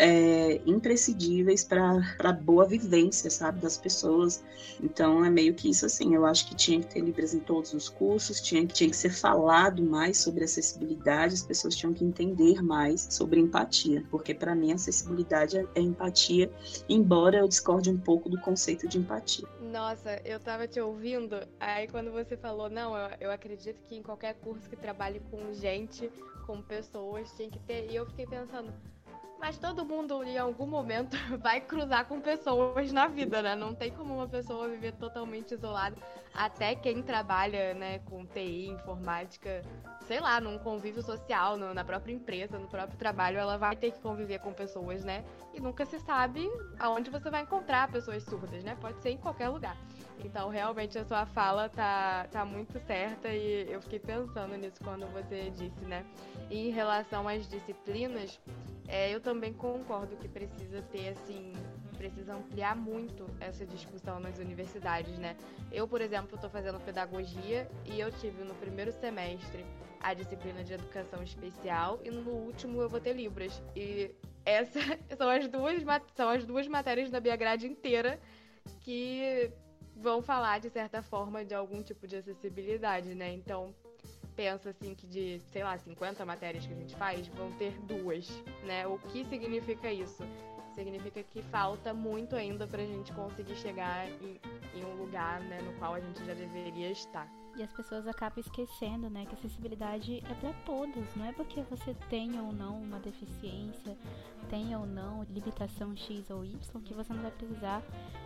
é, 0.00 0.62
imprescindíveis 0.64 1.62
para 1.62 2.32
boa 2.32 2.66
vivência, 2.66 3.28
sabe, 3.28 3.60
das 3.60 3.76
pessoas. 3.76 4.42
Então 4.82 5.22
é 5.22 5.28
meio 5.28 5.52
que 5.52 5.68
isso 5.68 5.84
assim. 5.84 6.14
Eu 6.14 6.24
acho 6.24 6.48
que 6.48 6.54
tinha 6.54 6.80
que 6.80 6.86
ter 6.86 7.00
Libras 7.00 7.34
em 7.34 7.40
todos 7.40 7.74
os 7.74 7.88
cursos, 7.88 8.40
tinha, 8.40 8.66
tinha 8.66 8.88
que 8.88 8.96
ser 8.96 9.10
falado 9.10 9.82
mais 9.82 10.16
sobre 10.18 10.44
acessibilidade, 10.44 11.34
as 11.34 11.42
pessoas 11.42 11.76
tinham 11.76 11.92
que 11.92 12.02
entender 12.02 12.62
mais 12.62 13.08
sobre 13.10 13.40
empatia, 13.40 14.02
porque 14.10 14.34
para 14.34 14.54
mim 14.54 14.72
acessibilidade 14.72 15.58
é, 15.58 15.66
é 15.74 15.80
empatia, 15.80 16.50
embora 16.88 17.38
eu 17.38 17.48
discorde 17.48 17.90
um 17.90 17.98
pouco 17.98 18.30
do 18.30 18.40
conceito 18.40 18.88
de 18.88 18.96
empatia. 18.96 19.46
Nossa, 19.60 20.20
eu 20.24 20.40
tava 20.40 20.66
te 20.66 20.80
ouvindo, 20.80 21.36
aí 21.58 21.86
quando 21.88 22.10
você 22.10 22.36
falou, 22.36 22.70
não, 22.70 22.96
eu, 22.96 23.10
eu 23.20 23.30
acredito 23.30 23.82
que 23.82 23.96
em 23.96 24.02
qualquer 24.02 24.34
curso 24.34 24.68
que 24.68 24.76
trabalhe 24.76 25.20
com 25.30 25.52
gente, 25.52 26.10
com 26.46 26.62
pessoas, 26.62 27.30
tinha 27.36 27.50
que 27.50 27.58
ter. 27.60 27.90
E 27.90 27.96
eu 27.96 28.06
fiquei 28.06 28.26
pensando, 28.26 28.72
mas 29.40 29.56
todo 29.56 29.84
mundo, 29.84 30.22
em 30.22 30.36
algum 30.36 30.66
momento, 30.66 31.16
vai 31.40 31.60
cruzar 31.60 32.04
com 32.04 32.20
pessoas 32.20 32.92
na 32.92 33.08
vida, 33.08 33.40
né? 33.40 33.56
Não 33.56 33.74
tem 33.74 33.90
como 33.90 34.14
uma 34.14 34.28
pessoa 34.28 34.68
viver 34.68 34.92
totalmente 34.92 35.54
isolada. 35.54 35.96
Até 36.32 36.74
quem 36.74 37.02
trabalha, 37.02 37.74
né, 37.74 37.98
com 38.00 38.24
TI, 38.24 38.68
informática, 38.68 39.62
sei 40.06 40.20
lá, 40.20 40.40
num 40.40 40.58
convívio 40.58 41.02
social, 41.02 41.56
no, 41.56 41.74
na 41.74 41.84
própria 41.84 42.12
empresa, 42.12 42.58
no 42.58 42.68
próprio 42.68 42.96
trabalho, 42.96 43.38
ela 43.38 43.56
vai 43.56 43.74
ter 43.74 43.90
que 43.90 44.00
conviver 44.00 44.38
com 44.38 44.52
pessoas, 44.52 45.02
né? 45.02 45.24
E 45.54 45.60
nunca 45.60 45.84
se 45.86 45.98
sabe 46.00 46.48
aonde 46.78 47.10
você 47.10 47.30
vai 47.30 47.42
encontrar 47.42 47.90
pessoas 47.90 48.22
surdas, 48.22 48.62
né? 48.62 48.76
Pode 48.80 49.00
ser 49.00 49.10
em 49.10 49.18
qualquer 49.18 49.48
lugar. 49.48 49.76
Então, 50.24 50.48
realmente, 50.50 50.98
a 50.98 51.04
sua 51.04 51.24
fala 51.26 51.68
tá, 51.68 52.26
tá 52.30 52.44
muito 52.44 52.78
certa 52.86 53.28
e 53.28 53.70
eu 53.70 53.80
fiquei 53.80 53.98
pensando 53.98 54.54
nisso 54.56 54.82
quando 54.84 55.06
você 55.06 55.50
disse, 55.50 55.84
né? 55.86 56.04
E 56.50 56.68
em 56.68 56.70
relação 56.70 57.26
às 57.26 57.48
disciplinas, 57.48 58.38
é, 58.86 59.14
eu 59.14 59.20
também 59.30 59.52
concordo 59.52 60.16
que 60.16 60.26
precisa 60.26 60.82
ter, 60.90 61.10
assim, 61.10 61.52
precisa 61.96 62.34
ampliar 62.34 62.74
muito 62.74 63.24
essa 63.38 63.64
discussão 63.64 64.18
nas 64.18 64.40
universidades, 64.40 65.16
né? 65.18 65.36
Eu, 65.70 65.86
por 65.86 66.00
exemplo, 66.00 66.34
estou 66.34 66.50
fazendo 66.50 66.80
pedagogia 66.80 67.70
e 67.84 68.00
eu 68.00 68.10
tive 68.10 68.42
no 68.42 68.52
primeiro 68.56 68.90
semestre 68.90 69.64
a 70.00 70.12
disciplina 70.14 70.64
de 70.64 70.72
educação 70.72 71.22
especial 71.22 72.00
e 72.02 72.10
no 72.10 72.28
último 72.28 72.82
eu 72.82 72.88
vou 72.88 72.98
ter 72.98 73.12
Libras. 73.12 73.62
E 73.76 74.10
essas 74.44 74.82
são 75.16 75.30
as 75.30 75.46
duas, 75.46 75.80
são 76.16 76.28
as 76.28 76.44
duas 76.44 76.66
matérias 76.66 77.08
da 77.08 77.20
minha 77.20 77.36
grade 77.36 77.68
inteira 77.68 78.18
que 78.80 79.48
vão 79.94 80.20
falar, 80.20 80.58
de 80.58 80.70
certa 80.70 81.02
forma, 81.02 81.44
de 81.44 81.54
algum 81.54 81.84
tipo 81.84 82.04
de 82.08 82.16
acessibilidade, 82.16 83.14
né? 83.14 83.32
Então, 83.32 83.72
pensa 84.30 84.70
assim 84.70 84.94
que 84.94 85.06
de, 85.06 85.40
sei 85.52 85.62
lá, 85.62 85.76
50 85.76 86.24
matérias 86.24 86.66
que 86.66 86.72
a 86.72 86.76
gente 86.76 86.96
faz, 86.96 87.26
vão 87.28 87.50
ter 87.52 87.72
duas, 87.82 88.28
né? 88.64 88.86
O 88.86 88.98
que 88.98 89.24
significa 89.24 89.92
isso? 89.92 90.22
Significa 90.74 91.22
que 91.22 91.42
falta 91.42 91.92
muito 91.92 92.36
ainda 92.36 92.66
pra 92.66 92.84
gente 92.84 93.12
conseguir 93.12 93.56
chegar 93.56 94.08
em, 94.08 94.40
em 94.74 94.84
um 94.84 94.94
lugar, 94.94 95.40
né, 95.40 95.60
no 95.62 95.72
qual 95.74 95.94
a 95.94 96.00
gente 96.00 96.24
já 96.24 96.32
deveria 96.32 96.90
estar. 96.90 97.28
E 97.56 97.62
as 97.62 97.72
pessoas 97.72 98.06
acabam 98.06 98.38
esquecendo, 98.38 99.10
né, 99.10 99.26
que 99.26 99.34
acessibilidade 99.34 100.22
é 100.30 100.34
para 100.34 100.52
todos, 100.64 101.04
não 101.14 101.26
é 101.26 101.32
porque 101.32 101.62
você 101.62 101.94
tem 102.08 102.40
ou 102.40 102.52
não 102.52 102.80
uma 102.80 102.98
deficiência, 102.98 103.96
tem 104.48 104.74
ou 104.74 104.86
não 104.86 105.24
limitação 105.24 105.94
X 105.96 106.30
ou 106.30 106.44
Y, 106.44 106.82
que 106.82 106.94
você 106.94 107.12
não 107.12 107.22
vai 107.22 107.30
precisar 107.30 107.82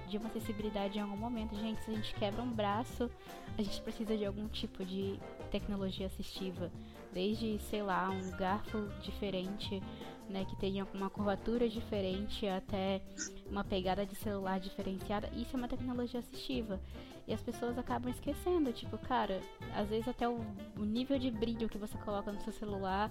de 0.09 0.18
uma 0.18 0.29
acessibilidade 0.29 0.99
em 0.99 1.01
algum 1.01 1.16
momento. 1.16 1.55
Gente, 1.57 1.83
se 1.83 1.91
a 1.91 1.95
gente 1.95 2.14
quebra 2.14 2.43
um 2.43 2.51
braço, 2.51 3.11
a 3.59 3.62
gente 3.62 3.81
precisa 3.83 4.16
de 4.16 4.25
algum 4.25 4.47
tipo 4.49 4.85
de 4.85 5.18
tecnologia 5.51 6.07
assistiva. 6.07 6.70
Desde, 7.15 7.59
sei 7.71 7.81
lá, 7.83 8.11
um 8.11 8.37
garfo 8.37 8.89
diferente, 9.01 9.81
né, 10.29 10.45
que 10.45 10.57
tenha 10.57 10.85
uma 10.93 11.09
curvatura 11.09 11.69
diferente, 11.69 12.47
até 12.47 13.01
uma 13.49 13.62
pegada 13.62 14.05
de 14.05 14.17
celular 14.17 14.59
diferenciada. 14.59 15.31
Isso 15.33 15.55
é 15.55 15.57
uma 15.57 15.69
tecnologia 15.69 16.19
assistiva. 16.19 16.81
E 17.27 17.33
as 17.33 17.41
pessoas 17.41 17.79
acabam 17.79 18.11
esquecendo, 18.11 18.73
tipo, 18.73 18.99
cara, 18.99 19.41
às 19.75 19.89
vezes 19.89 20.09
até 20.09 20.29
o, 20.29 20.41
o 20.77 20.85
nível 20.85 21.19
de 21.19 21.31
brilho 21.31 21.69
que 21.69 21.79
você 21.79 21.97
coloca 21.99 22.33
no 22.33 22.41
seu 22.41 22.53
celular 22.53 23.11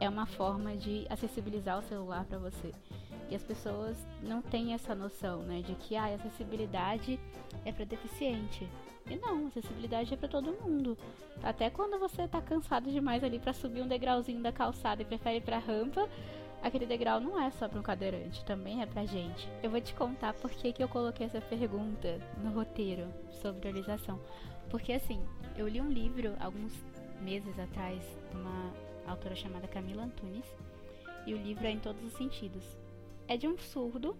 é 0.00 0.08
uma 0.08 0.26
forma 0.26 0.74
de 0.74 1.06
acessibilizar 1.10 1.78
o 1.78 1.82
celular 1.82 2.24
para 2.24 2.38
você. 2.38 2.72
E 3.30 3.34
as 3.34 3.42
pessoas 3.42 3.96
não 4.22 4.42
têm 4.42 4.74
essa 4.74 4.94
noção, 4.94 5.42
né, 5.42 5.60
de 5.62 5.74
que 5.74 5.94
ah, 5.94 6.06
a 6.06 6.14
acessibilidade 6.14 7.20
é 7.64 7.72
para 7.72 7.84
deficiente. 7.84 8.68
E 9.10 9.16
não, 9.16 9.46
acessibilidade 9.46 10.14
é 10.14 10.16
para 10.16 10.28
todo 10.28 10.52
mundo. 10.52 10.96
Até 11.42 11.68
quando 11.70 11.98
você 11.98 12.26
tá 12.28 12.40
cansado 12.40 12.90
demais 12.90 13.22
ali 13.22 13.38
para 13.38 13.52
subir 13.52 13.82
um 13.82 13.88
degrauzinho 13.88 14.42
da 14.42 14.52
calçada 14.52 15.02
e 15.02 15.04
prefere 15.04 15.38
ir 15.38 15.42
pra 15.42 15.58
rampa, 15.58 16.08
aquele 16.62 16.86
degrau 16.86 17.20
não 17.20 17.40
é 17.40 17.50
só 17.50 17.68
para 17.68 17.78
um 17.78 17.82
cadeirante, 17.82 18.44
também 18.44 18.82
é 18.82 18.86
pra 18.86 19.04
gente. 19.04 19.48
Eu 19.62 19.70
vou 19.70 19.80
te 19.80 19.94
contar 19.94 20.34
por 20.34 20.50
que, 20.50 20.72
que 20.72 20.82
eu 20.82 20.88
coloquei 20.88 21.26
essa 21.26 21.40
pergunta 21.40 22.20
no 22.42 22.52
roteiro 22.52 23.12
sobre 23.40 23.70
realização. 23.70 24.20
Porque 24.70 24.92
assim, 24.92 25.20
eu 25.56 25.68
li 25.68 25.80
um 25.80 25.90
livro 25.90 26.34
alguns 26.40 26.72
meses 27.20 27.58
atrás 27.58 28.00
de 28.30 28.36
uma 28.36 28.72
autora 29.06 29.34
chamada 29.34 29.68
Camila 29.68 30.04
Antunes, 30.04 30.46
e 31.26 31.34
o 31.34 31.36
livro 31.36 31.66
é 31.66 31.70
em 31.70 31.78
todos 31.78 32.02
os 32.04 32.12
sentidos 32.14 32.64
é 33.28 33.36
de 33.36 33.48
um 33.48 33.56
surdo 33.56 34.16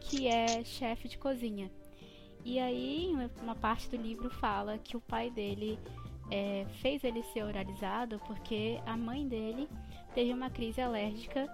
que 0.00 0.26
é 0.26 0.64
chefe 0.64 1.08
de 1.08 1.18
cozinha. 1.18 1.70
E 2.48 2.58
aí, 2.58 3.14
uma 3.42 3.54
parte 3.54 3.90
do 3.90 3.96
livro 3.98 4.30
fala 4.30 4.78
que 4.78 4.96
o 4.96 5.00
pai 5.02 5.28
dele 5.28 5.78
é, 6.30 6.64
fez 6.80 7.04
ele 7.04 7.22
ser 7.24 7.42
oralizado 7.44 8.18
porque 8.26 8.80
a 8.86 8.96
mãe 8.96 9.28
dele 9.28 9.68
teve 10.14 10.32
uma 10.32 10.48
crise 10.48 10.80
alérgica 10.80 11.46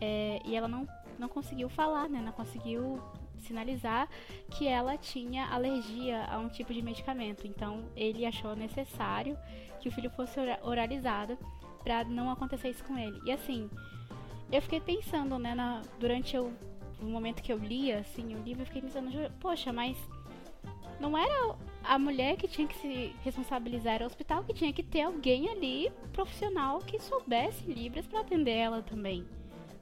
é, 0.00 0.40
e 0.44 0.56
ela 0.56 0.66
não, 0.66 0.88
não 1.20 1.28
conseguiu 1.28 1.68
falar, 1.68 2.08
né? 2.08 2.20
Não 2.20 2.32
conseguiu 2.32 3.00
sinalizar 3.38 4.08
que 4.50 4.66
ela 4.66 4.98
tinha 4.98 5.46
alergia 5.46 6.24
a 6.24 6.36
um 6.40 6.48
tipo 6.48 6.74
de 6.74 6.82
medicamento. 6.82 7.46
Então, 7.46 7.84
ele 7.94 8.26
achou 8.26 8.56
necessário 8.56 9.38
que 9.78 9.88
o 9.88 9.92
filho 9.92 10.10
fosse 10.10 10.40
oralizado 10.64 11.38
para 11.84 12.02
não 12.02 12.28
acontecer 12.28 12.70
isso 12.70 12.82
com 12.82 12.98
ele. 12.98 13.20
E 13.24 13.30
assim, 13.30 13.70
eu 14.50 14.60
fiquei 14.60 14.80
pensando, 14.80 15.38
né, 15.38 15.54
na, 15.54 15.82
durante 16.00 16.36
o, 16.36 16.52
o, 17.00 17.04
momento 17.04 17.40
que 17.40 17.52
eu 17.52 17.58
lia, 17.58 18.00
assim, 18.00 18.34
o 18.34 18.42
livro, 18.42 18.62
eu 18.62 18.66
fiquei 18.66 18.82
pensando, 18.82 19.12
poxa, 19.38 19.72
mas 19.72 19.96
não 21.00 21.16
era 21.16 21.56
a 21.82 21.98
mulher 21.98 22.36
que 22.36 22.48
tinha 22.48 22.66
que 22.66 22.76
se 22.76 23.14
responsabilizar, 23.22 23.94
era 23.94 24.04
o 24.04 24.06
hospital 24.06 24.42
que 24.44 24.54
tinha 24.54 24.72
que 24.72 24.82
ter 24.82 25.02
alguém 25.02 25.48
ali, 25.50 25.92
profissional, 26.12 26.78
que 26.80 26.98
soubesse 26.98 27.64
Libras 27.70 28.06
para 28.06 28.20
atender 28.20 28.52
ela 28.52 28.82
também. 28.82 29.26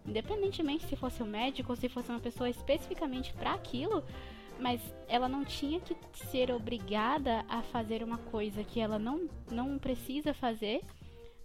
Independentemente 0.06 0.86
se 0.86 0.96
fosse 0.96 1.22
um 1.22 1.26
médico 1.26 1.70
ou 1.70 1.76
se 1.76 1.88
fosse 1.88 2.10
uma 2.10 2.18
pessoa 2.18 2.50
especificamente 2.50 3.32
para 3.34 3.52
aquilo, 3.52 4.02
mas 4.58 4.80
ela 5.08 5.28
não 5.28 5.44
tinha 5.44 5.80
que 5.80 5.96
ser 6.26 6.50
obrigada 6.50 7.44
a 7.48 7.62
fazer 7.62 8.02
uma 8.02 8.18
coisa 8.18 8.64
que 8.64 8.80
ela 8.80 8.98
não, 8.98 9.28
não 9.50 9.78
precisa 9.78 10.34
fazer 10.34 10.82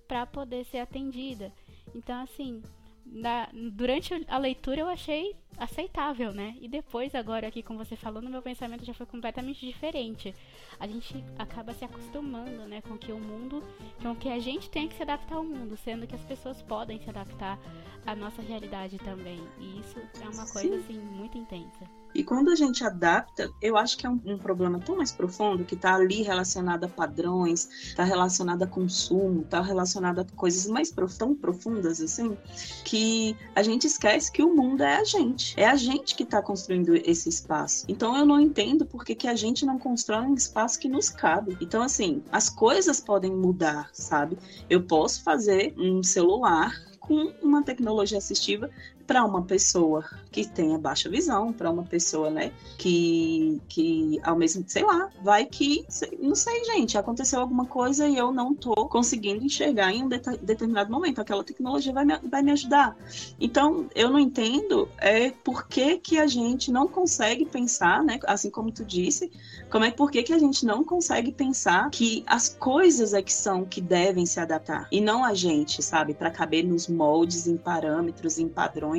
para 0.08 0.26
poder 0.26 0.66
ser 0.66 0.80
atendida. 0.80 1.52
Então, 1.94 2.22
assim, 2.22 2.62
na, 3.12 3.50
durante 3.54 4.14
a 4.28 4.38
leitura 4.38 4.82
eu 4.82 4.88
achei 4.88 5.36
aceitável, 5.58 6.32
né? 6.32 6.56
E 6.62 6.68
depois, 6.68 7.16
agora 7.16 7.48
aqui 7.48 7.64
com 7.64 7.76
você 7.76 7.96
falando, 7.96 8.30
meu 8.30 8.42
pensamento 8.42 8.86
já 8.86 8.94
foi 8.94 9.06
completamente 9.06 9.66
diferente. 9.66 10.34
A 10.80 10.86
gente 10.88 11.24
acaba 11.38 11.74
se 11.74 11.84
acostumando, 11.84 12.68
né, 12.68 12.82
com 12.82 12.98
que 12.98 13.12
o 13.12 13.20
mundo, 13.20 13.64
com 14.02 14.16
que 14.16 14.30
a 14.30 14.40
gente 14.40 14.70
tem 14.70 14.88
que 14.88 14.96
se 14.96 15.02
adaptar 15.02 15.36
ao 15.36 15.44
mundo, 15.44 15.76
sendo 15.76 16.06
que 16.06 16.16
as 16.16 16.24
pessoas 16.24 16.62
podem 16.62 17.00
se 17.00 17.10
adaptar 17.10 17.60
à 18.06 18.16
nossa 18.16 18.42
realidade 18.42 18.98
também. 19.00 19.40
E 19.60 19.80
isso 19.80 20.00
é 20.22 20.30
uma 20.30 20.48
coisa, 20.52 20.70
Sim. 20.70 20.78
assim, 20.78 21.00
muito 21.00 21.38
intensa. 21.38 21.97
E 22.14 22.24
quando 22.24 22.50
a 22.50 22.56
gente 22.56 22.84
adapta, 22.84 23.50
eu 23.62 23.78
acho 23.78 23.98
que 23.98 24.06
é 24.06 24.10
um, 24.10 24.20
um 24.26 24.38
problema 24.38 24.80
tão 24.80 24.98
mais 24.98 25.12
profundo 25.12 25.64
que 25.64 25.76
está 25.76 25.96
ali 25.96 26.24
relacionado 26.24 26.86
a 26.86 26.88
padrões, 26.88 27.70
está 27.70 28.04
relacionado 28.04 28.64
a 28.64 28.68
consumo, 28.68 29.42
está 29.42 29.62
relacionado 29.62 30.20
a 30.20 30.26
coisas 30.36 30.68
mais 30.68 30.92
prof 30.92 31.18
tão 31.18 31.36
profundas 31.36 32.02
assim, 32.02 32.38
que 32.84 33.36
a 33.56 33.64
gente 33.64 33.88
esquece 33.88 34.32
que 34.32 34.44
o 34.44 34.56
mundo 34.56 34.82
é 34.82 34.98
a 34.98 35.04
gente. 35.04 35.54
É 35.58 35.68
a 35.68 35.76
gente 35.76 36.16
que 36.16 36.24
está 36.24 36.42
construindo 36.42 36.96
esse 36.96 37.30
espaço. 37.30 37.86
Então 37.88 38.18
eu 38.18 38.26
não 38.26 38.40
entendo 38.40 38.86
por 38.86 39.04
que, 39.04 39.16
que 39.16 39.28
a 39.28 39.36
gente 39.36 39.66
não 39.66 39.78
constrói 39.78 40.26
um 40.26 40.36
espaço 40.36 40.80
que 40.80 40.90
nos 40.90 41.10
cabe. 41.10 41.58
Então, 41.62 41.82
assim, 41.82 42.24
as 42.32 42.50
coisas 42.50 43.00
podem 43.00 43.32
mudar, 43.32 43.90
sabe? 43.94 44.38
Eu 44.70 44.84
posso 44.84 45.24
fazer 45.24 45.74
um 45.78 46.04
celular 46.04 46.72
com 47.00 47.34
uma 47.42 47.64
tecnologia 47.64 48.18
assistiva 48.18 48.70
para 49.08 49.24
uma 49.24 49.42
pessoa 49.42 50.04
que 50.30 50.46
tenha 50.46 50.78
baixa 50.78 51.10
visão, 51.10 51.54
para 51.54 51.72
uma 51.72 51.84
pessoa, 51.84 52.30
né, 52.30 52.52
que, 52.78 53.60
que 53.70 54.20
ao 54.22 54.36
mesmo, 54.36 54.66
sei 54.68 54.84
lá, 54.84 55.10
vai 55.24 55.46
que, 55.46 55.86
não 56.20 56.36
sei, 56.36 56.66
gente, 56.66 56.98
aconteceu 56.98 57.40
alguma 57.40 57.66
coisa 57.66 58.08
e 58.08 58.18
eu 58.18 58.34
não 58.34 58.54
tô 58.54 58.74
conseguindo 58.88 59.44
enxergar 59.44 59.94
em 59.94 60.04
um 60.04 60.10
de 60.10 60.20
determinado 60.42 60.92
momento, 60.92 61.22
aquela 61.22 61.44
tecnologia 61.44 61.94
vai 61.94 62.04
me, 62.04 62.18
vai 62.30 62.44
me 62.44 62.52
ajudar. 62.52 62.96
Então, 63.40 63.88
eu 63.96 64.10
não 64.10 64.20
entendo 64.20 64.90
é 64.98 65.32
por 65.32 65.68
que 65.68 65.98
que 65.98 66.20
a 66.20 66.28
gente 66.28 66.72
não 66.72 66.88
consegue 66.88 67.46
pensar, 67.46 68.04
né, 68.04 68.20
assim 68.26 68.50
como 68.50 68.72
tu 68.72 68.84
disse, 68.84 69.32
como 69.70 69.86
é 69.86 69.92
por 69.92 70.12
que 70.12 70.22
que 70.22 70.34
a 70.34 70.40
gente 70.40 70.66
não 70.66 70.84
consegue 70.84 71.32
pensar 71.32 71.90
que 71.90 72.24
as 72.28 72.50
coisas 72.50 73.14
é 73.14 73.22
que 73.22 73.34
são 73.34 73.64
que 73.64 73.80
devem 73.80 74.26
se 74.26 74.40
adaptar 74.40 74.88
e 74.92 75.00
não 75.00 75.24
a 75.24 75.34
gente, 75.34 75.82
sabe, 75.82 76.14
para 76.14 76.30
caber 76.30 76.66
nos 76.66 76.88
moldes, 76.88 77.48
em 77.48 77.56
parâmetros, 77.56 78.38
em 78.38 78.50
padrões 78.50 78.97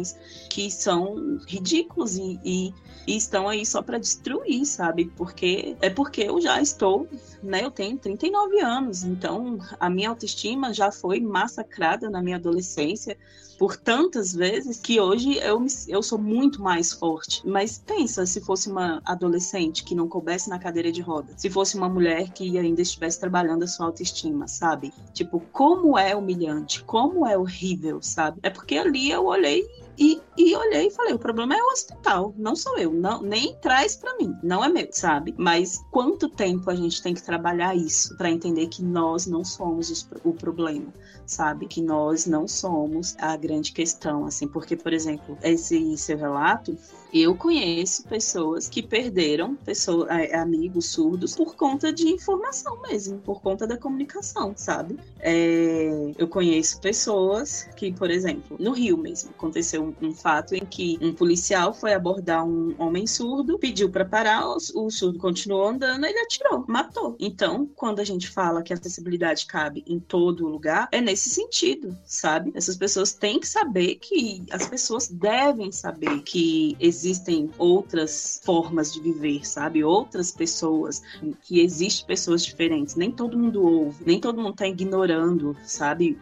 que 0.48 0.70
são 0.70 1.38
ridículos 1.46 2.16
e, 2.16 2.40
e, 2.44 2.74
e 3.06 3.16
estão 3.16 3.48
aí 3.48 3.64
só 3.64 3.82
para 3.82 3.98
destruir, 3.98 4.64
sabe? 4.66 5.06
Porque 5.16 5.76
é 5.80 5.90
porque 5.90 6.22
eu 6.22 6.40
já 6.40 6.60
estou, 6.60 7.08
né? 7.42 7.64
Eu 7.64 7.70
tenho 7.70 7.96
39 7.96 8.60
anos, 8.60 9.04
então 9.04 9.58
a 9.78 9.88
minha 9.88 10.10
autoestima 10.10 10.72
já 10.72 10.90
foi 10.90 11.20
massacrada 11.20 12.10
na 12.10 12.22
minha 12.22 12.36
adolescência 12.36 13.16
por 13.58 13.76
tantas 13.76 14.32
vezes 14.32 14.78
que 14.78 15.00
hoje 15.00 15.36
eu, 15.38 15.58
me, 15.58 15.68
eu 15.88 16.00
sou 16.00 16.16
muito 16.16 16.62
mais 16.62 16.92
forte. 16.92 17.42
Mas 17.44 17.76
pensa 17.76 18.24
se 18.24 18.40
fosse 18.40 18.70
uma 18.70 19.02
adolescente 19.04 19.82
que 19.82 19.96
não 19.96 20.08
coubesse 20.08 20.48
na 20.48 20.58
cadeira 20.58 20.92
de 20.92 21.02
roda, 21.02 21.32
se 21.36 21.50
fosse 21.50 21.76
uma 21.76 21.88
mulher 21.88 22.30
que 22.30 22.56
ainda 22.56 22.80
estivesse 22.80 23.18
trabalhando 23.18 23.64
a 23.64 23.66
sua 23.66 23.86
autoestima, 23.86 24.46
sabe? 24.46 24.92
Tipo, 25.12 25.40
como 25.52 25.98
é 25.98 26.14
humilhante, 26.14 26.84
como 26.84 27.26
é 27.26 27.36
horrível, 27.36 28.00
sabe? 28.00 28.38
É 28.42 28.48
porque 28.48 28.76
ali 28.76 29.10
eu 29.10 29.26
olhei 29.26 29.66
e, 29.98 30.20
e 30.36 30.54
olhei 30.54 30.86
e 30.86 30.90
falei: 30.90 31.12
o 31.12 31.18
problema 31.18 31.56
é 31.56 31.60
o 31.60 31.72
hospital, 31.72 32.32
não 32.36 32.54
sou 32.54 32.78
eu, 32.78 32.92
não, 32.92 33.20
nem 33.20 33.56
traz 33.56 33.96
para 33.96 34.16
mim, 34.16 34.32
não 34.42 34.64
é 34.64 34.68
meu, 34.68 34.88
sabe? 34.92 35.34
Mas 35.36 35.84
quanto 35.90 36.28
tempo 36.28 36.70
a 36.70 36.74
gente 36.74 37.02
tem 37.02 37.12
que 37.12 37.22
trabalhar 37.22 37.74
isso 37.74 38.16
para 38.16 38.30
entender 38.30 38.68
que 38.68 38.82
nós 38.82 39.26
não 39.26 39.44
somos 39.44 39.90
os, 39.90 40.08
o 40.24 40.32
problema, 40.32 40.92
sabe? 41.26 41.66
Que 41.66 41.82
nós 41.82 42.26
não 42.26 42.46
somos 42.46 43.16
a 43.18 43.36
grande 43.36 43.72
questão, 43.72 44.24
assim, 44.24 44.46
porque, 44.46 44.76
por 44.76 44.92
exemplo, 44.92 45.36
esse 45.42 45.96
seu 45.96 46.16
relato 46.16 46.78
eu 47.12 47.34
conheço 47.34 48.04
pessoas 48.04 48.68
que 48.68 48.82
perderam 48.82 49.54
pessoas, 49.56 50.08
amigos 50.32 50.86
surdos 50.86 51.34
por 51.34 51.56
conta 51.56 51.92
de 51.92 52.08
informação 52.08 52.80
mesmo, 52.82 53.18
por 53.18 53.40
conta 53.40 53.66
da 53.66 53.76
comunicação, 53.76 54.52
sabe? 54.56 54.98
É, 55.20 56.12
eu 56.18 56.28
conheço 56.28 56.80
pessoas 56.80 57.68
que, 57.76 57.92
por 57.92 58.10
exemplo, 58.10 58.56
no 58.58 58.72
Rio 58.72 58.96
mesmo, 58.96 59.30
aconteceu 59.30 59.82
um, 59.82 60.08
um 60.08 60.14
fato 60.14 60.54
em 60.54 60.64
que 60.64 60.98
um 61.00 61.12
policial 61.12 61.72
foi 61.72 61.94
abordar 61.94 62.46
um 62.46 62.74
homem 62.78 63.06
surdo, 63.06 63.58
pediu 63.58 63.90
para 63.90 64.04
parar, 64.04 64.48
o, 64.48 64.56
o 64.56 64.90
surdo 64.90 65.18
continuou 65.18 65.66
andando, 65.66 66.04
ele 66.04 66.18
atirou, 66.18 66.64
matou. 66.68 67.16
Então, 67.18 67.68
quando 67.74 68.00
a 68.00 68.04
gente 68.04 68.28
fala 68.28 68.62
que 68.62 68.72
a 68.72 68.76
acessibilidade 68.76 69.46
cabe 69.46 69.82
em 69.86 69.98
todo 69.98 70.46
lugar, 70.46 70.88
é 70.92 71.00
nesse 71.00 71.30
sentido, 71.30 71.96
sabe? 72.04 72.52
Essas 72.54 72.76
pessoas 72.76 73.12
têm 73.12 73.40
que 73.40 73.48
saber 73.48 73.96
que 73.96 74.44
as 74.50 74.66
pessoas 74.66 75.08
devem 75.08 75.72
saber 75.72 76.22
que 76.22 76.76
existem 76.98 77.50
outras 77.58 78.40
formas 78.44 78.92
de 78.92 79.00
viver, 79.00 79.46
sabe? 79.46 79.84
Outras 79.84 80.32
pessoas, 80.32 81.00
que 81.42 81.60
existem 81.60 82.06
pessoas 82.06 82.44
diferentes. 82.44 82.96
Nem 82.96 83.10
todo 83.10 83.38
mundo 83.38 83.62
ouve, 83.62 84.04
nem 84.04 84.20
todo 84.20 84.40
mundo 84.40 84.52
está 84.52 84.66
ignorando, 84.66 85.56
sabe? 85.62 86.18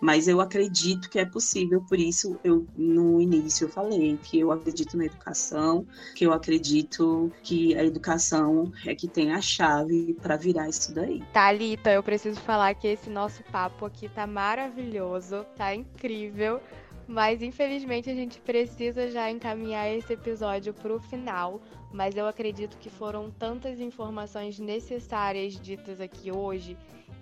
Mas 0.00 0.28
eu 0.28 0.40
acredito 0.40 1.08
que 1.08 1.18
é 1.18 1.24
possível, 1.24 1.82
por 1.88 1.98
isso 1.98 2.38
eu 2.44 2.66
no 2.76 3.20
início 3.20 3.64
eu 3.64 3.68
falei 3.68 4.18
que 4.22 4.38
eu 4.38 4.52
acredito 4.52 4.96
na 4.96 5.06
educação, 5.06 5.86
que 6.14 6.24
eu 6.26 6.32
acredito 6.32 7.32
que 7.42 7.74
a 7.76 7.84
educação 7.84 8.70
é 8.86 8.94
que 8.94 9.08
tem 9.08 9.32
a 9.32 9.40
chave 9.40 10.14
para 10.20 10.36
virar 10.36 10.68
isso 10.68 10.94
daí. 10.94 11.22
Thalita, 11.32 11.90
eu 11.90 12.02
preciso 12.02 12.40
falar 12.40 12.74
que 12.74 12.88
esse 12.88 13.08
nosso 13.08 13.42
papo 13.44 13.86
aqui 13.86 14.08
tá 14.08 14.26
maravilhoso, 14.26 15.46
tá 15.56 15.74
incrível. 15.74 16.60
Mas 17.08 17.42
infelizmente 17.42 18.10
a 18.10 18.14
gente 18.14 18.38
precisa 18.38 19.10
já 19.10 19.30
encaminhar 19.30 19.90
esse 19.90 20.12
episódio 20.12 20.74
para 20.74 20.94
o 20.94 21.00
final. 21.00 21.58
Mas 21.90 22.14
eu 22.14 22.26
acredito 22.26 22.76
que 22.76 22.90
foram 22.90 23.30
tantas 23.30 23.80
informações 23.80 24.58
necessárias 24.58 25.58
ditas 25.58 26.02
aqui 26.02 26.30
hoje 26.30 26.76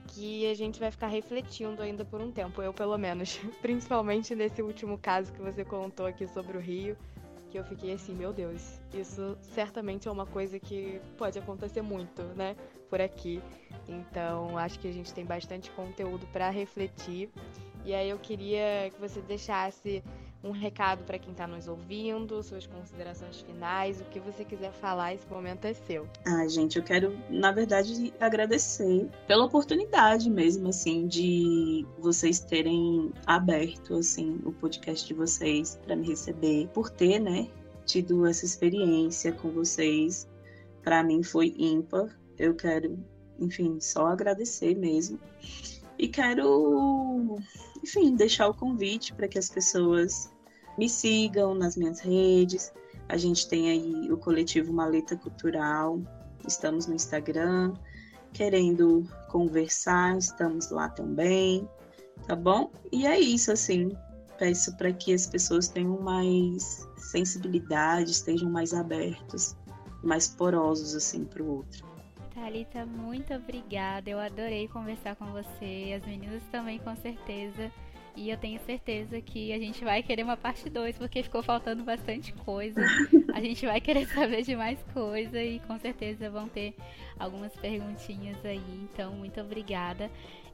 que 0.09 0.51
a 0.51 0.55
gente 0.55 0.81
vai 0.81 0.91
ficar 0.91 1.07
refletindo 1.07 1.83
ainda 1.83 2.05
por 2.05 2.21
um 2.21 2.33
tempo, 2.33 2.61
eu 2.63 2.73
pelo 2.73 2.99
menos. 2.99 3.39
Principalmente 3.63 4.35
nesse 4.35 4.61
último 4.61 4.99
caso 4.99 5.33
que 5.33 5.41
você 5.41 5.65
contou 5.65 6.07
aqui 6.07 6.27
sobre 6.27 6.57
o 6.57 6.61
Rio, 6.61 6.97
que 7.51 7.59
eu 7.59 7.65
fiquei 7.65 7.93
assim, 7.93 8.15
meu 8.15 8.33
Deus, 8.33 8.81
isso 8.93 9.37
certamente 9.41 10.09
é 10.09 10.11
uma 10.11 10.27
coisa 10.27 10.59
que 10.59 11.01
pode 11.17 11.39
acontecer 11.39 11.83
muito, 11.83 12.23
né, 12.35 12.57
por 12.89 13.01
aqui. 13.01 13.41
Então, 13.89 14.59
acho 14.59 14.81
que 14.81 14.89
a 14.89 14.93
gente 14.93 15.15
tem 15.15 15.25
bastante 15.25 15.71
conteúdo 15.71 16.27
para 16.33 16.51
refletir. 16.51 17.31
E 17.87 17.95
aí 17.95 18.11
eu 18.11 18.19
queria 18.19 18.91
que 18.93 19.01
você 19.01 19.21
deixasse 19.21 20.03
um 20.43 20.51
recado 20.51 21.05
para 21.05 21.21
quem 21.21 21.31
está 21.31 21.47
nos 21.47 21.69
ouvindo, 21.69 22.43
suas 22.43 22.67
considerações 22.67 23.41
finais, 23.41 24.01
o 24.01 24.05
que 24.07 24.19
você 24.19 24.45
quiser 24.45 24.73
falar, 24.73 25.15
esse 25.15 25.27
momento 25.29 25.65
é 25.67 25.73
seu. 25.73 26.09
Ah, 26.27 26.47
gente, 26.49 26.79
eu 26.79 26.83
quero, 26.83 27.17
na 27.31 27.53
verdade, 27.53 28.13
agradecer 28.21 29.09
pela 29.29 29.45
oportunidade 29.45 30.29
mesmo, 30.29 30.69
assim, 30.69 31.07
de 31.07 31.87
vocês 31.99 32.41
terem 32.41 33.13
aberto, 33.25 33.95
assim, 33.95 34.41
o 34.45 34.53
podcast 34.53 35.07
de 35.07 35.15
vocês 35.15 35.81
para 35.85 35.95
me 35.95 36.09
receber, 36.09 36.69
por 36.75 36.91
ter, 36.91 37.21
né, 37.21 37.49
tido 37.85 38.27
essa 38.27 38.45
experiência 38.45 39.33
com 39.33 39.51
vocês. 39.51 40.29
Para 40.83 41.05
mim 41.05 41.23
foi 41.23 41.55
ímpar. 41.57 42.09
Eu 42.37 42.55
quero, 42.55 42.99
enfim, 43.39 43.81
só 43.81 44.09
agradecer 44.09 44.75
mesmo. 44.75 45.21
E 45.99 46.09
quero, 46.09 47.39
enfim, 47.87 48.17
deixar 48.17 48.49
o 48.49 48.55
convite 48.55 49.15
para 49.15 49.29
que 49.29 49.39
as 49.39 49.49
pessoas 49.49 50.29
me 50.77 50.89
sigam 50.89 51.55
nas 51.55 51.77
minhas 51.77 52.01
redes. 52.01 52.73
A 53.09 53.17
gente 53.17 53.49
tem 53.49 53.71
aí 53.71 54.13
o 54.13 54.17
coletivo 54.17 54.73
Maleta 54.73 55.17
Cultural, 55.17 56.01
estamos 56.49 56.89
no 56.89 56.97
Instagram, 56.97 57.75
querendo 58.33 59.09
conversar, 59.29 60.19
estamos 60.19 60.71
lá 60.71 60.89
também, 60.89 61.69
tá 62.27 62.35
bom? 62.35 62.73
E 62.91 63.07
é 63.07 63.21
isso, 63.21 63.53
assim, 63.53 63.97
peço 64.37 64.77
para 64.77 64.93
que 64.93 65.15
as 65.15 65.29
pessoas 65.29 65.69
tenham 65.69 66.01
mais 66.01 66.89
sensibilidade, 66.97 68.11
estejam 68.11 68.51
mais 68.51 68.75
abertos, 68.75 69.55
mais 70.03 70.27
porosos, 70.27 70.97
assim, 70.97 71.25
para 71.25 71.41
o 71.41 71.59
outro. 71.59 71.86
Thalita, 72.37 72.85
muito 72.85 73.33
obrigada. 73.33 74.11
Eu 74.11 74.21
adorei 74.21 74.69
conversar 74.69 75.17
com 75.17 75.25
você. 75.33 75.95
As 75.97 76.05
meninas 76.05 76.43
também, 76.53 76.79
com 76.79 76.95
certeza. 76.95 77.73
E 78.15 78.29
eu 78.29 78.37
tenho 78.37 78.61
certeza 78.61 79.23
que 79.23 79.55
a 79.55 79.59
gente 79.59 79.83
vai 79.83 80.03
querer 80.03 80.23
uma 80.23 80.37
parte 80.37 80.69
2, 80.69 80.99
porque 80.99 81.23
ficou 81.23 81.43
faltando 81.43 81.83
bastante 81.83 82.35
coisa. 82.35 82.83
A 83.33 83.41
gente 83.41 83.65
vai 83.65 83.81
querer 83.81 84.07
saber 84.13 84.43
de 84.43 84.55
mais 84.55 84.83
coisa 84.93 85.43
e 85.43 85.61
com 85.61 85.79
certeza 85.79 86.29
vão 86.29 86.47
ter 86.47 86.75
algumas 87.19 87.57
perguntinhas 87.57 88.45
aí. 88.45 88.87
Então, 88.93 89.15
muito 89.15 89.41
obrigada. 89.41 90.11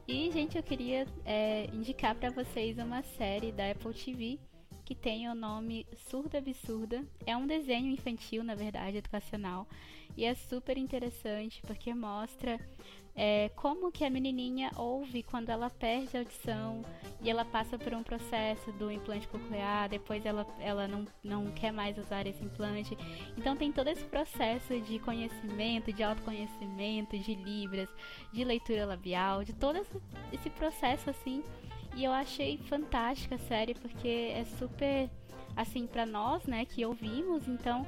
E, 0.07 0.31
gente, 0.31 0.55
eu 0.55 0.63
queria 0.63 1.05
é, 1.25 1.67
indicar 1.73 2.15
para 2.15 2.29
vocês 2.29 2.77
uma 2.77 3.03
série 3.03 3.51
da 3.51 3.71
Apple 3.71 3.93
TV 3.93 4.39
que 4.85 4.95
tem 4.95 5.29
o 5.29 5.35
nome 5.35 5.85
Surda 6.09 6.37
Absurda. 6.37 7.03
É 7.25 7.35
um 7.35 7.47
desenho 7.47 7.91
infantil, 7.91 8.43
na 8.43 8.55
verdade, 8.55 8.97
educacional. 8.97 9.67
E 10.15 10.25
é 10.25 10.35
super 10.35 10.77
interessante 10.77 11.61
porque 11.65 11.93
mostra 11.93 12.59
é, 13.15 13.49
como 13.55 13.91
que 13.91 14.03
a 14.03 14.09
menininha 14.09 14.71
ouve 14.75 15.21
quando 15.21 15.49
ela 15.49 15.69
perde 15.69 16.17
a 16.17 16.21
audição 16.21 16.83
e 17.21 17.29
ela 17.29 17.45
passa 17.45 17.77
por 17.77 17.93
um 17.93 18.01
processo 18.01 18.71
do 18.73 18.91
implante 18.91 19.27
coclear, 19.27 19.87
depois 19.87 20.25
ela, 20.25 20.47
ela 20.59 20.87
não, 20.87 21.05
não 21.23 21.51
quer 21.51 21.71
mais 21.71 21.97
usar 21.97 22.25
esse 22.25 22.43
implante. 22.43 22.97
Então 23.37 23.55
tem 23.55 23.71
todo 23.71 23.87
esse 23.87 24.03
processo 24.05 24.79
de 24.81 24.99
conhecimento, 24.99 25.93
de 25.93 26.03
autoconhecimento, 26.03 27.17
de 27.17 27.35
libras, 27.35 27.89
de 28.31 28.43
leitura 28.43 28.85
labial, 28.85 29.43
de 29.43 29.53
todo 29.53 29.77
esse, 29.77 30.01
esse 30.31 30.49
processo 30.49 31.09
assim. 31.09 31.43
E 31.95 32.03
eu 32.03 32.11
achei 32.11 32.57
fantástica 32.57 33.35
a 33.35 33.39
série 33.39 33.73
porque 33.75 34.31
é 34.33 34.45
super 34.57 35.09
assim 35.55 35.85
para 35.85 36.05
nós, 36.05 36.45
né, 36.45 36.65
que 36.65 36.83
ouvimos, 36.83 37.47
então 37.47 37.85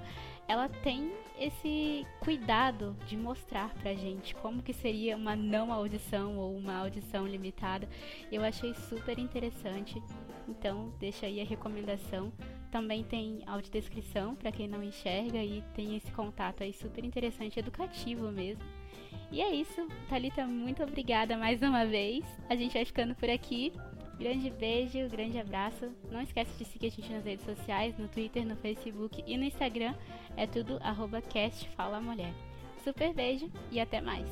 ela 0.47 0.69
tem 0.69 1.11
esse 1.39 2.05
cuidado 2.19 2.95
de 3.07 3.17
mostrar 3.17 3.73
pra 3.81 3.95
gente 3.95 4.35
como 4.35 4.61
que 4.61 4.73
seria 4.73 5.17
uma 5.17 5.35
não 5.35 5.73
audição 5.73 6.37
ou 6.37 6.55
uma 6.55 6.75
audição 6.75 7.27
limitada. 7.27 7.89
Eu 8.31 8.43
achei 8.43 8.73
super 8.75 9.17
interessante. 9.17 10.01
Então, 10.47 10.93
deixa 10.99 11.25
aí 11.25 11.41
a 11.41 11.45
recomendação. 11.45 12.31
Também 12.71 13.03
tem 13.03 13.41
audiodescrição 13.47 14.35
para 14.35 14.51
quem 14.51 14.67
não 14.67 14.83
enxerga 14.83 15.43
e 15.43 15.63
tem 15.73 15.95
esse 15.95 16.11
contato 16.11 16.61
aí 16.61 16.73
super 16.73 17.03
interessante, 17.03 17.59
educativo 17.59 18.31
mesmo. 18.31 18.63
E 19.31 19.41
é 19.41 19.51
isso, 19.51 19.87
Talita, 20.07 20.45
muito 20.45 20.83
obrigada 20.83 21.35
mais 21.37 21.61
uma 21.61 21.85
vez. 21.85 22.23
A 22.47 22.55
gente 22.55 22.73
vai 22.73 22.85
ficando 22.85 23.15
por 23.15 23.29
aqui. 23.29 23.73
Grande 24.17 24.49
beijo, 24.49 25.09
grande 25.09 25.37
abraço. 25.37 25.91
Não 26.09 26.21
esquece 26.21 26.51
de 26.57 26.65
seguir 26.65 26.87
a 26.87 26.89
gente 26.89 27.11
nas 27.11 27.25
redes 27.25 27.45
sociais, 27.45 27.97
no 27.97 28.07
Twitter, 28.07 28.45
no 28.45 28.55
Facebook 28.55 29.23
e 29.27 29.37
no 29.37 29.43
Instagram. 29.43 29.93
É 30.37 30.47
tudo 30.47 30.77
arroba 30.81 31.21
cast 31.21 31.67
Fala 31.69 31.99
Mulher. 31.99 32.33
Super 32.83 33.13
beijo 33.13 33.49
e 33.71 33.79
até 33.79 33.99
mais. 33.99 34.27